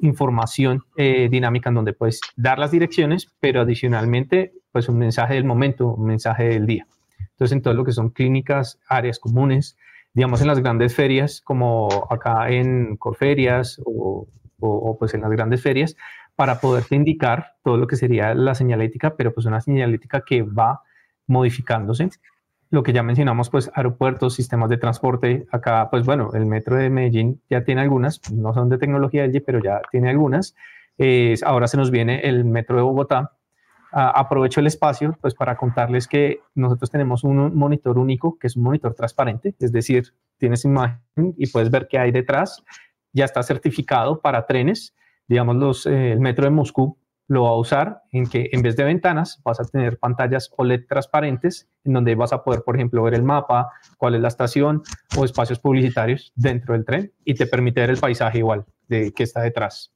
información 0.00 0.84
eh, 0.96 1.28
dinámica 1.30 1.70
en 1.70 1.76
donde 1.76 1.92
puedes 1.92 2.20
dar 2.36 2.58
las 2.58 2.72
direcciones, 2.72 3.32
pero 3.40 3.60
adicionalmente, 3.60 4.52
pues 4.72 4.88
un 4.88 4.98
mensaje 4.98 5.34
del 5.34 5.44
momento, 5.44 5.88
un 5.88 6.06
mensaje 6.06 6.48
del 6.48 6.66
día. 6.66 6.86
Entonces, 7.30 7.52
en 7.52 7.62
todo 7.62 7.74
lo 7.74 7.84
que 7.84 7.92
son 7.92 8.10
clínicas, 8.10 8.78
áreas 8.88 9.18
comunes, 9.18 9.76
digamos 10.14 10.40
en 10.40 10.48
las 10.48 10.60
grandes 10.60 10.94
ferias, 10.94 11.40
como 11.42 11.88
acá 12.10 12.50
en 12.50 12.96
Corferias 12.96 13.80
o 13.84 14.26
o, 14.62 14.96
pues 14.98 15.14
en 15.14 15.20
las 15.20 15.30
grandes 15.30 15.62
ferias 15.62 15.96
para 16.36 16.60
poderte 16.60 16.94
indicar 16.94 17.56
todo 17.62 17.76
lo 17.76 17.86
que 17.86 17.96
sería 17.96 18.34
la 18.34 18.54
señalética, 18.54 19.16
pero 19.16 19.34
pues 19.34 19.46
una 19.46 19.60
señalética 19.60 20.22
que 20.26 20.42
va 20.42 20.82
modificándose. 21.26 22.10
Lo 22.70 22.82
que 22.82 22.94
ya 22.94 23.02
mencionamos, 23.02 23.50
pues 23.50 23.70
aeropuertos, 23.74 24.34
sistemas 24.34 24.70
de 24.70 24.78
transporte. 24.78 25.46
Acá, 25.50 25.88
pues 25.90 26.06
bueno, 26.06 26.30
el 26.32 26.46
metro 26.46 26.76
de 26.76 26.88
Medellín 26.88 27.42
ya 27.50 27.64
tiene 27.64 27.82
algunas, 27.82 28.20
no 28.32 28.54
son 28.54 28.70
de 28.70 28.78
tecnología 28.78 29.26
LG, 29.26 29.42
pero 29.44 29.62
ya 29.62 29.82
tiene 29.90 30.08
algunas. 30.08 30.54
ahora 31.44 31.68
se 31.68 31.76
nos 31.76 31.90
viene 31.90 32.20
el 32.20 32.44
metro 32.46 32.76
de 32.76 32.82
Bogotá. 32.82 33.32
Aprovecho 33.92 34.60
el 34.60 34.66
espacio 34.66 35.16
pues 35.20 35.34
para 35.34 35.56
contarles 35.56 36.08
que 36.08 36.40
nosotros 36.54 36.90
tenemos 36.90 37.24
un 37.24 37.54
monitor 37.54 37.98
único, 37.98 38.38
que 38.38 38.46
es 38.46 38.56
un 38.56 38.64
monitor 38.64 38.94
transparente, 38.94 39.54
es 39.58 39.72
decir, 39.72 40.14
tienes 40.38 40.64
imagen 40.64 41.00
y 41.36 41.46
puedes 41.46 41.70
ver 41.70 41.86
qué 41.88 41.98
hay 41.98 42.10
detrás 42.10 42.64
ya 43.12 43.24
está 43.24 43.42
certificado 43.42 44.20
para 44.20 44.46
trenes. 44.46 44.94
Digamos, 45.28 45.56
los, 45.56 45.86
eh, 45.86 46.12
el 46.12 46.20
metro 46.20 46.44
de 46.44 46.50
Moscú 46.50 46.98
lo 47.28 47.44
va 47.44 47.50
a 47.50 47.56
usar 47.56 48.02
en 48.10 48.26
que 48.26 48.50
en 48.52 48.62
vez 48.62 48.76
de 48.76 48.84
ventanas 48.84 49.40
vas 49.44 49.60
a 49.60 49.64
tener 49.64 49.98
pantallas 49.98 50.50
OLED 50.56 50.86
transparentes 50.86 51.68
en 51.84 51.94
donde 51.94 52.14
vas 52.14 52.32
a 52.32 52.42
poder, 52.42 52.62
por 52.62 52.76
ejemplo, 52.76 53.02
ver 53.04 53.14
el 53.14 53.22
mapa, 53.22 53.70
cuál 53.96 54.16
es 54.16 54.20
la 54.20 54.28
estación 54.28 54.82
o 55.16 55.24
espacios 55.24 55.58
publicitarios 55.58 56.32
dentro 56.34 56.74
del 56.74 56.84
tren 56.84 57.12
y 57.24 57.34
te 57.34 57.46
permite 57.46 57.80
ver 57.80 57.90
el 57.90 57.98
paisaje 57.98 58.38
igual 58.38 58.66
de 58.88 59.12
que 59.12 59.22
está 59.22 59.40
detrás. 59.40 59.92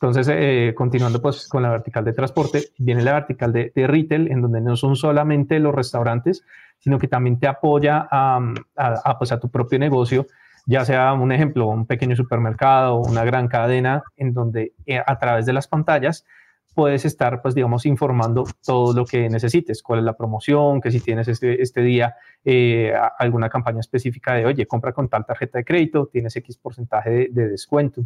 Entonces, 0.00 0.28
eh, 0.30 0.74
continuando 0.76 1.22
pues 1.22 1.48
con 1.48 1.62
la 1.62 1.70
vertical 1.70 2.04
de 2.04 2.12
transporte, 2.12 2.64
viene 2.78 3.02
la 3.02 3.14
vertical 3.14 3.52
de, 3.52 3.72
retail, 3.74 4.30
en 4.30 4.42
donde 4.42 4.60
no 4.60 4.76
son 4.76 4.94
solamente 4.94 5.58
los 5.58 5.74
restaurantes, 5.74 6.44
sino 6.78 6.98
que 6.98 7.08
también 7.08 7.38
te 7.38 7.46
apoya 7.46 8.06
a, 8.10 8.40
a, 8.76 9.18
pues, 9.18 9.32
a 9.32 9.40
tu 9.40 9.50
propio 9.50 9.78
negocio 9.78 10.26
ya 10.66 10.84
sea 10.84 11.12
un 11.14 11.30
ejemplo, 11.32 11.68
un 11.68 11.86
pequeño 11.86 12.16
supermercado, 12.16 12.98
una 12.98 13.24
gran 13.24 13.46
cadena, 13.46 14.02
en 14.16 14.34
donde 14.34 14.74
eh, 14.84 15.00
a 15.04 15.18
través 15.18 15.46
de 15.46 15.52
las 15.52 15.68
pantallas 15.68 16.26
puedes 16.74 17.06
estar, 17.06 17.40
pues, 17.40 17.54
digamos, 17.54 17.86
informando 17.86 18.44
todo 18.64 18.92
lo 18.92 19.06
que 19.06 19.30
necesites, 19.30 19.82
cuál 19.82 20.00
es 20.00 20.04
la 20.04 20.16
promoción, 20.16 20.80
que 20.80 20.90
si 20.90 21.00
tienes 21.00 21.28
este, 21.28 21.62
este 21.62 21.80
día 21.80 22.16
eh, 22.44 22.92
alguna 23.18 23.48
campaña 23.48 23.80
específica 23.80 24.34
de, 24.34 24.44
oye, 24.44 24.66
compra 24.66 24.92
con 24.92 25.08
tal 25.08 25.24
tarjeta 25.24 25.58
de 25.58 25.64
crédito, 25.64 26.08
tienes 26.12 26.36
X 26.36 26.58
porcentaje 26.58 27.28
de, 27.30 27.48
descuento. 27.48 28.02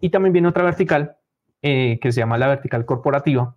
Y 0.00 0.10
también 0.10 0.32
viene 0.32 0.48
otra 0.48 0.64
vertical 0.64 1.16
eh, 1.62 1.98
que 2.00 2.12
se 2.12 2.20
llama 2.20 2.38
la 2.38 2.48
vertical 2.48 2.84
corporativa, 2.84 3.56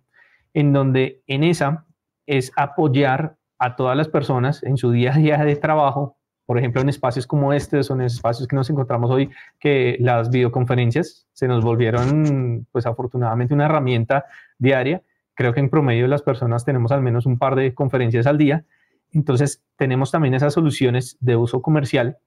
en 0.52 0.72
donde 0.72 1.22
en 1.26 1.44
esa 1.44 1.86
es 2.26 2.52
apoyar 2.56 3.36
a 3.58 3.76
todas 3.76 3.96
las 3.96 4.08
personas 4.08 4.62
en 4.62 4.76
su 4.76 4.90
día 4.90 5.14
a 5.14 5.18
día 5.18 5.38
de 5.38 5.56
trabajo 5.56 6.16
por 6.46 6.58
ejemplo, 6.58 6.82
en 6.82 6.88
espacios 6.88 7.26
como 7.26 7.52
este, 7.52 7.82
son 7.82 8.02
espacios 8.02 8.46
que 8.46 8.56
nos 8.56 8.68
encontramos 8.68 9.10
hoy, 9.10 9.30
que 9.58 9.96
las 9.98 10.30
videoconferencias 10.30 11.26
se 11.32 11.48
nos 11.48 11.64
volvieron, 11.64 12.66
pues 12.70 12.86
afortunadamente, 12.86 13.54
una 13.54 13.64
herramienta 13.64 14.26
diaria. 14.58 15.02
Creo 15.34 15.54
que 15.54 15.60
en 15.60 15.70
promedio 15.70 16.06
las 16.06 16.22
personas 16.22 16.64
tenemos 16.64 16.92
al 16.92 17.00
menos 17.00 17.24
un 17.24 17.38
par 17.38 17.56
de 17.56 17.72
conferencias 17.72 18.26
al 18.26 18.36
día. 18.36 18.64
Entonces, 19.12 19.62
tenemos 19.76 20.10
también 20.10 20.34
esas 20.34 20.52
soluciones 20.52 21.16
de 21.20 21.36
uso 21.36 21.62
comercial, 21.62 22.18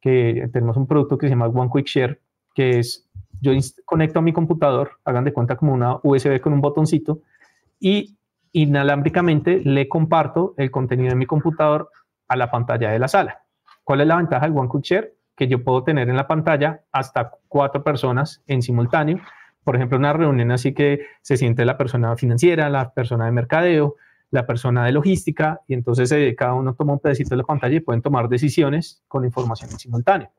que 0.00 0.50
tenemos 0.52 0.76
un 0.76 0.86
producto 0.86 1.16
que 1.16 1.26
se 1.26 1.30
llama 1.30 1.46
One 1.46 1.70
Quick 1.72 1.86
Share, 1.86 2.20
que 2.54 2.78
es, 2.78 3.08
yo 3.40 3.52
conecto 3.84 4.18
a 4.18 4.22
mi 4.22 4.32
computador, 4.32 4.92
hagan 5.04 5.24
de 5.24 5.32
cuenta 5.32 5.56
como 5.56 5.72
una 5.72 5.98
USB 6.02 6.40
con 6.40 6.52
un 6.52 6.60
botoncito, 6.60 7.20
y 7.78 8.16
inalámbricamente 8.52 9.60
le 9.64 9.88
comparto 9.88 10.54
el 10.56 10.70
contenido 10.70 11.10
de 11.10 11.16
mi 11.16 11.26
computador 11.26 11.90
a 12.28 12.36
la 12.36 12.50
pantalla 12.50 12.90
de 12.90 12.98
la 12.98 13.08
sala. 13.08 13.42
¿Cuál 13.82 14.00
es 14.00 14.06
la 14.06 14.16
ventaja 14.16 14.46
del 14.46 14.56
One 14.56 14.68
Quick 14.72 14.84
Share? 14.84 15.14
Que 15.36 15.48
yo 15.48 15.62
puedo 15.62 15.82
tener 15.82 16.08
en 16.08 16.16
la 16.16 16.26
pantalla 16.26 16.82
hasta 16.92 17.32
cuatro 17.48 17.82
personas 17.82 18.42
en 18.46 18.62
simultáneo. 18.62 19.20
Por 19.64 19.76
ejemplo, 19.76 19.98
una 19.98 20.12
reunión 20.12 20.52
así 20.52 20.72
que 20.72 21.06
se 21.20 21.36
siente 21.36 21.64
la 21.64 21.76
persona 21.76 22.16
financiera, 22.16 22.70
la 22.70 22.92
persona 22.92 23.26
de 23.26 23.32
mercadeo, 23.32 23.96
la 24.30 24.46
persona 24.46 24.84
de 24.84 24.92
logística, 24.92 25.60
y 25.66 25.74
entonces 25.74 26.10
eh, 26.12 26.34
cada 26.36 26.54
uno 26.54 26.74
toma 26.74 26.94
un 26.94 27.00
pedacito 27.00 27.30
de 27.30 27.38
la 27.38 27.44
pantalla 27.44 27.76
y 27.76 27.80
pueden 27.80 28.02
tomar 28.02 28.28
decisiones 28.28 29.02
con 29.08 29.24
información 29.24 29.70
en 29.70 29.78
simultáneo. 29.78 30.30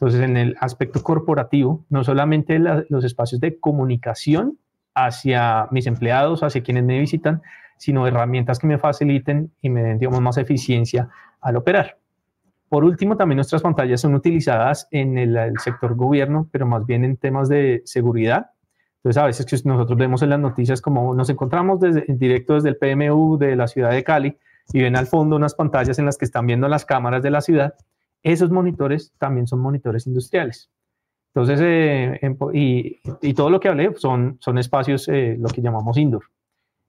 Entonces, 0.00 0.22
en 0.22 0.36
el 0.36 0.56
aspecto 0.60 1.02
corporativo, 1.02 1.84
no 1.90 2.04
solamente 2.04 2.60
los 2.60 3.04
espacios 3.04 3.40
de 3.40 3.58
comunicación 3.58 4.58
hacia 4.94 5.66
mis 5.72 5.88
empleados, 5.88 6.44
hacia 6.44 6.62
quienes 6.62 6.84
me 6.84 7.00
visitan, 7.00 7.42
sino 7.78 8.06
herramientas 8.06 8.60
que 8.60 8.68
me 8.68 8.78
faciliten 8.78 9.52
y 9.60 9.70
me 9.70 9.82
den, 9.82 9.98
digamos, 9.98 10.20
más 10.20 10.38
eficiencia 10.38 11.08
al 11.40 11.56
operar. 11.56 11.98
Por 12.68 12.84
último, 12.84 13.16
también 13.16 13.36
nuestras 13.36 13.62
pantallas 13.62 14.00
son 14.00 14.14
utilizadas 14.14 14.86
en 14.90 15.16
el, 15.16 15.36
sector 15.58 15.94
gobierno, 15.94 16.48
pero 16.52 16.66
más 16.66 16.84
bien 16.84 17.04
en 17.04 17.16
temas 17.16 17.48
de 17.48 17.82
seguridad. 17.84 18.50
Entonces, 18.98 19.22
a 19.22 19.26
veces 19.26 19.46
que 19.46 19.68
nosotros 19.68 19.98
vemos 19.98 20.22
en 20.22 20.30
las 20.30 20.40
noticias 20.40 20.80
como 20.80 21.14
nos 21.14 21.30
encontramos 21.30 21.80
desde, 21.80 22.04
en 22.08 22.18
directo 22.18 22.54
desde 22.54 22.68
el 22.68 22.76
PMU 22.76 23.38
de 23.38 23.56
la 23.56 23.68
ciudad 23.68 23.90
de 23.90 24.04
Cali 24.04 24.36
y 24.72 24.82
ven 24.82 24.96
al 24.96 25.06
fondo 25.06 25.36
unas 25.36 25.54
pantallas 25.54 25.98
en 25.98 26.04
las 26.04 26.18
que 26.18 26.26
están 26.26 26.46
viendo 26.46 26.68
las 26.68 26.84
cámaras 26.84 27.22
de 27.22 27.30
la 27.30 27.40
ciudad. 27.40 27.74
Esos 28.22 28.50
monitores 28.50 29.12
también 29.18 29.46
son 29.46 29.60
monitores 29.60 30.06
industriales. 30.06 30.70
Entonces, 31.34 31.60
eh, 31.62 32.36
y, 32.52 33.34
todo 33.34 33.50
lo 33.50 33.60
que 33.60 33.68
hablé 33.68 33.92
son, 33.96 34.38
son 34.40 34.58
espacios, 34.58 35.08
eh, 35.08 35.36
lo 35.38 35.48
que 35.48 35.62
llamamos 35.62 35.96
indoor. 35.96 36.24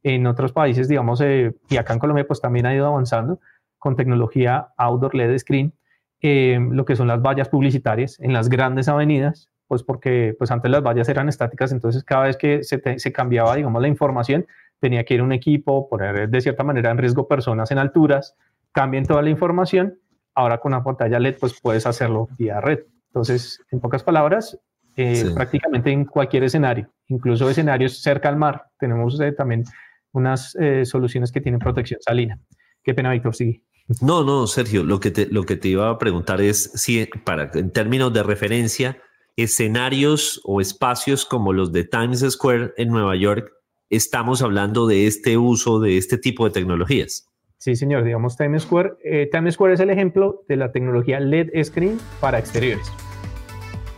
En 0.02 0.26
otros 0.28 0.54
países, 0.54 0.88
digamos, 0.88 1.22
eh, 1.22 1.54
y 1.70 1.78
acá 1.78 1.94
en 1.94 2.00
Colombia, 2.00 2.26
pues 2.26 2.42
también 2.42 2.66
ha 2.66 2.74
ido 2.74 2.88
avanzando 2.88 3.40
con 3.78 3.96
tecnología 3.96 4.70
outdoor 4.78 5.14
LED 5.14 5.38
screen, 5.38 5.74
eh, 6.22 6.60
lo 6.72 6.86
que 6.86 6.96
son 6.96 7.08
las 7.08 7.22
vallas 7.22 7.50
publicitarias 7.50 8.20
en 8.20 8.34
las 8.34 8.50
grandes 8.50 8.88
avenidas, 8.88 9.50
pues 9.68 9.84
porque 9.84 10.36
pues 10.38 10.52
antes 10.52 10.72
las 10.72 10.84
vallas 10.84 11.08
eran 11.10 11.30
estáticas, 11.30 11.72
entonces 11.72 12.04
cada 12.04 12.24
vez 12.24 12.38
que 12.38 12.64
se, 12.64 12.82
se 13.00 13.12
cambiaba, 13.14 13.56
digamos, 13.56 13.82
la 13.82 13.88
información, 13.88 14.48
tenía 14.80 15.04
que 15.04 15.14
ir 15.14 15.22
un 15.22 15.32
equipo, 15.32 15.88
poner 15.90 16.30
de 16.30 16.42
cierta 16.42 16.64
manera 16.64 16.92
en 16.92 16.98
riesgo 16.98 17.28
personas 17.28 17.72
en 17.72 17.78
alturas, 17.78 18.36
cambien 18.72 19.06
toda 19.06 19.22
la 19.22 19.30
información, 19.30 20.00
ahora 20.40 20.60
con 20.60 20.74
una 20.74 20.84
pantalla 20.84 21.20
LED 21.20 21.38
pues 21.40 21.60
puedes 21.62 21.86
hacerlo 21.86 22.30
vía 22.38 22.62
red. 22.62 22.80
Entonces, 23.08 23.62
en 23.72 23.80
pocas 23.80 24.04
palabras, 24.04 24.58
eh, 24.96 25.32
prácticamente 25.34 25.92
en 25.92 26.06
cualquier 26.06 26.44
escenario, 26.44 26.92
incluso 27.08 27.50
escenarios 27.50 28.02
cerca 28.02 28.30
al 28.30 28.38
mar, 28.38 28.66
tenemos 28.80 29.20
eh, 29.20 29.32
también 29.32 29.64
unas 30.12 30.58
soluciones 30.86 31.32
que 31.32 31.40
tienen 31.40 31.60
protección 31.60 32.00
salina. 32.02 32.40
Qué 32.84 32.96
pena, 32.96 33.12
Víctor, 33.12 33.36
sí. 33.36 33.64
No, 34.02 34.24
no, 34.24 34.48
Sergio, 34.48 34.84
lo 34.84 35.00
que 35.00 35.12
te, 35.12 35.28
lo 35.28 35.44
que 35.44 35.56
te 35.56 35.70
iba 35.70 35.90
a 35.90 35.98
preguntar 35.98 36.42
es 36.42 36.72
si, 36.76 37.06
para, 37.26 37.52
en 37.54 37.72
términos 37.72 38.14
de 38.14 38.24
referencia, 38.24 39.02
escenarios 39.36 40.42
o 40.44 40.62
espacios 40.62 41.26
como 41.26 41.54
los 41.54 41.72
de 41.72 41.86
Times 41.86 42.26
Square 42.30 42.74
en 42.78 42.90
Nueva 42.90 43.16
York, 43.16 43.52
estamos 43.90 44.42
hablando 44.42 44.86
de 44.86 45.08
este 45.08 45.38
uso 45.38 45.80
de 45.80 45.98
este 45.98 46.18
tipo 46.18 46.46
de 46.46 46.52
tecnologías. 46.52 47.29
Sí, 47.60 47.76
señor, 47.76 48.06
digamos 48.06 48.38
Times 48.38 48.64
Square. 48.64 48.94
Eh, 49.04 49.30
Times 49.32 49.56
Square 49.56 49.74
es 49.74 49.80
el 49.82 49.90
ejemplo 49.90 50.44
de 50.48 50.56
la 50.56 50.72
tecnología 50.72 51.20
LED 51.20 51.50
Screen 51.64 51.98
para 52.22 52.40
exteriores. 52.40 52.90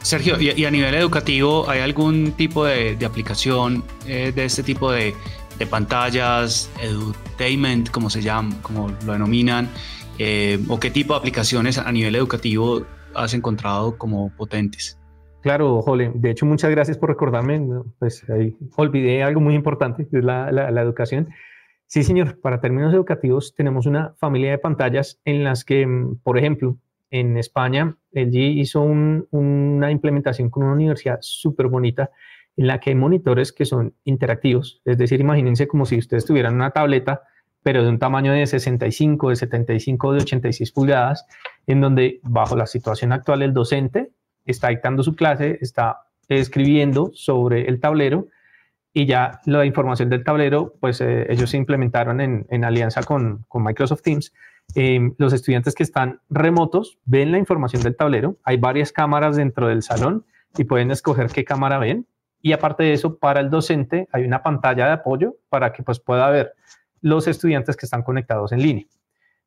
Sergio, 0.01 0.41
y, 0.41 0.65
a 0.65 0.71
nivel 0.71 0.95
educativo, 0.95 1.69
¿hay 1.69 1.79
algún 1.81 2.31
tipo 2.31 2.65
de, 2.65 2.97
aplicación 3.05 3.83
eh, 4.07 4.31
de 4.35 4.45
este 4.45 4.63
tipo 4.63 4.91
de, 4.91 5.13
pantallas, 5.69 6.71
edutainment, 6.81 7.91
como 7.91 8.09
se 8.09 8.23
llama, 8.23 8.55
como 8.63 8.89
lo 9.05 9.13
denominan, 9.13 9.69
eh, 10.17 10.57
o 10.67 10.79
qué 10.79 10.89
tipo 10.89 11.13
de 11.13 11.19
aplicaciones 11.19 11.77
a 11.77 11.91
nivel 11.91 12.15
educativo 12.15 12.83
has 13.13 13.35
encontrado 13.35 13.95
como 13.95 14.31
potentes? 14.35 14.99
Claro, 15.41 15.83
Jole. 15.83 16.11
De 16.15 16.31
hecho, 16.31 16.47
muchas 16.47 16.71
gracias 16.71 16.97
por 16.97 17.09
recordarme. 17.09 17.61
Pues 17.99 18.27
ahí 18.29 18.55
olvidé 18.75 19.21
algo 19.21 19.39
muy 19.39 19.53
importante, 19.53 20.07
que 20.07 20.17
es 20.17 20.23
la, 20.23 20.51
la, 20.51 20.81
educación. 20.81 21.29
Sí, 21.91 22.03
señor. 22.03 22.39
Para 22.39 22.61
términos 22.61 22.93
educativos, 22.93 23.53
tenemos 23.53 23.85
una 23.85 24.13
familia 24.17 24.51
de 24.51 24.59
pantallas 24.59 25.19
en 25.25 25.43
las 25.43 25.65
que, 25.65 25.85
mm, 25.85 26.19
por 26.23 26.37
ejemplo, 26.37 26.77
en 27.09 27.35
España, 27.35 27.97
el 28.13 28.31
G 28.31 28.53
hizo 28.61 28.81
una 28.81 29.91
implementación 29.91 30.49
con 30.49 30.63
una 30.63 30.71
universidad 30.71 31.17
súper 31.19 31.67
bonita 31.67 32.09
en 32.55 32.67
la 32.67 32.79
que 32.79 32.91
hay 32.91 32.95
monitores 32.95 33.51
que 33.51 33.65
son 33.65 33.93
interactivos. 34.05 34.81
Es 34.85 34.97
decir, 34.97 35.19
imagínense 35.19 35.67
como 35.67 35.85
si 35.85 35.97
ustedes 35.97 36.25
tuvieran 36.25 36.55
una 36.55 36.71
tableta, 36.71 37.23
pero 37.61 37.83
de 37.83 37.89
un 37.89 37.99
tamaño 37.99 38.31
de 38.31 38.47
65, 38.47 39.31
de 39.31 39.35
75, 39.35 40.13
de 40.13 40.21
86 40.21 40.71
pulgadas, 40.71 41.27
en 41.67 41.81
donde 41.81 42.21
bajo 42.23 42.55
la 42.55 42.67
situación 42.67 43.11
actual 43.11 43.41
el 43.41 43.53
docente 43.53 44.11
está 44.45 44.69
dictando 44.69 45.03
su 45.03 45.13
clase, 45.13 45.57
está 45.59 46.03
escribiendo 46.29 47.11
sobre 47.13 47.67
el 47.67 47.81
tablero 47.81 48.29
y 48.93 49.05
ya 49.05 49.39
la 49.45 49.65
información 49.65 50.09
del 50.09 50.23
tablero, 50.23 50.73
pues 50.79 50.99
eh, 51.01 51.25
ellos 51.29 51.49
se 51.49 51.57
implementaron 51.57 52.19
en, 52.19 52.65
alianza 52.65 53.03
con, 53.03 53.45
Microsoft 53.53 54.01
Teams. 54.01 54.33
Em, 54.75 55.15
los 55.17 55.33
estudiantes 55.33 55.75
que 55.75 55.83
están 55.83 56.19
remotos 56.29 56.97
ven 57.05 57.31
la 57.31 57.37
información 57.37 57.83
del 57.83 57.95
tablero, 57.95 58.37
hay 58.43 58.57
varias 58.57 58.91
cámaras 58.91 59.35
dentro 59.35 59.67
del 59.67 59.81
salón 59.81 60.25
y 60.57 60.65
pueden 60.65 60.91
escoger 60.91 61.27
qué 61.27 61.45
cámara 61.45 61.77
ven. 61.77 62.05
Y 62.41 62.53
aparte 62.53 62.83
de 62.83 62.93
eso, 62.93 63.17
para 63.17 63.39
el 63.39 63.49
docente 63.49 64.07
hay 64.11 64.23
una 64.23 64.43
pantalla 64.43 64.87
de 64.87 64.93
apoyo 64.93 65.35
para 65.49 65.71
que 65.71 65.83
pues, 65.83 65.99
pueda 65.99 66.29
ver 66.29 66.53
los 67.01 67.27
estudiantes 67.27 67.77
que 67.77 67.85
están 67.85 68.03
conectados 68.03 68.51
en 68.51 68.61
línea. 68.61 68.85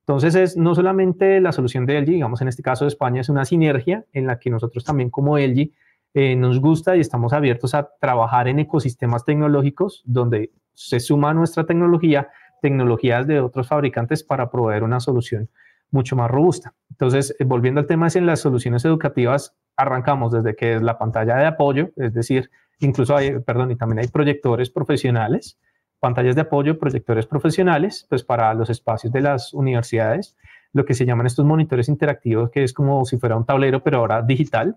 Entonces 0.01 0.35
es 0.35 0.57
no 0.57 0.75
solamente 0.75 1.41
la 1.41 1.53
solución 1.53 1.87
de 1.87 2.01
LG, 2.01 2.07
digamos 2.07 2.41
en 2.43 2.49
este 2.49 2.63
caso 2.63 2.85
de 2.85 2.91
España, 2.91 3.21
es 3.21 3.29
una 3.29 3.45
sinergia 3.45 4.05
en 4.13 4.27
la 4.27 4.39
que 4.39 4.51
nosotros 4.51 4.85
también 4.85 5.11
como 5.11 5.39
LG 5.39 5.71
eh, 6.14 6.37
nos 6.37 6.61
gusta 6.61 6.96
y 6.96 7.00
estamos 7.00 7.33
abiertos 7.33 7.74
a 7.74 7.90
trabajar 8.00 8.48
en 8.48 8.61
ecosistemas 8.61 9.24
tecnológicos 9.24 10.03
donde 10.05 10.53
se 10.72 11.00
suma 11.00 11.35
nuestra 11.35 11.66
tecnología, 11.66 12.29
tecnologías 12.62 13.27
de 13.27 13.40
otros 13.40 13.68
fabricantes 13.68 14.22
para 14.22 14.50
proveer 14.50 14.85
una 14.85 15.00
solución 15.00 15.50
mucho 15.90 16.16
más 16.16 16.31
robusta. 16.31 16.74
Entonces, 16.90 17.35
eh, 17.38 17.44
volviendo 17.44 17.81
al 17.81 17.87
tema, 17.87 18.07
es 18.07 18.16
en 18.16 18.27
las 18.27 18.40
soluciones 18.40 18.85
educativas 18.85 19.57
arrancamos 19.77 20.33
desde 20.33 20.55
que 20.55 20.77
es 20.77 20.83
la 20.83 20.98
pantalla 20.98 21.37
de 21.37 21.46
apoyo, 21.46 21.90
es 21.96 22.14
decir, 22.14 22.50
incluso 22.79 23.16
hay, 23.16 23.40
perdón, 23.40 23.72
y 23.72 23.77
también 23.77 23.98
hay 23.98 24.09
proyectores 24.09 24.70
profesionales 24.70 25.59
pantallas 26.05 26.35
de 26.35 26.42
apoyo, 26.42 26.79
proyectores 26.79 27.24
profesionales, 27.24 28.05
pues 28.11 28.22
para 28.22 28.53
los 28.53 28.68
espacios 28.68 29.11
de 29.11 29.22
las 29.22 29.55
universidades, 29.55 30.37
lo 30.74 30.85
que 30.85 30.92
se 30.92 31.07
llaman 31.07 31.24
estos 31.24 31.46
monitores 31.46 31.88
interactivos, 31.88 32.50
que 32.50 32.62
es 32.62 32.74
como 32.74 33.07
si 33.07 33.16
fuera 33.16 33.38
un 33.38 33.46
tablero, 33.46 33.83
pero 33.83 34.00
ahora 34.00 34.20
digital, 34.20 34.77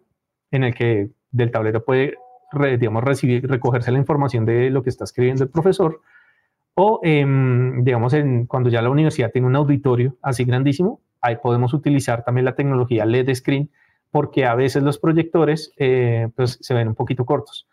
en 0.52 0.64
el 0.64 0.74
que 0.74 1.10
del 1.32 1.52
tablero 1.52 1.84
puede, 1.84 2.16
digamos, 2.78 3.04
recogerse 3.04 3.92
la 3.92 3.98
información 3.98 4.46
de 4.46 4.70
lo 4.70 4.84
que 4.84 4.90
está 4.90 5.04
escribiendo 5.04 5.44
el 5.44 5.50
profesor, 5.50 6.02
o, 6.80 7.00
em, 7.02 7.84
digamos, 7.84 8.14
en, 8.14 8.46
cuando 8.46 8.70
ya 8.70 8.84
la 8.84 8.92
universidad 8.92 9.32
tiene 9.32 9.48
un 9.48 9.56
auditorio 9.56 10.16
así 10.22 10.44
grandísimo, 10.44 11.02
ahí 11.22 11.38
podemos 11.38 11.74
utilizar 11.74 12.24
también 12.24 12.46
la 12.46 12.54
tecnología 12.54 13.04
LED 13.04 13.34
screen, 13.34 13.72
porque 14.12 14.46
a 14.46 14.54
veces 14.54 14.84
los 14.84 15.00
proyectores 15.00 15.74
eh, 15.78 16.30
pues, 16.36 16.60
se 16.62 16.76
ven 16.76 16.90
un 16.90 16.96
poquito 16.96 17.26
cortos. 17.26 17.68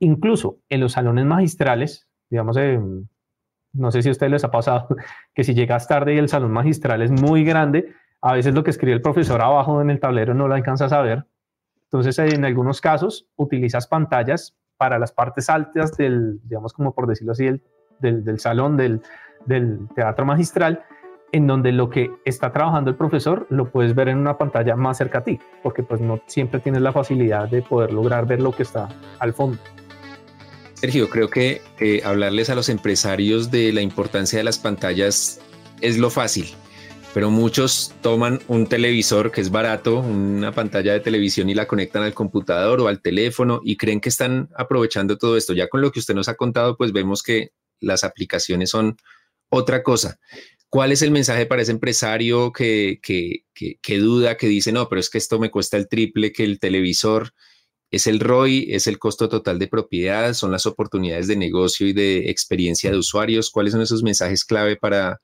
Incluso 0.00 0.58
en 0.68 0.80
los 0.80 0.92
salones 0.92 1.24
magistrales, 1.24 2.06
digamos, 2.28 2.58
eh, 2.58 2.78
no 3.72 3.90
sé 3.90 4.02
si 4.02 4.10
a 4.10 4.12
ustedes 4.12 4.32
les 4.32 4.44
ha 4.44 4.50
pasado, 4.50 4.88
que 5.34 5.44
si 5.44 5.54
llegas 5.54 5.88
tarde 5.88 6.14
y 6.14 6.18
el 6.18 6.28
salón 6.28 6.52
magistral 6.52 7.00
es 7.00 7.10
muy 7.10 7.44
grande, 7.44 7.94
a 8.20 8.34
veces 8.34 8.54
lo 8.54 8.62
que 8.62 8.70
escribe 8.70 8.92
el 8.92 9.02
profesor 9.02 9.40
abajo 9.40 9.80
en 9.80 9.88
el 9.88 9.98
tablero 9.98 10.34
no 10.34 10.46
lo 10.46 10.54
alcanzas 10.54 10.92
a 10.92 11.00
ver. 11.00 11.24
Entonces, 11.92 12.18
en 12.18 12.46
algunos 12.46 12.80
casos, 12.80 13.26
utilizas 13.36 13.86
pantallas 13.86 14.56
para 14.78 14.98
las 14.98 15.12
partes 15.12 15.50
altas 15.50 15.94
del, 15.98 16.40
digamos, 16.44 16.72
como 16.72 16.94
por 16.94 17.06
decirlo 17.06 17.32
así, 17.32 17.44
del, 18.00 18.24
del, 18.24 18.40
salón, 18.40 18.78
del, 18.78 19.02
del 19.44 19.88
teatro 19.94 20.24
magistral, 20.24 20.82
en 21.32 21.46
donde 21.46 21.70
lo 21.70 21.90
que 21.90 22.10
está 22.24 22.50
trabajando 22.50 22.90
el 22.90 22.96
profesor 22.96 23.46
lo 23.50 23.70
puedes 23.70 23.94
ver 23.94 24.08
en 24.08 24.16
una 24.16 24.38
pantalla 24.38 24.74
más 24.74 24.96
cerca 24.96 25.18
a 25.18 25.24
ti, 25.24 25.38
porque 25.62 25.82
pues 25.82 26.00
no 26.00 26.18
siempre 26.26 26.60
tienes 26.60 26.80
la 26.80 26.92
facilidad 26.92 27.48
de 27.48 27.60
poder 27.60 27.92
lograr 27.92 28.26
ver 28.26 28.40
lo 28.40 28.52
que 28.52 28.62
está 28.62 28.88
al 29.18 29.34
fondo. 29.34 29.58
Sergio, 30.72 31.10
creo 31.10 31.28
que 31.28 31.60
hablarles 32.06 32.48
a 32.48 32.54
los 32.54 32.70
empresarios 32.70 33.50
de 33.50 33.70
la 33.70 33.82
importancia 33.82 34.38
de 34.38 34.44
las 34.44 34.58
pantallas 34.58 35.40
es 35.82 35.98
lo 35.98 36.08
fácil, 36.08 36.46
pero 37.14 37.30
muchos 37.30 37.92
toman 38.00 38.40
un 38.48 38.66
televisor 38.66 39.30
que 39.30 39.42
es 39.42 39.50
barato, 39.50 40.00
una 40.00 40.52
pantalla 40.52 40.94
de 40.94 41.00
televisión 41.00 41.50
y 41.50 41.54
la 41.54 41.66
conectan 41.66 42.02
al 42.02 42.14
computador 42.14 42.80
o 42.80 42.88
al 42.88 43.02
teléfono 43.02 43.60
y 43.64 43.76
creen 43.76 44.00
que 44.00 44.08
están 44.08 44.48
aprovechando 44.56 45.18
todo 45.18 45.36
esto. 45.36 45.52
Ya 45.52 45.68
con 45.68 45.82
lo 45.82 45.92
que 45.92 46.00
usted 46.00 46.14
nos 46.14 46.28
ha 46.28 46.36
contado, 46.36 46.76
pues 46.76 46.92
vemos 46.92 47.22
que 47.22 47.50
las 47.80 48.04
aplicaciones 48.04 48.70
son 48.70 48.96
otra 49.50 49.82
cosa. 49.82 50.18
¿Cuál 50.70 50.92
es 50.92 51.02
el 51.02 51.10
mensaje 51.10 51.44
para 51.44 51.60
ese 51.60 51.72
empresario 51.72 52.50
que, 52.50 52.98
que, 53.02 53.44
que 53.54 53.98
duda, 53.98 54.38
que 54.38 54.46
dice, 54.46 54.72
no, 54.72 54.88
pero 54.88 55.00
es 55.00 55.10
que 55.10 55.18
esto 55.18 55.38
me 55.38 55.50
cuesta 55.50 55.76
el 55.76 55.88
triple 55.88 56.32
que 56.32 56.44
el 56.44 56.58
televisor? 56.58 57.34
Es 57.90 58.06
el 58.06 58.20
ROI, 58.20 58.68
es 58.70 58.86
el 58.86 58.98
costo 58.98 59.28
total 59.28 59.58
de 59.58 59.68
propiedad, 59.68 60.32
son 60.32 60.50
las 60.50 60.64
oportunidades 60.64 61.26
de 61.26 61.36
negocio 61.36 61.86
y 61.86 61.92
de 61.92 62.30
experiencia 62.30 62.90
de 62.90 62.96
usuarios. 62.96 63.50
¿Cuáles 63.50 63.72
son 63.74 63.82
esos 63.82 64.02
mensajes 64.02 64.46
clave 64.46 64.76
para, 64.76 65.20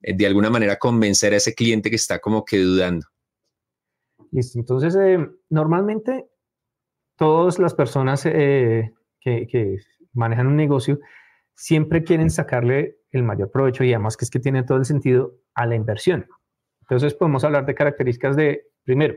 de 0.00 0.26
alguna 0.26 0.50
manera, 0.50 0.76
convencer 0.76 1.32
a 1.32 1.36
ese 1.36 1.54
cliente 1.54 1.90
que 1.90 1.96
está 1.96 2.18
como 2.18 2.44
que 2.44 2.58
dudando? 2.58 3.06
Listo. 4.30 4.58
Entonces, 4.58 4.96
eh, 4.96 5.18
normalmente 5.48 6.26
todas 7.16 7.58
las 7.58 7.74
personas 7.74 8.24
eh, 8.26 8.92
que, 9.20 9.46
que, 9.46 9.76
manejan 10.12 10.48
un 10.48 10.56
negocio 10.56 10.98
siempre 11.54 12.02
quieren 12.02 12.30
sacarle 12.30 12.96
el 13.12 13.22
mayor 13.22 13.50
provecho 13.50 13.84
y 13.84 13.92
además 13.92 14.16
que 14.16 14.24
es 14.24 14.30
que 14.30 14.40
tiene 14.40 14.64
todo 14.64 14.78
el 14.78 14.84
sentido 14.84 15.36
a 15.54 15.66
la 15.66 15.76
inversión. 15.76 16.26
Entonces, 16.80 17.14
podemos 17.14 17.44
hablar 17.44 17.66
de 17.66 17.74
características 17.74 18.34
de, 18.34 18.66
primero, 18.82 19.14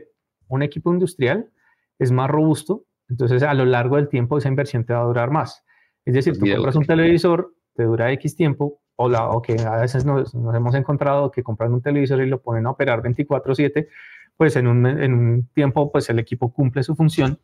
un 0.48 0.62
equipo 0.62 0.92
industrial 0.92 1.50
es 1.98 2.12
más 2.12 2.30
robusto, 2.30 2.84
entonces 3.08 3.42
a 3.42 3.54
lo 3.54 3.64
largo 3.64 3.96
del 3.96 4.08
tiempo 4.08 4.38
esa 4.38 4.48
inversión 4.48 4.84
te 4.84 4.92
va 4.92 5.00
a 5.00 5.06
durar 5.06 5.30
más. 5.30 5.64
Es 6.04 6.14
decir, 6.14 6.38
tú 6.38 6.46
compras 6.46 6.76
un 6.76 6.84
televisor, 6.84 7.54
te 7.74 7.84
dura 7.84 8.12
X 8.12 8.36
tiempo, 8.36 8.80
o, 8.96 9.08
la, 9.08 9.28
o 9.28 9.42
que 9.42 9.60
a 9.60 9.76
veces 9.76 10.04
nos, 10.04 10.34
hemos 10.34 10.74
encontrado 10.74 11.30
que 11.30 11.42
compran 11.42 11.72
un 11.72 11.82
televisor 11.82 12.22
y 12.22 12.28
lo 12.28 12.40
ponen 12.40 12.66
a 12.66 12.70
operar 12.70 13.02
24/7, 13.02 13.88
pues 14.36 14.56
en 14.56 14.66
un, 14.66 14.86
en 14.86 15.14
un 15.14 15.48
tiempo 15.54 15.90
pues 15.90 16.08
el 16.10 16.18
equipo 16.18 16.52
cumple 16.52 16.82
su 16.82 16.94
función. 16.94 17.38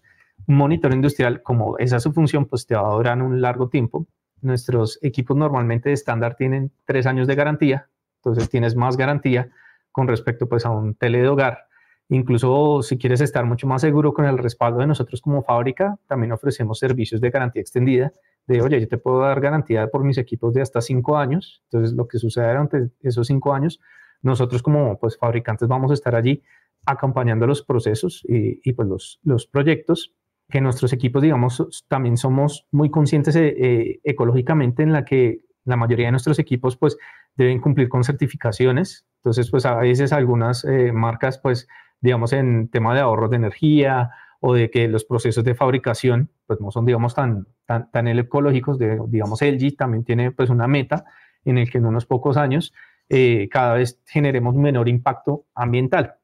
Un 0.47 0.57
monitor 0.57 0.93
industrial, 0.93 1.43
como 1.43 1.77
esa 1.79 1.97
es 1.97 2.03
su 2.03 2.13
función, 2.13 2.47
pues 2.47 2.67
te 2.67 2.75
va 2.75 2.89
a 2.89 2.95
durar 2.95 3.21
un 3.23 3.41
largo 3.41 3.69
tiempo. 3.69 4.07
Nuestros 4.41 4.99
equipos 5.03 5.37
normalmente 5.37 5.91
de 5.91 5.95
estándar 5.95 6.35
tienen 6.37 6.73
tres 6.87 7.07
años 7.07 7.27
de 7.27 7.35
garantía, 7.35 7.89
entonces 8.17 8.49
tienes 8.49 8.75
más 8.75 8.97
garantía 8.97 9.51
con 9.93 10.09
respecto 10.09 10.49
pues 10.49 10.65
a 10.65 10.71
un 10.71 10.95
tele 10.95 11.21
de 11.21 11.29
hogar 11.29 11.70
Incluso 12.11 12.83
si 12.83 12.99
quieres 12.99 13.21
estar 13.21 13.47
mucho 13.47 13.69
más 13.69 13.83
seguro 13.83 14.13
con 14.13 14.25
el 14.25 14.37
respaldo 14.37 14.81
de 14.81 14.89
nosotros 14.89 15.21
como 15.21 15.45
fábrica, 15.45 15.97
también 16.09 16.33
ofrecemos 16.33 16.81
servicios 16.81 17.21
de 17.21 17.31
garantía 17.31 17.63
extendida. 17.63 18.13
De, 18.49 18.61
oye, 18.61 18.81
yo 18.81 18.89
te 18.89 18.99
puedo 18.99 19.21
dar 19.21 19.41
garantía 19.41 19.87
por 19.87 20.03
mis 20.03 20.19
equipos 20.19 20.53
de 20.53 20.61
hasta 20.61 20.81
cinco 20.81 21.17
años. 21.17 21.63
Entonces, 21.71 21.95
lo 21.95 22.09
que 22.09 22.19
sucede 22.19 22.49
durante 22.49 22.91
esos 23.01 23.29
cinco 23.29 23.55
años, 23.55 23.81
nosotros 24.23 24.61
como 24.61 24.99
pues, 24.99 25.17
fabricantes 25.19 25.69
vamos 25.69 25.93
a 25.93 25.95
estar 25.95 26.17
allí 26.17 26.43
acompañando 26.85 27.47
los 27.47 27.63
procesos 27.63 28.25
y, 28.27 28.73
pues, 28.73 28.89
los, 28.89 29.21
los 29.23 29.47
proyectos 29.47 30.13
que 30.51 30.61
nuestros 30.61 30.93
equipos, 30.93 31.23
digamos, 31.23 31.85
también 31.87 32.17
somos 32.17 32.67
muy 32.73 32.91
conscientes 32.91 33.37
eh, 33.37 33.55
eh, 33.57 34.01
ecológicamente 34.03 34.83
en 34.83 34.93
la 34.93 35.05
que 35.05 35.45
la 35.65 35.77
mayoría 35.77 36.07
de 36.07 36.13
nuestros 36.13 36.41
equipos 36.41 36.77
pues 36.77 36.97
deben 37.37 37.61
cumplir 37.61 37.89
con 37.89 38.03
certificaciones. 38.03 39.07
Entonces, 39.19 39.49
pues 39.51 39.65
a 39.65 39.77
veces 39.77 40.13
algunas 40.13 40.65
eh, 40.65 40.91
marcas 40.93 41.39
pues 41.39 41.69
digamos, 42.01 42.33
en 42.33 42.69
tema 42.69 42.95
de 42.95 43.01
ahorros 43.01 43.31
de 43.31 43.37
energía 43.37 44.11
o 44.41 44.55
de 44.55 44.71
que 44.71 44.89
los 44.89 45.05
procesos 45.05 45.45
de 45.45 45.55
fabricación, 45.55 46.31
pues 46.47 46.61
no 46.61 46.71
son, 46.71 46.87
digamos, 46.87 47.15
tan, 47.15 47.47
tan, 47.67 47.91
tan 47.91 48.09
ecológicos, 48.09 48.79
de, 48.79 48.99
digamos, 49.09 49.43
LG 49.43 49.77
también 49.77 50.05
tiene 50.05 50.33
pues 50.33 50.51
una 50.51 50.67
meta 50.67 51.05
en 51.45 51.59
el 51.59 51.71
que 51.71 51.79
en 51.79 51.87
unos 51.87 52.07
pocos 52.07 52.37
años 52.37 52.73
eh, 53.09 53.49
cada 53.51 53.75
vez 53.75 54.01
generemos 54.07 54.55
menor 54.55 54.89
impacto 54.89 55.45
ambiental. 55.55 56.15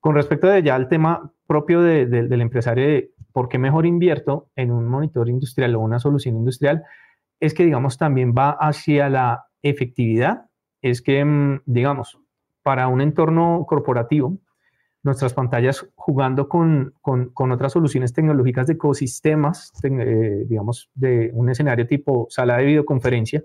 Con 0.00 0.14
respecto 0.14 0.46
de 0.48 0.62
ya 0.62 0.74
al 0.74 0.88
tema 0.88 1.32
propio 1.46 1.82
del 1.82 2.40
empresario 2.40 2.86
de 2.86 3.12
por 3.32 3.48
qué 3.48 3.58
mejor 3.58 3.86
invierto 3.86 4.50
en 4.56 4.70
un 4.70 4.88
monitor 4.88 5.28
industrial 5.28 5.74
o 5.74 5.80
una 5.80 5.98
solución 5.98 6.36
industrial, 6.36 6.84
es 7.40 7.54
que, 7.54 7.64
digamos, 7.64 7.98
también 7.98 8.34
va 8.36 8.50
hacia 8.50 9.08
la 9.08 9.46
efectividad. 9.62 10.46
Es 10.80 11.02
que, 11.02 11.24
mm, 11.24 11.62
digamos, 11.66 12.18
para 12.62 12.88
un 12.88 13.00
entorno 13.00 13.64
corporativo, 13.68 14.38
nuestras 15.02 15.34
pantallas 15.34 15.86
jugando 15.94 16.48
con, 16.48 16.94
otras 17.34 17.72
soluciones 17.72 18.12
tecnológicas 18.12 18.66
de 18.66 18.74
ecosistemas, 18.74 19.72
eh, 19.82 20.44
digamos, 20.48 20.90
de 20.94 21.30
un 21.34 21.50
escenario 21.50 21.86
tipo 21.86 22.26
sala 22.30 22.58
de 22.58 22.66
videoconferencia, 22.66 23.42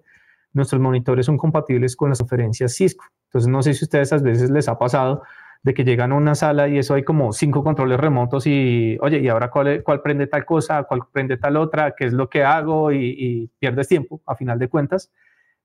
nuestros 0.54 0.82
monitores 0.82 1.26
son 1.26 1.38
compatibles 1.38 1.96
con 1.96 2.10
las 2.10 2.20
conferencias 2.20 2.76
Cisco. 2.76 3.06
Entonces, 3.26 3.50
no 3.50 3.62
sé 3.63 3.74
si 3.74 3.84
a 3.84 3.86
ustedes 3.86 4.13
a 4.13 4.17
veces 4.17 4.50
les 4.50 4.67
ha 4.70 4.78
pasado 4.78 5.24
de 5.63 5.74
que 5.74 5.84
llegan 5.84 6.12
a 6.12 6.15
una 6.15 6.36
sala 6.36 6.67
y 6.67 6.78
eso 6.78 6.93
hay 6.93 7.04
como 7.04 7.34
cinco 7.34 7.63
controles 7.63 8.00
remotos 8.00 8.46
y, 8.46 8.98
oye, 9.02 9.20
¿y 9.20 9.28
ahora 9.28 9.50
cuál, 9.50 9.84
cuál 9.84 10.02
prende 10.02 10.28
tal 10.28 10.46
cosa? 10.46 10.84
¿Cuál 10.84 11.02
prende 11.12 11.38
tal 11.38 11.58
otra? 11.58 11.93
¿Qué 11.98 12.06
es 12.06 12.13
lo 12.13 12.30
que 12.30 12.43
hago? 12.43 12.91
Y, 12.91 13.15
y 13.17 13.48
pierdes 13.60 13.88
tiempo, 13.88 14.22
a 14.26 14.36
final 14.36 14.60
de 14.60 14.70
cuentas. 14.70 15.12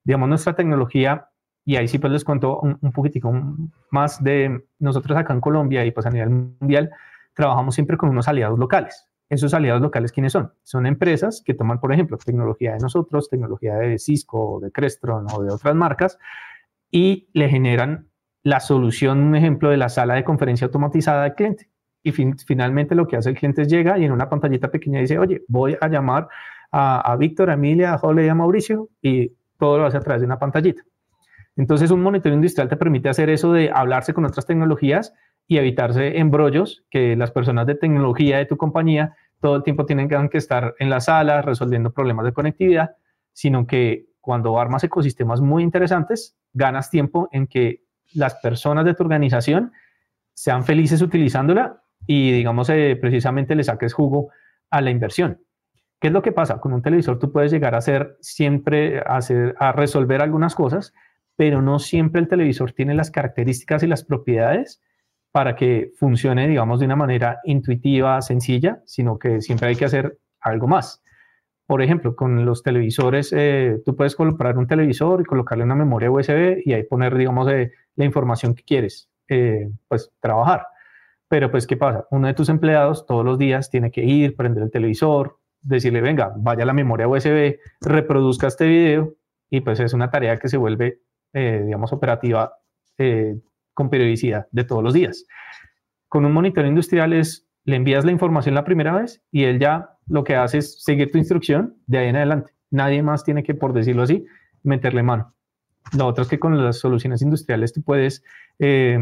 Digamos, 0.05 0.29
nuestra 0.29 0.55
tecnología 0.55 1.29
y 1.65 1.77
ahí 1.77 1.89
sí 1.89 1.99
pues 1.99 2.13
les 2.13 2.25
cuento 2.25 2.59
un, 2.61 2.79
un 2.81 2.93
poquitico 2.93 3.33
más 3.91 4.23
de 4.23 4.65
nosotros 4.79 5.17
acá 5.17 5.33
en 5.33 5.41
Colombia 5.41 5.85
y 5.85 5.91
pues 5.91 6.07
a 6.07 6.11
nivel 6.11 6.31
mundial 6.31 6.91
trabajamos 7.35 7.75
siempre 7.75 7.97
con 7.97 8.11
unos 8.11 8.29
aliados 8.29 8.59
locales. 8.59 9.09
Esos 9.29 9.55
aliados 9.55 9.81
locales, 9.81 10.13
¿quiénes 10.13 10.33
son? 10.33 10.53
Son 10.63 10.85
empresas 10.85 11.43
que 11.45 11.55
toman, 11.55 11.81
por 11.81 11.93
ejemplo, 11.93 12.19
tecnología 12.19 12.73
de 12.75 12.81
nosotros, 12.81 13.31
tecnología 13.31 13.77
de 13.77 13.99
Cisco, 13.99 14.61
de 14.61 14.71
Crestron 14.71 15.27
o 15.33 15.43
de 15.43 15.51
otras 15.51 15.75
marcas 15.75 16.19
y 16.91 17.29
le 17.33 17.49
generan 17.49 18.09
la 18.43 18.61
solución, 18.61 19.21
un 19.21 19.37
ejemplo 19.37 19.71
de 19.71 19.79
la 19.79 19.89
sala 19.89 20.15
de 20.15 20.25
conferencia 20.25 20.67
automatizada 20.67 21.25
al 21.25 21.35
cliente. 21.35 21.71
Y 22.03 22.11
finalmente 22.11 22.95
lo 22.95 23.07
que 23.07 23.17
hace 23.17 23.31
el 23.31 23.37
cliente 23.37 23.63
es 23.63 23.69
llega 23.69 23.97
y 23.99 24.05
en 24.05 24.13
una 24.13 24.29
pantallita 24.29 24.71
pequeña 24.71 25.01
dice, 25.01 25.19
oye, 25.19 25.45
voy 25.49 25.79
a 25.81 25.89
llamar 25.89 26.29
a, 26.71 27.01
a 27.01 27.17
Víctor, 27.17 27.49
a 27.49 27.55
Emilia, 27.55 27.95
a 27.95 27.99
Jole 27.99 28.27
y 28.27 28.29
a 28.29 28.35
Mauricio 28.35 28.89
y 29.01 29.33
todo 29.57 29.79
lo 29.79 29.87
hace 29.87 29.97
a 29.97 30.01
través 30.01 30.21
de 30.21 30.27
una 30.27 30.39
pantallita. 30.39 30.83
Entonces, 31.57 31.91
un 31.91 32.03
monitoreo 32.03 32.37
industrial 32.37 32.69
te 32.69 32.77
permite 32.77 33.09
hacer 33.09 33.31
eso 33.31 33.53
de 33.53 33.71
hablarse 33.73 34.15
con 34.15 34.25
otras 34.25 34.47
tecnologías 34.47 35.13
y 35.47 35.59
evitarse 35.59 36.19
embrollos 36.19 36.85
que 36.91 37.17
las 37.17 37.31
personas 37.31 37.67
de 37.67 37.75
tecnología 37.75 38.39
de 38.39 38.47
tu 38.47 38.57
compañía 38.57 39.15
todo 39.41 39.57
el 39.57 39.63
tiempo 39.63 39.85
tienen 39.85 40.09
que 40.09 40.39
estar 40.39 40.75
en 40.79 40.89
la 40.89 41.01
sala 41.01 41.43
resolviendo 41.43 41.93
problemas 41.93 42.25
de 42.25 42.33
conectividad, 42.33 42.97
sino 43.33 43.67
que 43.67 44.07
cuando 44.21 44.59
armas 44.59 44.85
ecosistemas 44.85 45.41
muy 45.41 45.65
interesantes, 45.65 46.37
ganas 46.53 46.91
tiempo 46.91 47.29
en 47.33 47.49
que 47.49 47.83
las 48.15 48.37
personas 48.37 48.85
de 48.85 48.95
tu 48.95 49.03
organización 49.03 49.73
sean 50.33 50.65
felices 50.65 51.03
utilizándola 51.03 51.83
y, 52.07 52.33
digamos, 52.33 52.71
eh, 52.71 52.97
precisamente 53.01 53.55
le 53.55 53.65
saques 53.65 53.93
jugo 53.93 54.31
a 54.71 54.81
la 54.81 54.91
inversión. 54.91 55.41
¿Qué 56.01 56.09
es 56.09 56.13
lo 56.13 56.23
que 56.23 56.33
pasa? 56.33 56.61
Con 56.61 56.73
un 56.73 56.83
televisor 56.83 57.19
tú 57.19 57.33
puedes 57.33 57.53
llegar 57.53 57.75
a 57.75 57.79
hacer 57.79 58.17
siempre, 58.21 59.01
hacer, 59.01 59.55
a 59.59 59.73
resolver 59.73 60.23
algunas 60.23 60.55
cosas, 60.55 60.95
pero 61.37 61.63
no 61.63 61.79
siempre 61.79 62.21
el 62.21 62.29
televisor 62.29 62.73
tiene 62.73 62.95
las 62.95 63.11
características 63.11 63.83
y 63.83 63.87
las 63.87 64.05
propiedades 64.05 64.83
para 65.33 65.57
que 65.57 65.93
funcione, 65.97 66.47
digamos, 66.47 66.81
de 66.81 66.87
una 66.87 66.97
manera 66.97 67.41
intuitiva, 67.45 68.21
sencilla, 68.21 68.83
sino 68.85 69.19
que 69.19 69.41
siempre 69.41 69.69
hay 69.69 69.77
que 69.77 69.87
hacer 69.87 70.19
algo 70.41 70.69
más. 70.69 71.03
Por 71.67 71.81
ejemplo, 71.81 72.15
con 72.15 72.45
los 72.45 72.63
televisores, 72.63 73.33
eh, 73.35 73.81
tú 73.85 73.97
puedes 73.97 74.15
comprar 74.15 74.59
un 74.59 74.67
televisor 74.67 75.23
y 75.23 75.25
colocarle 75.25 75.65
una 75.65 75.75
memoria 75.75 76.11
USB 76.11 76.61
y 76.65 76.75
ahí 76.75 76.83
poner, 76.83 77.17
digamos, 77.17 77.51
eh, 77.51 77.73
la 77.97 78.05
información 78.05 78.55
que 78.55 78.63
quieres, 78.63 79.09
eh, 79.29 79.71
pues, 79.89 80.11
trabajar. 80.21 80.67
Pero, 81.29 81.51
pues, 81.51 81.67
¿qué 81.67 81.79
pasa? 81.79 82.07
Uno 82.11 82.27
de 82.27 82.35
tus 82.35 82.51
empleados 82.51 83.07
todos 83.07 83.25
los 83.25 83.39
días 83.39 83.71
tiene 83.71 83.91
que 83.91 84.05
ir, 84.05 84.37
prender 84.37 84.65
el 84.65 84.71
televisor, 84.71 85.39
decirle, 85.63 86.03
venga, 86.03 86.33
vaya 86.37 86.65
a 86.65 86.67
la 86.67 86.73
memoria 86.73 87.09
USB, 87.09 87.59
reproduzca 87.81 88.49
este 88.49 88.67
video 88.67 89.15
y 89.49 89.61
pues 89.61 89.81
es 89.81 89.95
una 89.95 90.11
tarea 90.11 90.39
que 90.39 90.49
se 90.49 90.57
vuelve 90.57 91.01
eh, 91.33 91.63
digamos, 91.65 91.93
operativa 91.93 92.55
eh, 92.99 93.39
con 93.75 93.91
periodicidad 93.91 94.47
de 94.51 94.65
todos 94.65 94.83
los 94.83 94.95
días. 94.95 95.25
Con 96.09 96.25
un 96.25 96.33
monitor 96.33 96.67
industrial 96.67 97.13
es, 97.13 97.47
le 97.65 97.77
envías 97.77 98.05
la 98.05 98.13
información 98.13 98.55
la 98.55 98.65
primera 98.65 98.93
vez 98.93 99.23
y 99.31 99.45
él 99.45 99.59
ya 99.59 99.97
lo 100.09 100.25
que 100.25 100.37
hace 100.37 100.59
es 100.59 100.83
seguir 100.83 101.11
tu 101.11 101.19
instrucción 101.19 101.77
de 101.87 101.99
ahí 101.99 102.09
en 102.09 102.17
adelante. 102.17 102.53
Nadie 102.71 103.03
más 103.03 103.25
tiene 103.25 103.43
que, 103.43 103.55
por 103.55 103.73
decirlo 103.73 104.03
así, 104.03 104.27
meterle 104.63 105.03
mano. 105.03 105.35
Lo 105.97 106.07
otro 106.07 106.23
es 106.23 106.29
que 106.29 106.39
con 106.39 106.63
las 106.63 106.79
soluciones 106.79 107.23
industriales 107.23 107.73
tú 107.73 107.83
puedes 107.83 108.23
eh, 108.59 108.99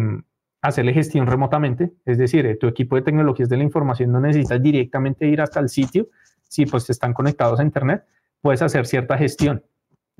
hacerle 0.62 0.92
gestión 0.92 1.26
remotamente, 1.26 1.92
es 2.04 2.18
decir, 2.18 2.58
tu 2.60 2.66
equipo 2.66 2.96
de 2.96 3.02
tecnologías 3.02 3.48
de 3.48 3.56
la 3.56 3.62
información 3.62 4.12
no 4.12 4.20
necesita 4.20 4.58
directamente 4.58 5.26
ir 5.26 5.40
hasta 5.40 5.60
el 5.60 5.68
sitio, 5.68 6.08
si 6.48 6.66
pues 6.66 6.90
están 6.90 7.12
conectados 7.12 7.60
a 7.60 7.62
Internet, 7.62 8.04
puedes 8.40 8.62
hacer 8.62 8.86
cierta 8.86 9.16
gestión. 9.16 9.64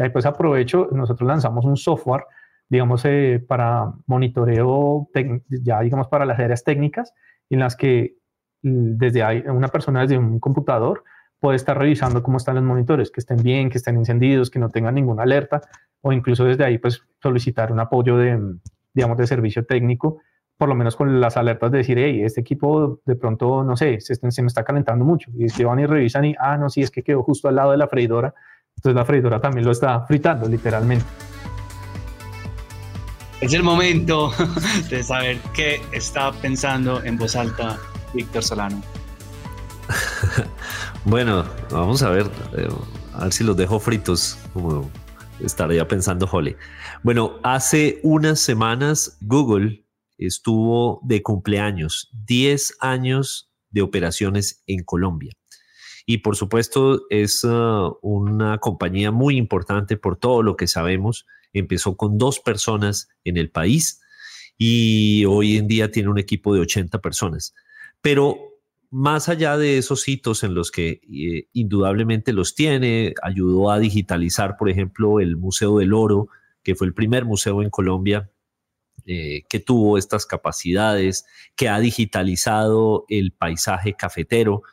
Ahí 0.01 0.11
pues 0.11 0.25
aprovecho, 0.25 0.89
nosotros 0.93 1.27
lanzamos 1.29 1.65
un 1.65 1.77
software, 1.77 2.25
digamos, 2.69 3.05
eh, 3.05 3.45
para 3.47 3.93
monitoreo, 4.07 5.09
ya 5.49 5.81
digamos, 5.81 6.09
para 6.09 6.25
las 6.25 6.39
áreas 6.39 6.65
técnicas, 6.65 7.13
en 7.51 7.61
las 7.61 7.77
que 7.77 8.17
mm, 8.63 8.97
desde 8.97 9.23
ahí, 9.23 9.45
una 9.47 9.69
persona 9.69 10.01
desde 10.01 10.17
un 10.17 10.41
computador 10.41 11.05
puede 11.39 11.57
estar 11.57 11.77
revisando 11.77 12.23
cómo 12.23 12.39
están 12.39 12.55
los 12.55 12.65
monitores, 12.65 13.11
que 13.11 13.21
estén 13.21 13.43
bien, 13.43 13.69
que 13.69 13.79
estén 13.79 13.97
encendidos, 13.97 14.51
que 14.51 14.59
no 14.59 14.71
tengan 14.71 14.95
ninguna 14.95 15.25
alerta, 15.25 15.61
o 16.01 16.13
incluso 16.13 16.45
desde 16.45 16.65
ahí, 16.65 16.79
pues, 16.79 17.03
solicitar 17.23 17.73
un 17.73 17.81
apoyo 17.81 18.17
de, 18.17 18.39
digamos, 18.95 19.19
de 19.19 19.27
servicio 19.27 19.67
técnico, 19.67 20.21
por 20.57 20.69
lo 20.69 20.75
menos 20.75 20.97
con 20.97 21.21
las 21.21 21.37
alertas 21.37 21.71
de 21.73 21.79
decir, 21.79 21.99
hey, 21.99 22.23
este 22.23 22.43
equipo 22.43 23.01
de 23.07 23.17
pronto, 23.17 23.65
no 23.65 23.77
sé, 23.77 24.01
se, 24.01 24.15
se 24.15 24.43
me 24.43 24.49
está 24.49 24.63
calentando 24.63 25.05
mucho. 25.05 25.31
Y 25.35 25.45
es 25.45 25.57
que 25.57 25.65
van 25.65 25.79
y 25.79 25.87
revisan 25.87 26.27
y, 26.27 26.35
ah, 26.39 26.59
no, 26.59 26.69
sí, 26.69 26.83
es 26.83 26.91
que 26.91 27.03
quedó 27.03 27.23
justo 27.23 27.49
al 27.49 27.57
lado 27.57 27.71
de 27.71 27.79
la 27.79 27.89
freidora 27.89 28.35
entonces 28.81 28.97
la 28.97 29.05
freidora 29.05 29.39
también 29.39 29.67
lo 29.67 29.73
está 29.73 30.01
fritando 30.07 30.49
literalmente. 30.49 31.05
Es 33.43 33.53
el 33.53 33.63
momento 33.63 34.33
de 34.89 35.03
saber 35.03 35.39
qué 35.53 35.83
está 35.93 36.33
pensando 36.33 37.05
en 37.05 37.19
voz 37.19 37.37
alta 37.37 37.79
Víctor 38.15 38.43
Solano. 38.43 38.83
bueno, 41.05 41.45
vamos 41.71 42.03
a 42.03 42.09
ver, 42.09 42.31
eh, 42.57 42.69
a 43.13 43.25
ver 43.25 43.33
si 43.35 43.45
los 43.45 43.55
dejo 43.55 43.79
fritos, 43.81 44.39
como 44.55 44.91
estaría 45.41 45.87
pensando 45.87 46.27
Holly. 46.31 46.57
Bueno, 47.03 47.35
hace 47.43 48.01
unas 48.03 48.41
semanas 48.41 49.19
Google 49.21 49.85
estuvo 50.17 51.01
de 51.03 51.23
cumpleaños, 51.23 52.09
10 52.13 52.79
años 52.81 53.53
de 53.69 53.83
operaciones 53.83 54.63
en 54.67 54.85
Colombia. 54.85 55.33
Y 56.11 56.19
por 56.19 56.35
supuesto 56.35 57.07
es 57.09 57.45
uh, 57.45 57.97
una 58.03 58.59
compañía 58.59 59.13
muy 59.13 59.37
importante 59.37 59.97
por 59.97 60.17
todo 60.17 60.43
lo 60.43 60.57
que 60.57 60.67
sabemos. 60.67 61.25
Empezó 61.53 61.97
con 61.97 62.19
dos 62.19 62.41
personas 62.41 63.11
en 63.23 63.37
el 63.37 63.49
país 63.49 64.01
y 64.59 65.25
hoy 65.27 65.57
en 65.57 65.69
día 65.69 65.93
tiene 65.93 66.09
un 66.09 66.19
equipo 66.19 66.53
de 66.53 66.63
80 66.63 67.01
personas. 67.01 67.55
Pero 68.01 68.41
más 68.91 69.29
allá 69.29 69.57
de 69.57 69.79
esos 69.79 70.09
hitos 70.09 70.43
en 70.43 70.55
los 70.55 70.73
que 70.73 71.01
eh, 71.09 71.47
indudablemente 71.53 72.33
los 72.33 72.57
tiene, 72.57 73.15
ayudó 73.23 73.71
a 73.71 73.79
digitalizar, 73.79 74.57
por 74.57 74.69
ejemplo, 74.69 75.21
el 75.21 75.37
Museo 75.37 75.79
del 75.79 75.95
Oro, 75.95 76.27
que 76.65 76.75
fue 76.75 76.89
el 76.89 76.93
primer 76.93 77.25
museo 77.25 77.63
en 77.63 77.71
Colombia 77.71 78.29
eh, 79.07 79.45
que 79.49 79.61
tuvo 79.61 79.97
estas 79.97 80.27
capacidades, 80.27 81.25
que 81.55 81.69
ha 81.69 81.79
digitalizado 81.79 83.05
el 83.09 83.31
paisaje 83.31 83.95
cafetero. 83.95 84.65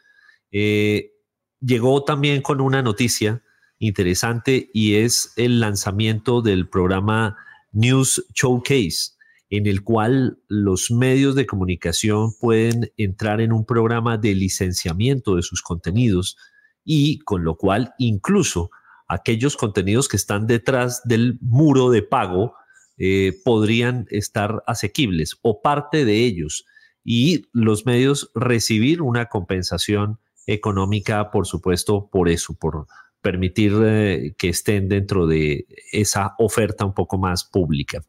Eh, 0.51 1.11
llegó 1.59 2.03
también 2.03 2.41
con 2.41 2.61
una 2.61 2.81
noticia 2.81 3.43
interesante 3.79 4.69
y 4.73 4.95
es 4.95 5.33
el 5.35 5.59
lanzamiento 5.59 6.41
del 6.41 6.67
programa 6.67 7.37
News 7.71 8.25
Showcase, 8.33 9.13
en 9.49 9.67
el 9.67 9.83
cual 9.83 10.39
los 10.47 10.91
medios 10.91 11.35
de 11.35 11.45
comunicación 11.45 12.31
pueden 12.39 12.91
entrar 12.97 13.39
en 13.41 13.51
un 13.51 13.65
programa 13.65 14.17
de 14.17 14.35
licenciamiento 14.35 15.35
de 15.35 15.43
sus 15.43 15.61
contenidos 15.61 16.37
y 16.83 17.19
con 17.19 17.43
lo 17.43 17.55
cual 17.55 17.93
incluso 17.97 18.71
aquellos 19.07 19.55
contenidos 19.55 20.07
que 20.07 20.17
están 20.17 20.47
detrás 20.47 21.01
del 21.05 21.37
muro 21.41 21.89
de 21.91 22.01
pago 22.01 22.55
eh, 22.97 23.33
podrían 23.45 24.05
estar 24.09 24.63
asequibles 24.65 25.37
o 25.43 25.61
parte 25.61 26.03
de 26.03 26.25
ellos. 26.25 26.65
Y 27.03 27.45
los 27.53 27.85
medios 27.85 28.31
recibir 28.35 29.01
una 29.01 29.27
compensación 29.27 30.19
económica, 30.47 31.29
por 31.29 31.45
supuesto, 31.45 32.09
por 32.09 32.29
eso, 32.29 32.55
por 32.55 32.87
permitir 33.21 33.73
eh, 33.83 34.35
que 34.37 34.49
estén 34.49 34.87
dentro 34.87 35.27
de 35.27 35.67
esa 35.91 36.33
oferta 36.39 36.85
un 36.85 36.93
poco 36.93 37.17
más 37.17 37.43
pública. 37.43 38.01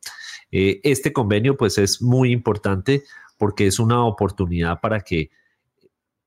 Eh, 0.50 0.80
este 0.84 1.12
convenio, 1.12 1.56
pues, 1.56 1.76
es 1.76 2.00
muy 2.00 2.30
importante 2.30 3.02
porque 3.36 3.66
es 3.66 3.78
una 3.78 4.04
oportunidad 4.04 4.80
para 4.80 5.00
que 5.00 5.30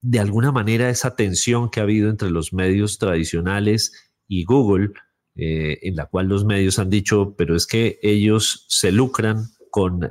de 0.01 0.19
alguna 0.19 0.51
manera 0.51 0.89
esa 0.89 1.15
tensión 1.15 1.69
que 1.69 1.79
ha 1.79 1.83
habido 1.83 2.09
entre 2.09 2.31
los 2.31 2.53
medios 2.53 2.97
tradicionales 2.97 4.11
y 4.27 4.43
Google, 4.45 4.91
eh, 5.35 5.79
en 5.83 5.95
la 5.95 6.07
cual 6.07 6.27
los 6.27 6.43
medios 6.43 6.79
han 6.79 6.89
dicho, 6.89 7.35
pero 7.37 7.55
es 7.55 7.67
que 7.67 7.99
ellos 8.01 8.65
se 8.67 8.91
lucran 8.91 9.45
con 9.69 10.01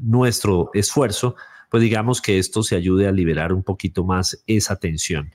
nuestro 0.00 0.70
esfuerzo, 0.72 1.34
pues 1.76 1.82
digamos 1.82 2.22
que 2.22 2.38
esto 2.38 2.62
se 2.62 2.74
ayude 2.74 3.06
a 3.06 3.12
liberar 3.12 3.52
un 3.52 3.62
poquito 3.62 4.02
más 4.02 4.42
esa 4.46 4.76
tensión. 4.76 5.34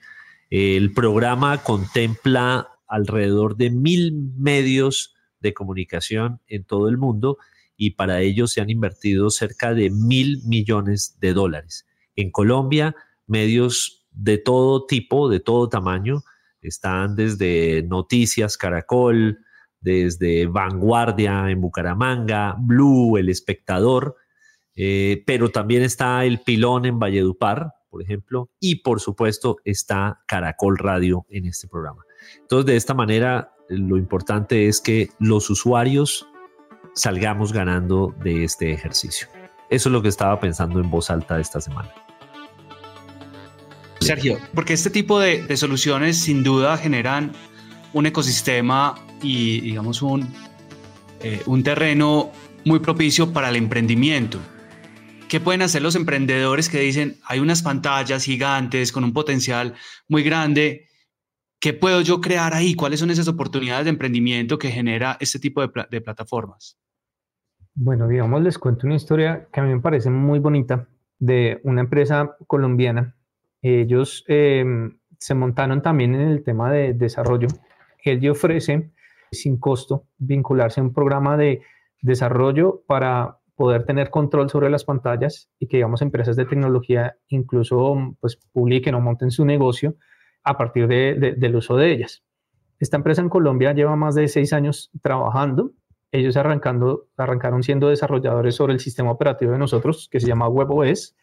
El 0.50 0.92
programa 0.92 1.62
contempla 1.62 2.80
alrededor 2.88 3.58
de 3.58 3.70
mil 3.70 4.32
medios 4.40 5.14
de 5.40 5.54
comunicación 5.54 6.42
en 6.48 6.64
todo 6.64 6.90
el 6.90 6.98
mundo 6.98 7.38
y 7.78 7.92
para 7.92 8.22
ello 8.22 8.48
se 8.48 8.60
han 8.60 8.72
invertido 8.72 9.30
cerca 9.30 9.76
de 9.76 9.92
mil 9.92 10.42
millones 10.44 11.16
de 11.20 11.34
dólares. 11.34 11.86
En 12.16 12.32
Colombia, 12.32 12.96
medios 13.28 14.08
de 14.10 14.40
todo 14.40 14.88
tipo, 14.88 15.30
de 15.30 15.42
todo 15.42 15.70
tamaño, 15.70 16.24
están 16.60 17.16
desde 17.16 17.84
Noticias 17.84 18.58
Caracol, 18.58 19.46
desde 19.80 20.48
Vanguardia 20.48 21.52
en 21.52 21.62
Bucaramanga, 21.62 22.56
Blue, 22.58 23.18
El 23.18 23.30
Espectador, 23.30 24.16
eh, 24.76 25.24
pero 25.26 25.50
también 25.50 25.84
está 25.84 26.24
El 26.26 26.40
Pilón 26.40 26.86
en 26.86 27.00
Valledupar, 27.00 27.74
por 27.90 28.02
ejemplo, 28.02 28.50
y 28.60 28.76
por 28.76 29.00
supuesto 29.00 29.58
está 29.66 30.22
Caracol 30.28 30.78
Radio 30.78 31.26
en 31.30 31.46
este 31.46 31.68
programa. 31.68 32.04
Entonces, 32.40 32.66
de 32.66 32.78
esta 32.78 32.94
manera, 32.94 33.54
lo 33.68 33.98
importante 33.98 34.68
es 34.68 34.80
que 34.80 35.10
los 35.20 35.50
usuarios 35.50 36.28
salgamos 36.94 37.54
ganando 37.54 38.16
de 38.24 38.44
este 38.44 38.72
ejercicio. 38.72 39.28
Eso 39.70 39.90
es 39.90 39.94
lo 39.94 40.02
que 40.02 40.10
estaba 40.10 40.40
pensando 40.40 40.80
en 40.80 40.90
voz 40.90 41.10
alta 41.10 41.40
esta 41.40 41.62
semana. 41.62 41.90
Sergio, 44.00 44.40
porque 44.54 44.74
este 44.74 44.90
tipo 44.90 45.20
de, 45.20 45.56
soluciones 45.56 46.20
sin 46.20 46.44
duda 46.44 46.78
generan 46.78 47.32
un 47.94 48.06
ecosistema 48.06 48.96
y 49.22 49.62
digamos 49.62 50.02
un, 50.02 50.34
eh, 51.22 51.42
un 51.46 51.64
terreno 51.64 52.32
muy 52.66 52.80
propicio 52.80 53.32
para 53.32 53.50
el 53.50 53.56
emprendimiento. 53.56 54.40
¿Qué 55.32 55.40
pueden 55.40 55.62
hacer 55.62 55.82
los 55.82 55.96
emprendedores 55.96 56.68
que 56.68 56.82
dicen, 56.82 57.16
hay 57.26 57.40
unas 57.40 57.64
pantallas 57.64 58.26
gigantes 58.26 58.92
con 58.92 59.06
un 59.06 59.14
potencial 59.14 59.76
muy 60.10 60.24
grande? 60.24 60.90
¿Qué 61.62 61.72
puedo 61.72 62.02
yo 62.02 62.20
crear 62.20 62.54
ahí? 62.54 62.76
¿Cuáles 62.76 63.00
son 63.00 63.12
esas 63.12 63.30
oportunidades 63.30 63.86
de 63.86 63.92
emprendimiento 63.92 64.58
que 64.58 64.72
genera 64.72 65.16
este 65.22 65.40
tipo 65.40 65.66
de, 65.66 66.02
plataformas? 66.02 66.78
Bueno, 67.74 68.10
digamos, 68.10 68.42
les 68.42 68.58
cuento 68.58 68.86
una 68.86 68.98
historia 68.98 69.48
que 69.54 69.62
a 69.62 69.64
mí 69.64 69.74
me 69.74 69.80
parece 69.80 70.10
muy 70.10 70.40
bonita 70.40 70.90
de 71.18 71.62
una 71.64 71.80
empresa 71.80 72.36
colombiana 72.46 73.16
ellos 73.62 74.26
em, 74.28 74.98
se 75.18 75.34
montaron 75.34 75.82
también 75.82 76.14
en 76.14 76.28
el 76.28 76.44
tema 76.44 76.70
de 76.74 76.94
desarrollo. 76.94 77.48
Él 78.04 78.30
ofrece 78.30 78.92
sin 79.32 79.58
costo 79.58 80.08
vincularse 80.18 80.82
a 80.82 80.84
un 80.84 80.94
programa 80.94 81.38
de 81.38 81.62
desarrollo 82.02 82.84
para 82.86 83.38
poder 83.62 83.84
tener 83.86 84.10
control 84.10 84.50
sobre 84.50 84.72
las 84.72 84.86
pantallas 84.86 85.48
y 85.60 85.68
que, 85.68 85.78
digamos, 85.78 86.02
empresas 86.02 86.36
de 86.36 86.46
tecnología 86.46 87.18
incluso 87.28 88.18
pues, 88.20 88.40
publiquen 88.52 88.96
o 88.96 89.02
monten 89.02 89.30
su 89.30 89.46
negocio 89.46 89.98
a 90.44 90.58
partir 90.58 90.88
del 90.88 91.56
uso 91.56 91.78
de 91.78 91.92
ellas. 91.92 92.24
Esta 92.80 92.98
empresa 92.98 93.22
en 93.22 93.30
Colombia 93.30 93.72
lleva 93.74 93.96
más 93.96 94.16
de 94.16 94.28
seis 94.30 94.52
años 94.52 94.90
trabajando. 95.04 95.74
Ellos 96.12 96.38
arrancando, 96.38 97.06
arrancaron 97.18 97.62
siendo 97.62 97.90
desarrolladores 97.90 98.56
sobre 98.56 98.74
el 98.74 98.80
sistema 98.80 99.12
operativo 99.12 99.52
de 99.52 99.60
nosotros, 99.60 100.10
que 100.12 100.20
se 100.20 100.26
llama 100.26 100.50
WebOS, 100.50 101.16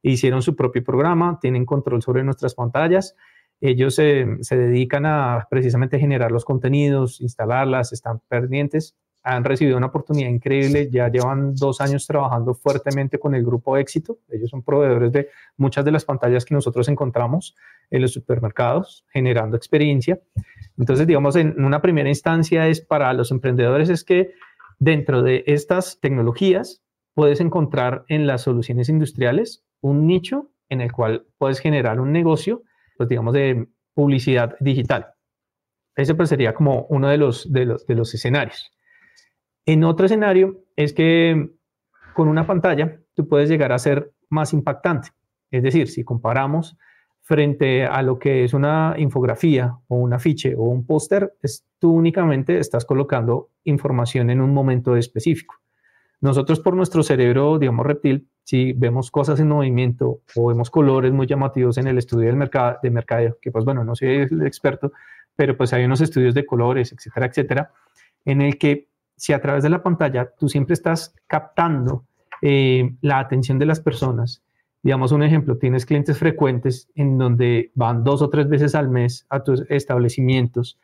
hicieron 0.00 0.40
su 0.40 0.56
propio 0.56 0.82
programa, 0.82 1.38
tienen 1.42 1.66
control 1.66 2.00
sobre 2.00 2.24
nuestras 2.24 2.54
pantallas. 2.54 3.16
Ellos 3.60 3.96
se 3.96 4.56
dedican 4.56 5.04
a 5.04 5.46
precisamente 5.50 5.98
generar 5.98 6.32
los 6.32 6.46
contenidos, 6.46 7.20
instalarlas, 7.20 7.92
están 7.92 8.22
pendientes. 8.28 8.96
Han 9.24 9.44
recibido 9.44 9.76
una 9.76 9.86
oportunidad 9.86 10.28
increíble, 10.28 10.90
ya 10.90 11.08
llevan 11.08 11.54
dos 11.54 11.80
años 11.80 12.06
trabajando 12.06 12.54
fuertemente 12.54 13.18
con 13.18 13.34
el 13.34 13.44
grupo 13.44 13.76
Éxito. 13.76 14.18
Ellos 14.28 14.50
son 14.50 14.62
proveedores 14.62 15.12
de 15.12 15.28
muchas 15.56 15.84
de 15.84 15.92
las 15.92 16.04
pantallas 16.04 16.44
que 16.44 16.54
nosotros 16.54 16.88
encontramos 16.88 17.54
en 17.90 18.02
los 18.02 18.12
supermercados, 18.12 19.04
generando 19.12 19.56
experiencia. 19.56 20.20
Entonces, 20.76 21.06
digamos, 21.06 21.36
en 21.36 21.62
una 21.64 21.80
primera 21.80 22.08
instancia 22.08 22.66
es 22.66 22.80
para 22.80 23.12
los 23.12 23.30
emprendedores 23.30 23.90
es 23.90 24.02
que 24.02 24.32
dentro 24.78 25.22
de 25.22 25.44
estas 25.46 26.00
tecnologías 26.00 26.82
puedes 27.14 27.40
encontrar 27.40 28.04
en 28.08 28.26
las 28.26 28.42
soluciones 28.42 28.88
industriales 28.88 29.64
un 29.80 30.06
nicho 30.06 30.50
en 30.68 30.80
el 30.80 30.90
cual 30.90 31.26
puedes 31.38 31.60
generar 31.60 32.00
un 32.00 32.12
negocio, 32.12 32.62
pues 32.96 33.08
digamos, 33.08 33.34
de 33.34 33.68
publicidad 33.94 34.56
digital. 34.60 35.08
Ese 35.94 36.14
pues 36.14 36.30
sería 36.30 36.54
como 36.54 36.86
uno 36.88 37.08
de 37.08 37.18
los, 37.18 37.52
de 37.52 37.66
los, 37.66 37.86
de 37.86 37.94
los 37.94 38.14
escenarios. 38.14 38.72
En 39.66 39.84
otro 39.84 40.06
escenario 40.06 40.64
es 40.76 40.92
que 40.92 41.50
con 42.14 42.28
una 42.28 42.46
pantalla 42.46 42.98
tú 43.14 43.28
puedes 43.28 43.48
llegar 43.48 43.72
a 43.72 43.78
ser 43.78 44.12
más 44.28 44.52
impactante. 44.52 45.10
Es 45.50 45.62
decir, 45.62 45.88
si 45.88 46.02
comparamos 46.02 46.76
frente 47.20 47.84
a 47.84 48.02
lo 48.02 48.18
que 48.18 48.44
es 48.44 48.52
una 48.52 48.94
infografía 48.98 49.76
o 49.88 49.96
un 49.96 50.12
afiche 50.12 50.54
o 50.56 50.64
un 50.64 50.84
póster, 50.84 51.34
tú 51.78 51.92
únicamente 51.92 52.58
estás 52.58 52.84
colocando 52.84 53.50
información 53.64 54.30
en 54.30 54.40
un 54.40 54.52
momento 54.52 54.96
específico. 54.96 55.54
Nosotros 56.20 56.60
por 56.60 56.74
nuestro 56.74 57.02
cerebro, 57.02 57.58
digamos, 57.58 57.86
reptil, 57.86 58.28
si 58.44 58.72
vemos 58.72 59.10
cosas 59.10 59.38
en 59.40 59.48
movimiento 59.48 60.20
o 60.34 60.46
vemos 60.48 60.70
colores 60.70 61.12
muy 61.12 61.26
llamativos 61.26 61.78
en 61.78 61.86
el 61.86 61.98
estudio 61.98 62.26
del 62.26 62.36
mercado, 62.36 62.78
de 62.82 62.90
mercadeo, 62.90 63.38
que 63.40 63.50
pues 63.50 63.64
bueno, 63.64 63.84
no 63.84 63.94
soy 63.94 64.08
el 64.08 64.46
experto, 64.46 64.92
pero 65.36 65.56
pues 65.56 65.72
hay 65.72 65.84
unos 65.84 66.00
estudios 66.00 66.34
de 66.34 66.44
colores, 66.44 66.92
etcétera, 66.92 67.26
etcétera, 67.26 67.72
en 68.24 68.40
el 68.40 68.58
que 68.58 68.88
si 69.16 69.32
a 69.32 69.40
través 69.40 69.62
de 69.62 69.70
la 69.70 69.82
pantalla 69.82 70.30
tú 70.38 70.48
siempre 70.48 70.74
estás 70.74 71.14
captando 71.26 72.04
eh, 72.40 72.96
la 73.00 73.18
atención 73.18 73.58
de 73.58 73.66
las 73.66 73.80
personas, 73.80 74.42
digamos 74.82 75.12
un 75.12 75.22
ejemplo, 75.22 75.58
tienes 75.58 75.86
clientes 75.86 76.18
frecuentes 76.18 76.90
en 76.94 77.18
donde 77.18 77.70
van 77.74 78.02
dos 78.02 78.20
o 78.22 78.30
tres 78.30 78.48
veces 78.48 78.74
al 78.74 78.88
mes 78.88 79.26
a 79.30 79.42
tus 79.42 79.64
establecimientos, 79.68 80.80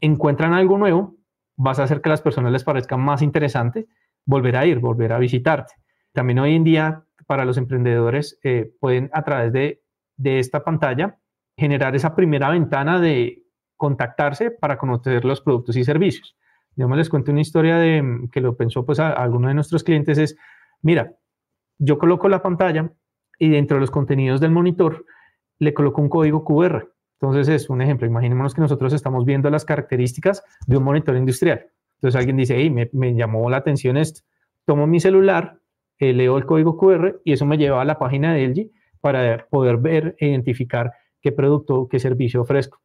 encuentran 0.00 0.54
algo 0.54 0.78
nuevo, 0.78 1.16
vas 1.56 1.78
a 1.78 1.84
hacer 1.84 2.00
que 2.00 2.08
las 2.08 2.22
personas 2.22 2.52
les 2.52 2.64
parezca 2.64 2.96
más 2.96 3.22
interesante 3.22 3.86
volver 4.24 4.56
a 4.56 4.66
ir, 4.66 4.78
volver 4.78 5.12
a 5.12 5.18
visitarte. 5.18 5.74
También 6.12 6.38
hoy 6.38 6.54
en 6.54 6.64
día 6.64 7.04
para 7.26 7.44
los 7.44 7.56
emprendedores 7.56 8.38
eh, 8.42 8.72
pueden 8.80 9.10
a 9.12 9.22
través 9.22 9.52
de, 9.52 9.80
esta 10.24 10.62
pantalla 10.62 11.18
generar 11.56 11.96
esa 11.96 12.14
primera 12.14 12.50
ventana 12.50 13.00
de 13.00 13.42
contactarse 13.76 14.50
para 14.52 14.78
conocer 14.78 15.24
los 15.24 15.40
productos 15.40 15.76
y 15.76 15.84
servicios. 15.84 16.36
Yo 16.76 16.88
les 16.88 17.08
cuento 17.08 17.30
una 17.30 17.40
historia 17.40 17.76
de 17.76 18.28
que 18.32 18.40
lo 18.40 18.56
pensó 18.56 18.84
pues 18.84 18.98
a, 18.98 19.10
alguno 19.10 19.48
de 19.48 19.54
nuestros 19.54 19.84
clientes 19.84 20.18
es, 20.18 20.36
mira, 20.80 21.14
yo 21.78 21.98
coloco 21.98 22.28
la 22.28 22.42
pantalla 22.42 22.92
y 23.38 23.50
dentro 23.50 23.76
de 23.76 23.80
los 23.80 23.90
contenidos 23.90 24.40
del 24.40 24.52
monitor 24.52 25.04
le 25.58 25.74
coloco 25.74 26.00
un 26.00 26.08
código 26.08 26.44
QR. 26.44 26.88
Entonces 27.20 27.48
es 27.48 27.70
un 27.70 27.82
ejemplo, 27.82 28.06
imaginémonos 28.06 28.54
que 28.54 28.60
nosotros 28.60 28.92
estamos 28.92 29.24
viendo 29.24 29.50
las 29.50 29.64
características 29.64 30.42
de 30.66 30.76
un 30.76 30.84
monitor 30.84 31.16
industrial. 31.16 31.66
Entonces 31.96 32.18
alguien 32.18 32.36
dice, 32.36 32.56
hey, 32.56 32.70
me, 32.92 33.14
llamó 33.14 33.48
la 33.50 33.58
atención 33.58 33.96
esto. 33.96 34.22
Tomo 34.64 34.86
mi 34.86 34.98
celular, 34.98 35.60
eh, 35.98 36.12
leo 36.12 36.36
el 36.36 36.46
código 36.46 36.76
QR 36.76 37.20
y 37.24 37.32
eso 37.32 37.46
me 37.46 37.58
lleva 37.58 37.80
a 37.80 37.84
la 37.84 37.98
página 37.98 38.34
de 38.34 38.48
LG 38.48 38.70
para 39.00 39.46
poder 39.48 39.76
ver 39.76 40.16
e 40.18 40.28
identificar 40.28 40.92
qué 41.20 41.32
producto, 41.32 41.88
qué 41.88 41.98
servicio 41.98 42.40
ofrezco. 42.42 42.80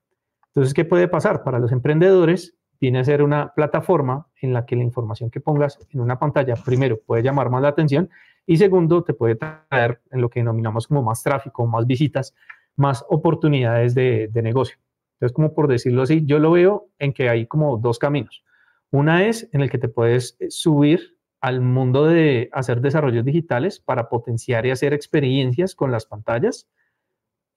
Entonces, 0.47 0.73
¿qué 0.73 0.85
puede 0.85 1.07
pasar? 1.07 1.43
Para 1.43 1.59
los 1.59 1.71
emprendedores, 1.71 2.56
viene 2.79 2.99
a 2.99 3.03
ser 3.03 3.21
una 3.21 3.53
plataforma 3.53 4.27
en 4.41 4.53
la 4.53 4.65
que 4.65 4.75
la 4.75 4.83
información 4.83 5.29
que 5.29 5.39
pongas 5.39 5.79
en 5.91 5.99
una 5.99 6.19
pantalla, 6.19 6.55
primero, 6.55 6.99
puede 6.99 7.23
llamar 7.23 7.49
más 7.49 7.61
la 7.61 7.69
atención 7.69 8.09
y 8.45 8.57
segundo, 8.57 9.03
te 9.03 9.13
puede 9.13 9.35
traer 9.35 10.01
en 10.09 10.21
lo 10.21 10.29
que 10.29 10.39
denominamos 10.39 10.87
como 10.87 11.03
más 11.03 11.21
tráfico, 11.21 11.67
más 11.67 11.85
visitas, 11.85 12.33
más 12.77 13.05
oportunidades 13.09 13.93
de, 13.93 14.29
de 14.31 14.41
negocio. 14.41 14.77
Entonces, 15.15 15.35
como 15.35 15.53
por 15.53 15.67
decirlo 15.67 16.03
así, 16.03 16.23
yo 16.25 16.39
lo 16.39 16.51
veo 16.51 16.89
en 16.99 17.11
que 17.11 17.27
hay 17.27 17.47
como 17.47 17.77
dos 17.77 17.99
caminos. 17.99 18.43
Una 18.91 19.25
es 19.25 19.49
en 19.51 19.61
el 19.61 19.69
que 19.69 19.79
te 19.79 19.89
puedes 19.89 20.37
eh, 20.39 20.49
subir 20.49 21.17
al 21.41 21.61
mundo 21.61 22.05
de 22.05 22.49
hacer 22.53 22.81
desarrollos 22.81 23.25
digitales 23.25 23.79
para 23.79 24.09
potenciar 24.09 24.65
y 24.65 24.71
hacer 24.71 24.93
experiencias 24.93 25.75
con 25.75 25.91
las 25.91 26.05
pantallas. 26.05 26.69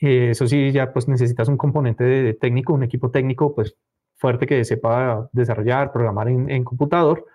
Eh, 0.01 0.31
eso 0.31 0.47
sí, 0.47 0.73
ya 0.73 0.93
pues 0.93 1.07
necesitas 1.07 1.49
un 1.49 1.57
componente 1.57 2.35
técnico, 2.35 2.73
un 2.73 2.83
equipo 2.83 3.11
técnico 3.11 3.55
pues 3.55 3.77
fuerte 4.21 4.47
que 4.47 4.65
sepa 4.65 5.29
desarrollar, 5.33 5.93
programar 5.93 6.29
en, 6.29 6.65
computador. 6.65 7.27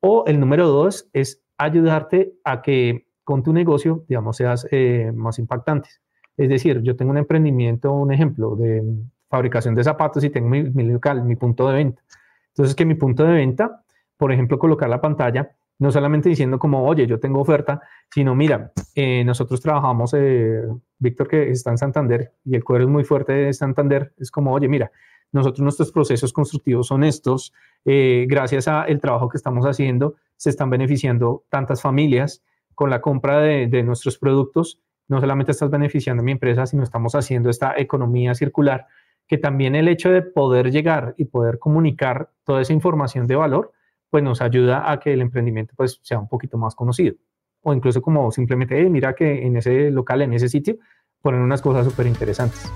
O 0.00 0.24
el 0.26 0.38
número 0.38 0.68
dos 0.68 1.08
es 1.12 1.42
ayudarte 1.56 2.34
a 2.44 2.62
que 2.62 3.06
con 3.24 3.42
tu 3.42 3.52
negocio, 3.52 4.04
digamos, 4.08 4.36
seas 4.36 4.68
eh, 4.70 5.10
más 5.14 5.38
impactante. 5.38 5.88
Es 6.36 6.48
decir, 6.48 6.82
yo 6.82 6.94
tengo 6.94 7.10
un 7.10 7.18
emprendimiento, 7.18 7.92
un 7.92 8.12
ejemplo 8.12 8.54
de 8.54 8.84
fabricación 9.28 9.74
de 9.74 9.82
zapatos 9.82 10.22
y 10.22 10.30
tengo 10.30 10.48
mi 10.48 10.82
local, 10.84 11.24
mi 11.24 11.34
punto 11.34 11.68
de 11.68 11.74
venta. 11.74 12.02
Entonces, 12.48 12.74
que 12.74 12.84
mi 12.84 12.94
punto 12.94 13.24
de 13.24 13.32
venta, 13.32 13.82
por 14.16 14.32
ejemplo, 14.32 14.58
colocar 14.58 14.88
la 14.88 15.00
pantalla, 15.00 15.50
no 15.78 15.90
solamente 15.90 16.28
diciendo 16.28 16.58
como, 16.58 16.86
oye, 16.86 17.06
yo 17.06 17.20
tengo 17.20 17.40
oferta, 17.40 17.82
sino, 18.10 18.34
mira, 18.34 18.72
eh, 18.94 19.24
nosotros 19.24 19.60
trabajamos, 19.60 20.14
eh, 20.14 20.62
Víctor, 20.98 21.28
que 21.28 21.50
está 21.50 21.70
en 21.70 21.78
Santander, 21.78 22.32
y 22.44 22.56
el 22.56 22.64
cuero 22.64 22.84
es 22.84 22.90
muy 22.90 23.04
fuerte 23.04 23.32
de 23.32 23.52
Santander, 23.52 24.12
es 24.16 24.30
como, 24.30 24.52
oye, 24.52 24.68
mira, 24.68 24.90
nosotros 25.32 25.60
nuestros 25.60 25.92
procesos 25.92 26.32
constructivos 26.32 26.86
son 26.86 27.04
estos, 27.04 27.52
eh, 27.84 28.26
gracias 28.28 28.68
al 28.68 29.00
trabajo 29.00 29.28
que 29.28 29.36
estamos 29.36 29.64
haciendo, 29.66 30.14
se 30.36 30.50
están 30.50 30.70
beneficiando 30.70 31.44
tantas 31.48 31.82
familias 31.82 32.42
con 32.74 32.90
la 32.90 33.00
compra 33.00 33.40
de, 33.40 33.66
de 33.66 33.82
nuestros 33.82 34.18
productos, 34.18 34.80
no 35.08 35.20
solamente 35.20 35.52
estás 35.52 35.70
beneficiando 35.70 36.22
a 36.22 36.24
mi 36.24 36.32
empresa, 36.32 36.66
sino 36.66 36.82
estamos 36.82 37.14
haciendo 37.14 37.50
esta 37.50 37.74
economía 37.76 38.34
circular 38.34 38.86
que 39.26 39.38
también 39.38 39.74
el 39.74 39.88
hecho 39.88 40.10
de 40.10 40.22
poder 40.22 40.70
llegar 40.70 41.14
y 41.16 41.26
poder 41.26 41.58
comunicar 41.58 42.30
toda 42.44 42.62
esa 42.62 42.72
información 42.72 43.26
de 43.26 43.36
valor 43.36 43.72
pues 44.10 44.22
nos 44.22 44.40
ayuda 44.40 44.90
a 44.90 45.00
que 45.00 45.12
el 45.12 45.20
emprendimiento 45.20 45.74
pues 45.76 46.00
sea 46.02 46.18
un 46.18 46.28
poquito 46.28 46.58
más 46.58 46.74
conocido. 46.74 47.16
O 47.62 47.74
incluso 47.74 48.00
como 48.00 48.30
simplemente, 48.30 48.88
mira 48.88 49.14
que 49.14 49.44
en 49.44 49.56
ese 49.56 49.90
local, 49.90 50.22
en 50.22 50.32
ese 50.32 50.48
sitio, 50.48 50.76
ponen 51.20 51.40
unas 51.40 51.60
cosas 51.60 51.84
súper 51.84 52.06
interesantes. 52.06 52.72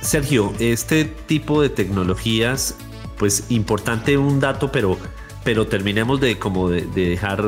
Sergio, 0.00 0.52
este 0.60 1.04
tipo 1.04 1.62
de 1.62 1.68
tecnologías, 1.68 2.76
pues 3.18 3.50
importante 3.50 4.16
un 4.16 4.40
dato, 4.40 4.70
pero, 4.70 4.96
pero 5.44 5.66
terminemos 5.66 6.20
de 6.20 6.38
como 6.38 6.68
de, 6.68 6.82
dejar 6.82 7.42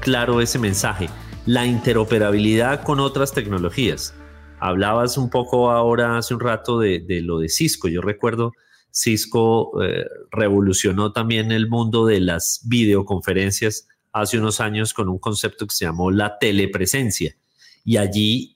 claro 0.00 0.40
ese 0.40 0.58
mensaje. 0.58 1.08
La 1.46 1.66
interoperabilidad 1.66 2.82
con 2.82 3.00
otras 3.00 3.32
tecnologías. 3.32 4.14
Hablabas 4.60 5.18
un 5.18 5.28
poco 5.28 5.70
ahora 5.70 6.16
hace 6.16 6.32
un 6.32 6.40
rato 6.40 6.78
de, 6.78 7.04
lo 7.22 7.38
de 7.38 7.50
Cisco. 7.50 7.88
Yo 7.88 8.00
recuerdo 8.00 8.52
Cisco 8.90 9.82
eh, 9.82 10.06
revolucionó 10.30 11.12
también 11.12 11.52
el 11.52 11.68
mundo 11.68 12.06
de 12.06 12.20
las 12.20 12.62
videoconferencias 12.64 13.88
hace 14.12 14.38
unos 14.38 14.60
años 14.60 14.94
con 14.94 15.08
un 15.08 15.18
concepto 15.18 15.66
que 15.66 15.74
se 15.74 15.84
llamó 15.84 16.10
la 16.10 16.38
telepresencia. 16.38 17.36
Y 17.84 17.98
allí 17.98 18.53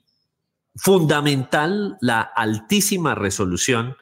fundamental 0.79 1.99
la 2.01 2.20
altísima 2.20 3.14
resolución 3.14 3.97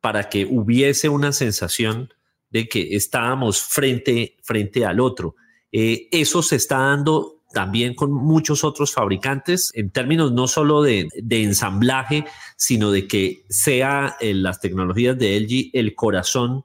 para 0.00 0.28
que 0.28 0.46
hubiese 0.46 1.08
una 1.08 1.32
sensación 1.32 2.12
de 2.50 2.68
que 2.68 2.96
estábamos 2.96 3.62
frente, 3.62 4.36
frente 4.42 4.84
al 4.84 5.00
otro. 5.00 5.36
Eh, 5.72 6.08
eso 6.10 6.42
se 6.42 6.56
está 6.56 6.78
dando 6.78 7.40
también 7.52 7.94
con 7.94 8.12
muchos 8.12 8.64
otros 8.64 8.92
fabricantes 8.92 9.72
en 9.74 9.90
términos 9.90 10.32
no 10.32 10.46
solo 10.46 10.82
de, 10.82 11.08
ensamblaje, 11.30 12.24
sino 12.56 12.90
de 12.90 13.08
que 13.08 13.44
sea 13.48 14.16
en 14.20 14.36
eh, 14.36 14.40
las 14.40 14.60
tecnologías 14.60 15.18
de 15.18 15.38
LG 15.40 15.70
el 15.72 15.94
corazón 15.94 16.64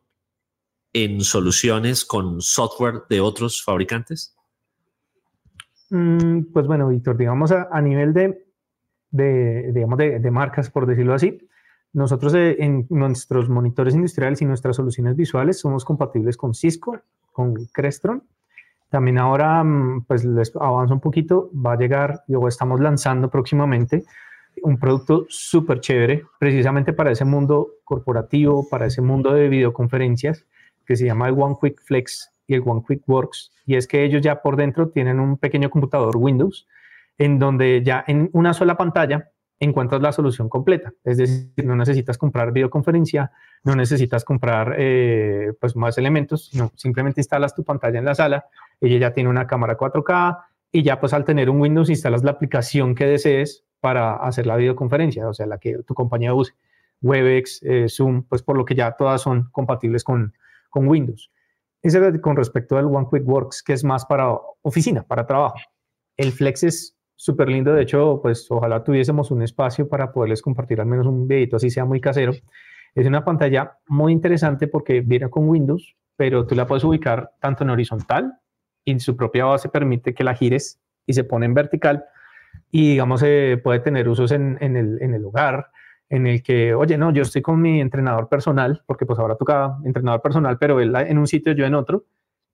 en 0.93 1.22
soluciones 1.22 2.05
con 2.05 2.41
software 2.41 3.03
de 3.09 3.20
otros 3.20 3.63
fabricantes? 3.63 4.36
Mm, 5.89 6.53
pues 6.53 6.68
bueno, 6.68 6.88
Víctor, 6.88 7.18
digamos 7.18 7.51
a, 7.51 7.82
nivel 7.82 8.13
de, 8.13 8.45
de, 9.16 9.72
digamos 9.72 9.97
de, 9.97 10.32
marcas, 10.32 10.70
por 10.70 10.86
decirlo 10.86 11.13
así, 11.13 11.39
nosotros 11.93 12.34
eh, 12.36 12.57
en 12.59 12.86
nuestros 12.89 13.49
monitores 13.49 13.95
industriales 13.95 14.41
y 14.41 14.45
nuestras 14.45 14.76
soluciones 14.76 15.16
visuales 15.16 15.59
somos 15.59 15.86
compatibles 15.86 16.38
con 16.38 16.53
Cisco, 16.53 16.99
con 17.32 17.53
Crestron 17.74 18.24
también 18.89 19.18
ahora, 19.18 19.63
mm, 19.63 20.05
pues 20.07 20.24
les 20.24 20.55
avanzo 20.55 20.93
un 20.93 21.01
poquito, 21.01 21.49
va 21.53 21.74
a 21.74 21.78
llegar, 21.78 22.24
luego 22.28 22.47
estamos 22.47 22.80
lanzando 22.80 23.30
próximamente 23.30 24.05
un 24.63 24.80
producto 24.80 25.26
súper 25.28 25.82
chévere, 25.82 26.24
precisamente 26.39 26.93
para 26.93 27.11
ese 27.11 27.26
mundo 27.26 27.72
corporativo, 27.84 28.68
para 28.70 28.86
ese 28.86 29.01
mundo 29.01 29.34
de 29.34 29.49
videoconferencias, 29.49 30.45
que 30.86 30.95
se 30.95 31.05
llama 31.05 31.28
el 31.28 31.36
One 31.38 31.57
Quick 31.61 31.82
Flex 31.84 32.32
y 32.47 32.55
el 32.55 32.63
One 32.66 32.84
Quick 32.88 33.01
Works. 33.07 33.51
Y 33.66 33.76
es 33.76 33.86
que 33.86 34.03
ellos 34.05 34.22
ya 34.22 34.41
por 34.41 34.55
dentro 34.55 34.88
tienen 34.88 35.20
un 35.20 35.38
pequeño 35.38 35.70
computador 35.70 36.16
Windows, 36.16 36.66
en 37.18 37.39
donde 37.39 37.82
ya 37.84 38.03
en 38.07 38.30
una 38.34 38.53
sola 38.53 38.78
pantalla 38.78 39.32
encuentras 39.59 40.01
la 40.01 40.11
solución 40.11 40.49
completa. 40.49 40.93
Es 41.03 41.18
decir, 41.18 41.51
no 41.63 41.76
necesitas 41.76 42.18
comprar 42.18 42.51
videoconferencia, 42.51 43.32
no 43.63 43.76
necesitas 43.76 44.26
comprar 44.26 44.76
eh, 44.78 45.53
pues 45.59 45.76
más 45.76 45.97
elementos, 45.97 46.49
sino 46.49 46.72
simplemente 46.76 47.22
instalas 47.22 47.55
tu 47.55 47.63
pantalla 47.63 47.99
en 47.99 48.05
la 48.05 48.16
sala 48.16 48.45
ella 48.82 48.97
ya 48.97 49.13
tiene 49.13 49.30
una 49.30 49.47
cámara 49.47 49.78
4K 49.78 50.45
y 50.72 50.84
ya 50.84 50.99
pues 50.99 51.13
al 51.13 51.26
tener 51.26 51.49
un 51.49 51.61
Windows 51.61 51.89
instalas 51.89 52.24
la 52.24 52.32
aplicación 52.32 52.95
que 52.95 53.05
desees 53.05 53.63
para 53.80 54.16
hacer 54.16 54.47
la 54.47 54.55
videoconferencia, 54.55 55.28
o 55.28 55.34
sea, 55.34 55.45
la 55.45 55.57
que 55.57 55.84
tu 55.84 55.93
compañía 55.93 56.34
use, 56.34 56.53
Webex, 57.01 57.61
eh, 57.63 57.86
Zoom, 57.88 58.24
pues 58.24 58.41
por 58.41 58.57
lo 58.57 58.66
que 58.66 58.76
ya 58.76 58.91
todas 58.93 59.22
son 59.22 59.49
compatibles 59.51 60.03
con, 60.03 60.34
con 60.70 60.88
Windows. 60.88 61.32
Eso 61.82 61.99
con 62.20 62.36
respecto 62.36 62.78
al 62.78 62.86
One 62.86 63.07
Quick 63.11 63.28
Works, 63.28 63.61
que 63.61 63.74
es 63.74 63.84
más 63.84 64.05
para 64.05 64.32
oficina, 64.63 65.03
para 65.03 65.28
trabajo. 65.28 65.57
El 66.18 66.32
Flex 66.32 66.63
es 66.63 66.95
súper 67.16 67.49
lindo, 67.49 67.74
de 67.74 67.84
hecho, 67.84 68.20
pues 68.22 68.49
ojalá 68.49 68.84
tuviésemos 68.84 69.32
un 69.32 69.41
espacio 69.41 69.88
para 69.88 70.11
poderles 70.11 70.41
compartir 70.41 70.82
al 70.82 70.88
menos 70.88 71.07
un 71.07 71.28
videito 71.28 71.55
así 71.55 71.70
sea 71.70 71.86
muy 71.86 72.01
casero. 72.01 72.34
Es 72.93 73.07
una 73.07 73.26
pantalla 73.26 73.78
muy 73.88 74.13
interesante 74.13 74.68
porque 74.68 75.01
viene 75.01 75.30
con 75.30 75.49
Windows, 75.49 75.95
pero 76.16 76.45
tú 76.45 76.55
la 76.55 76.66
puedes 76.66 76.84
ubicar 76.84 77.32
tanto 77.39 77.63
en 77.63 77.70
horizontal 77.70 78.34
y 78.84 78.99
su 78.99 79.16
propia 79.16 79.45
base 79.45 79.70
permite 79.70 80.13
que 80.13 80.24
la 80.24 80.36
gires 80.36 80.80
y 81.05 81.13
se 81.13 81.24
pone 81.24 81.45
en 81.45 81.53
vertical 81.53 82.05
y 82.72 82.91
digamos 82.91 83.22
eh, 83.24 83.59
puede 83.63 83.80
tener 83.80 84.07
usos 84.07 84.32
en, 84.32 84.57
en, 84.61 84.76
el, 84.78 85.01
en, 85.01 85.13
el, 85.13 85.26
hogar 85.26 85.68
en 86.09 86.28
el 86.28 86.43
que, 86.43 86.74
oye, 86.74 86.97
no, 86.97 87.11
yo 87.11 87.24
estoy 87.24 87.41
con 87.41 87.61
mi 87.61 87.82
entrenador 87.82 88.30
personal, 88.30 88.84
porque 88.86 89.05
pues 89.05 89.20
ahora 89.20 89.36
toca 89.36 89.78
entrenador 89.84 90.22
personal, 90.22 90.57
pero 90.57 90.80
él 90.80 90.95
en 90.95 91.18
un 91.18 91.28
sitio, 91.28 91.53
yo 91.53 91.66
en 91.66 91.76
otro, 91.76 92.05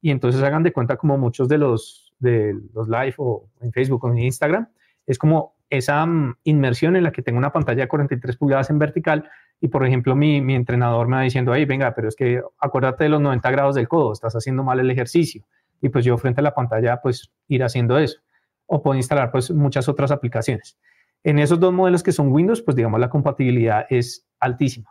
y 0.01 0.09
entonces 0.09 0.41
hagan 0.41 0.63
de 0.63 0.71
cuenta 0.71 0.97
como 0.97 1.17
muchos 1.17 1.47
de 1.47 1.57
los, 1.57 2.10
de 2.21 2.55
los 2.73 2.87
live 2.87 3.15
o 3.17 3.49
en 3.61 3.71
Facebook 3.71 4.05
o 4.05 4.11
en 4.11 4.19
Instagram, 4.19 4.67
es 5.05 5.17
como 5.17 5.55
esa 5.69 6.05
mm, 6.05 6.37
inmersión 6.43 6.95
en 6.95 7.03
la 7.03 7.11
que 7.11 7.21
tengo 7.21 7.37
una 7.37 7.51
pantalla 7.51 7.83
de 7.83 7.87
43 7.87 8.37
pulgadas 8.37 8.69
en 8.69 8.79
vertical 8.79 9.29
y, 9.59 9.67
por 9.67 9.85
ejemplo, 9.85 10.15
mi, 10.15 10.41
mi 10.41 10.55
entrenador 10.55 11.07
me 11.07 11.17
va 11.17 11.21
diciendo, 11.21 11.51
ahí, 11.51 11.65
venga, 11.65 11.93
pero 11.93 12.07
es 12.07 12.15
que 12.15 12.41
acuérdate 12.59 13.03
de 13.03 13.09
los 13.09 13.21
90 13.21 13.51
grados 13.51 13.75
del 13.75 13.87
codo, 13.87 14.13
estás 14.13 14.33
haciendo 14.35 14.63
mal 14.63 14.79
el 14.79 14.89
ejercicio 14.89 15.45
y 15.81 15.89
pues 15.89 16.05
yo 16.05 16.17
frente 16.17 16.41
a 16.41 16.43
la 16.43 16.53
pantalla 16.53 17.01
pues 17.01 17.31
ir 17.47 17.63
haciendo 17.63 17.97
eso. 17.97 18.19
O 18.67 18.81
puedo 18.81 18.95
instalar 18.95 19.31
pues 19.31 19.51
muchas 19.51 19.89
otras 19.89 20.11
aplicaciones. 20.11 20.77
En 21.23 21.39
esos 21.39 21.59
dos 21.59 21.73
modelos 21.73 22.03
que 22.03 22.11
son 22.11 22.31
Windows, 22.31 22.61
pues 22.61 22.75
digamos 22.75 22.99
la 22.99 23.09
compatibilidad 23.09 23.85
es 23.89 24.25
altísima. 24.39 24.89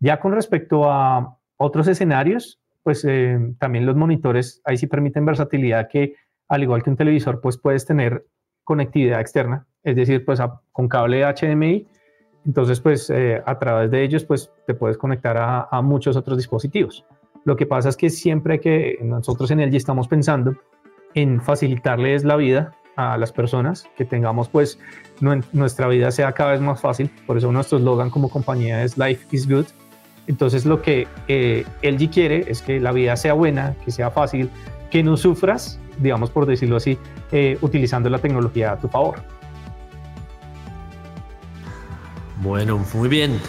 Ya 0.00 0.20
con 0.20 0.32
respecto 0.32 0.90
a 0.90 1.38
otros 1.56 1.88
escenarios, 1.88 2.60
pues 2.82 3.04
eh, 3.04 3.38
también 3.58 3.86
los 3.86 3.96
monitores 3.96 4.60
ahí 4.64 4.76
sí 4.76 4.86
permiten 4.86 5.24
versatilidad 5.24 5.88
que 5.88 6.14
al 6.48 6.62
igual 6.62 6.82
que 6.82 6.90
un 6.90 6.96
televisor 6.96 7.40
pues 7.40 7.58
puedes 7.58 7.86
tener 7.86 8.26
conectividad 8.64 9.20
externa, 9.20 9.66
es 9.82 9.96
decir, 9.96 10.24
pues 10.24 10.40
con 10.72 10.88
cable 10.88 11.24
HDMI, 11.24 11.86
entonces 12.46 12.80
pues 12.80 13.10
eh, 13.10 13.42
a 13.44 13.58
través 13.58 13.90
de 13.90 14.02
ellos 14.02 14.24
pues 14.24 14.50
te 14.66 14.74
puedes 14.74 14.96
conectar 14.96 15.36
a, 15.38 15.82
muchos 15.82 16.16
otros 16.16 16.36
dispositivos. 16.36 17.04
Lo 17.44 17.56
que 17.56 17.66
pasa 17.66 17.88
es 17.88 17.96
que 17.96 18.10
siempre 18.10 18.60
que 18.60 18.98
nosotros 19.02 19.50
en 19.50 19.60
LG 19.60 19.76
estamos 19.76 20.08
pensando 20.08 20.56
en 21.14 21.40
facilitarles 21.40 22.24
la 22.24 22.36
vida 22.36 22.72
a 22.96 23.18
las 23.18 23.32
personas, 23.32 23.88
que 23.96 24.04
tengamos 24.04 24.48
pues 24.48 24.78
nuestra 25.20 25.86
vida 25.88 26.10
sea 26.10 26.32
cada 26.32 26.52
vez 26.52 26.60
más 26.60 26.80
fácil, 26.80 27.10
por 27.26 27.36
eso 27.36 27.52
nuestro 27.52 27.78
eslogan 27.78 28.10
como 28.10 28.30
compañía 28.30 28.82
es 28.82 28.96
Life 28.96 29.26
is 29.30 29.48
Good. 29.48 29.66
Entonces 30.26 30.66
lo 30.66 30.82
que 30.82 31.06
eh, 31.28 31.64
LG 31.82 32.10
quiere 32.10 32.44
es 32.48 32.62
que 32.62 32.80
la 32.80 32.90
vida 32.90 33.16
sea 33.16 33.34
buena, 33.34 33.76
que 33.84 33.92
sea 33.92 34.10
fácil, 34.10 34.50
que 34.90 35.02
no 35.04 35.16
sufras, 35.16 35.78
digamos 35.98 36.30
por 36.30 36.46
decirlo 36.46 36.76
así, 36.76 36.98
eh, 37.32 37.58
utilizando 37.60 38.08
la 38.08 38.18
tecnología 38.18 38.72
a 38.72 38.78
tu 38.78 38.88
favor. 38.88 39.22
Bueno, 42.42 42.84
muy 42.94 43.08
bien. 43.08 43.40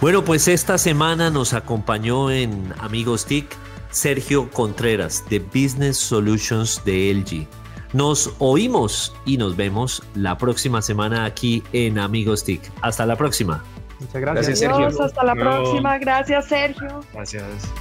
Bueno, 0.00 0.24
pues 0.24 0.46
esta 0.48 0.78
semana 0.78 1.30
nos 1.30 1.52
acompañó 1.54 2.30
en 2.30 2.72
Amigos 2.80 3.24
TIC 3.26 3.46
Sergio 3.90 4.50
Contreras 4.50 5.24
de 5.30 5.38
Business 5.38 5.96
Solutions 5.96 6.84
de 6.84 7.14
LG. 7.14 7.46
Nos 7.92 8.34
oímos 8.38 9.14
y 9.24 9.38
nos 9.38 9.56
vemos 9.56 10.02
la 10.14 10.36
próxima 10.36 10.82
semana 10.82 11.24
aquí 11.24 11.62
en 11.72 11.98
Amigos 11.98 12.44
TIC. 12.44 12.60
Hasta 12.82 13.06
la 13.06 13.16
próxima. 13.16 13.64
Muchas 14.00 14.20
gracias, 14.20 14.58
Sergio. 14.58 15.02
hasta 15.02 15.24
la 15.24 15.34
próxima. 15.34 15.98
Gracias, 15.98 16.46
Sergio. 16.46 17.00
Gracias. 17.14 17.72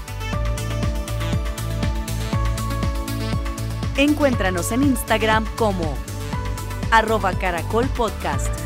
Encuéntranos 3.97 4.73
en 4.73 4.83
Instagram 4.83 5.45
como 5.55 5.95
arroba 6.91 7.31
caracol 7.33 7.87
podcast. 7.87 8.64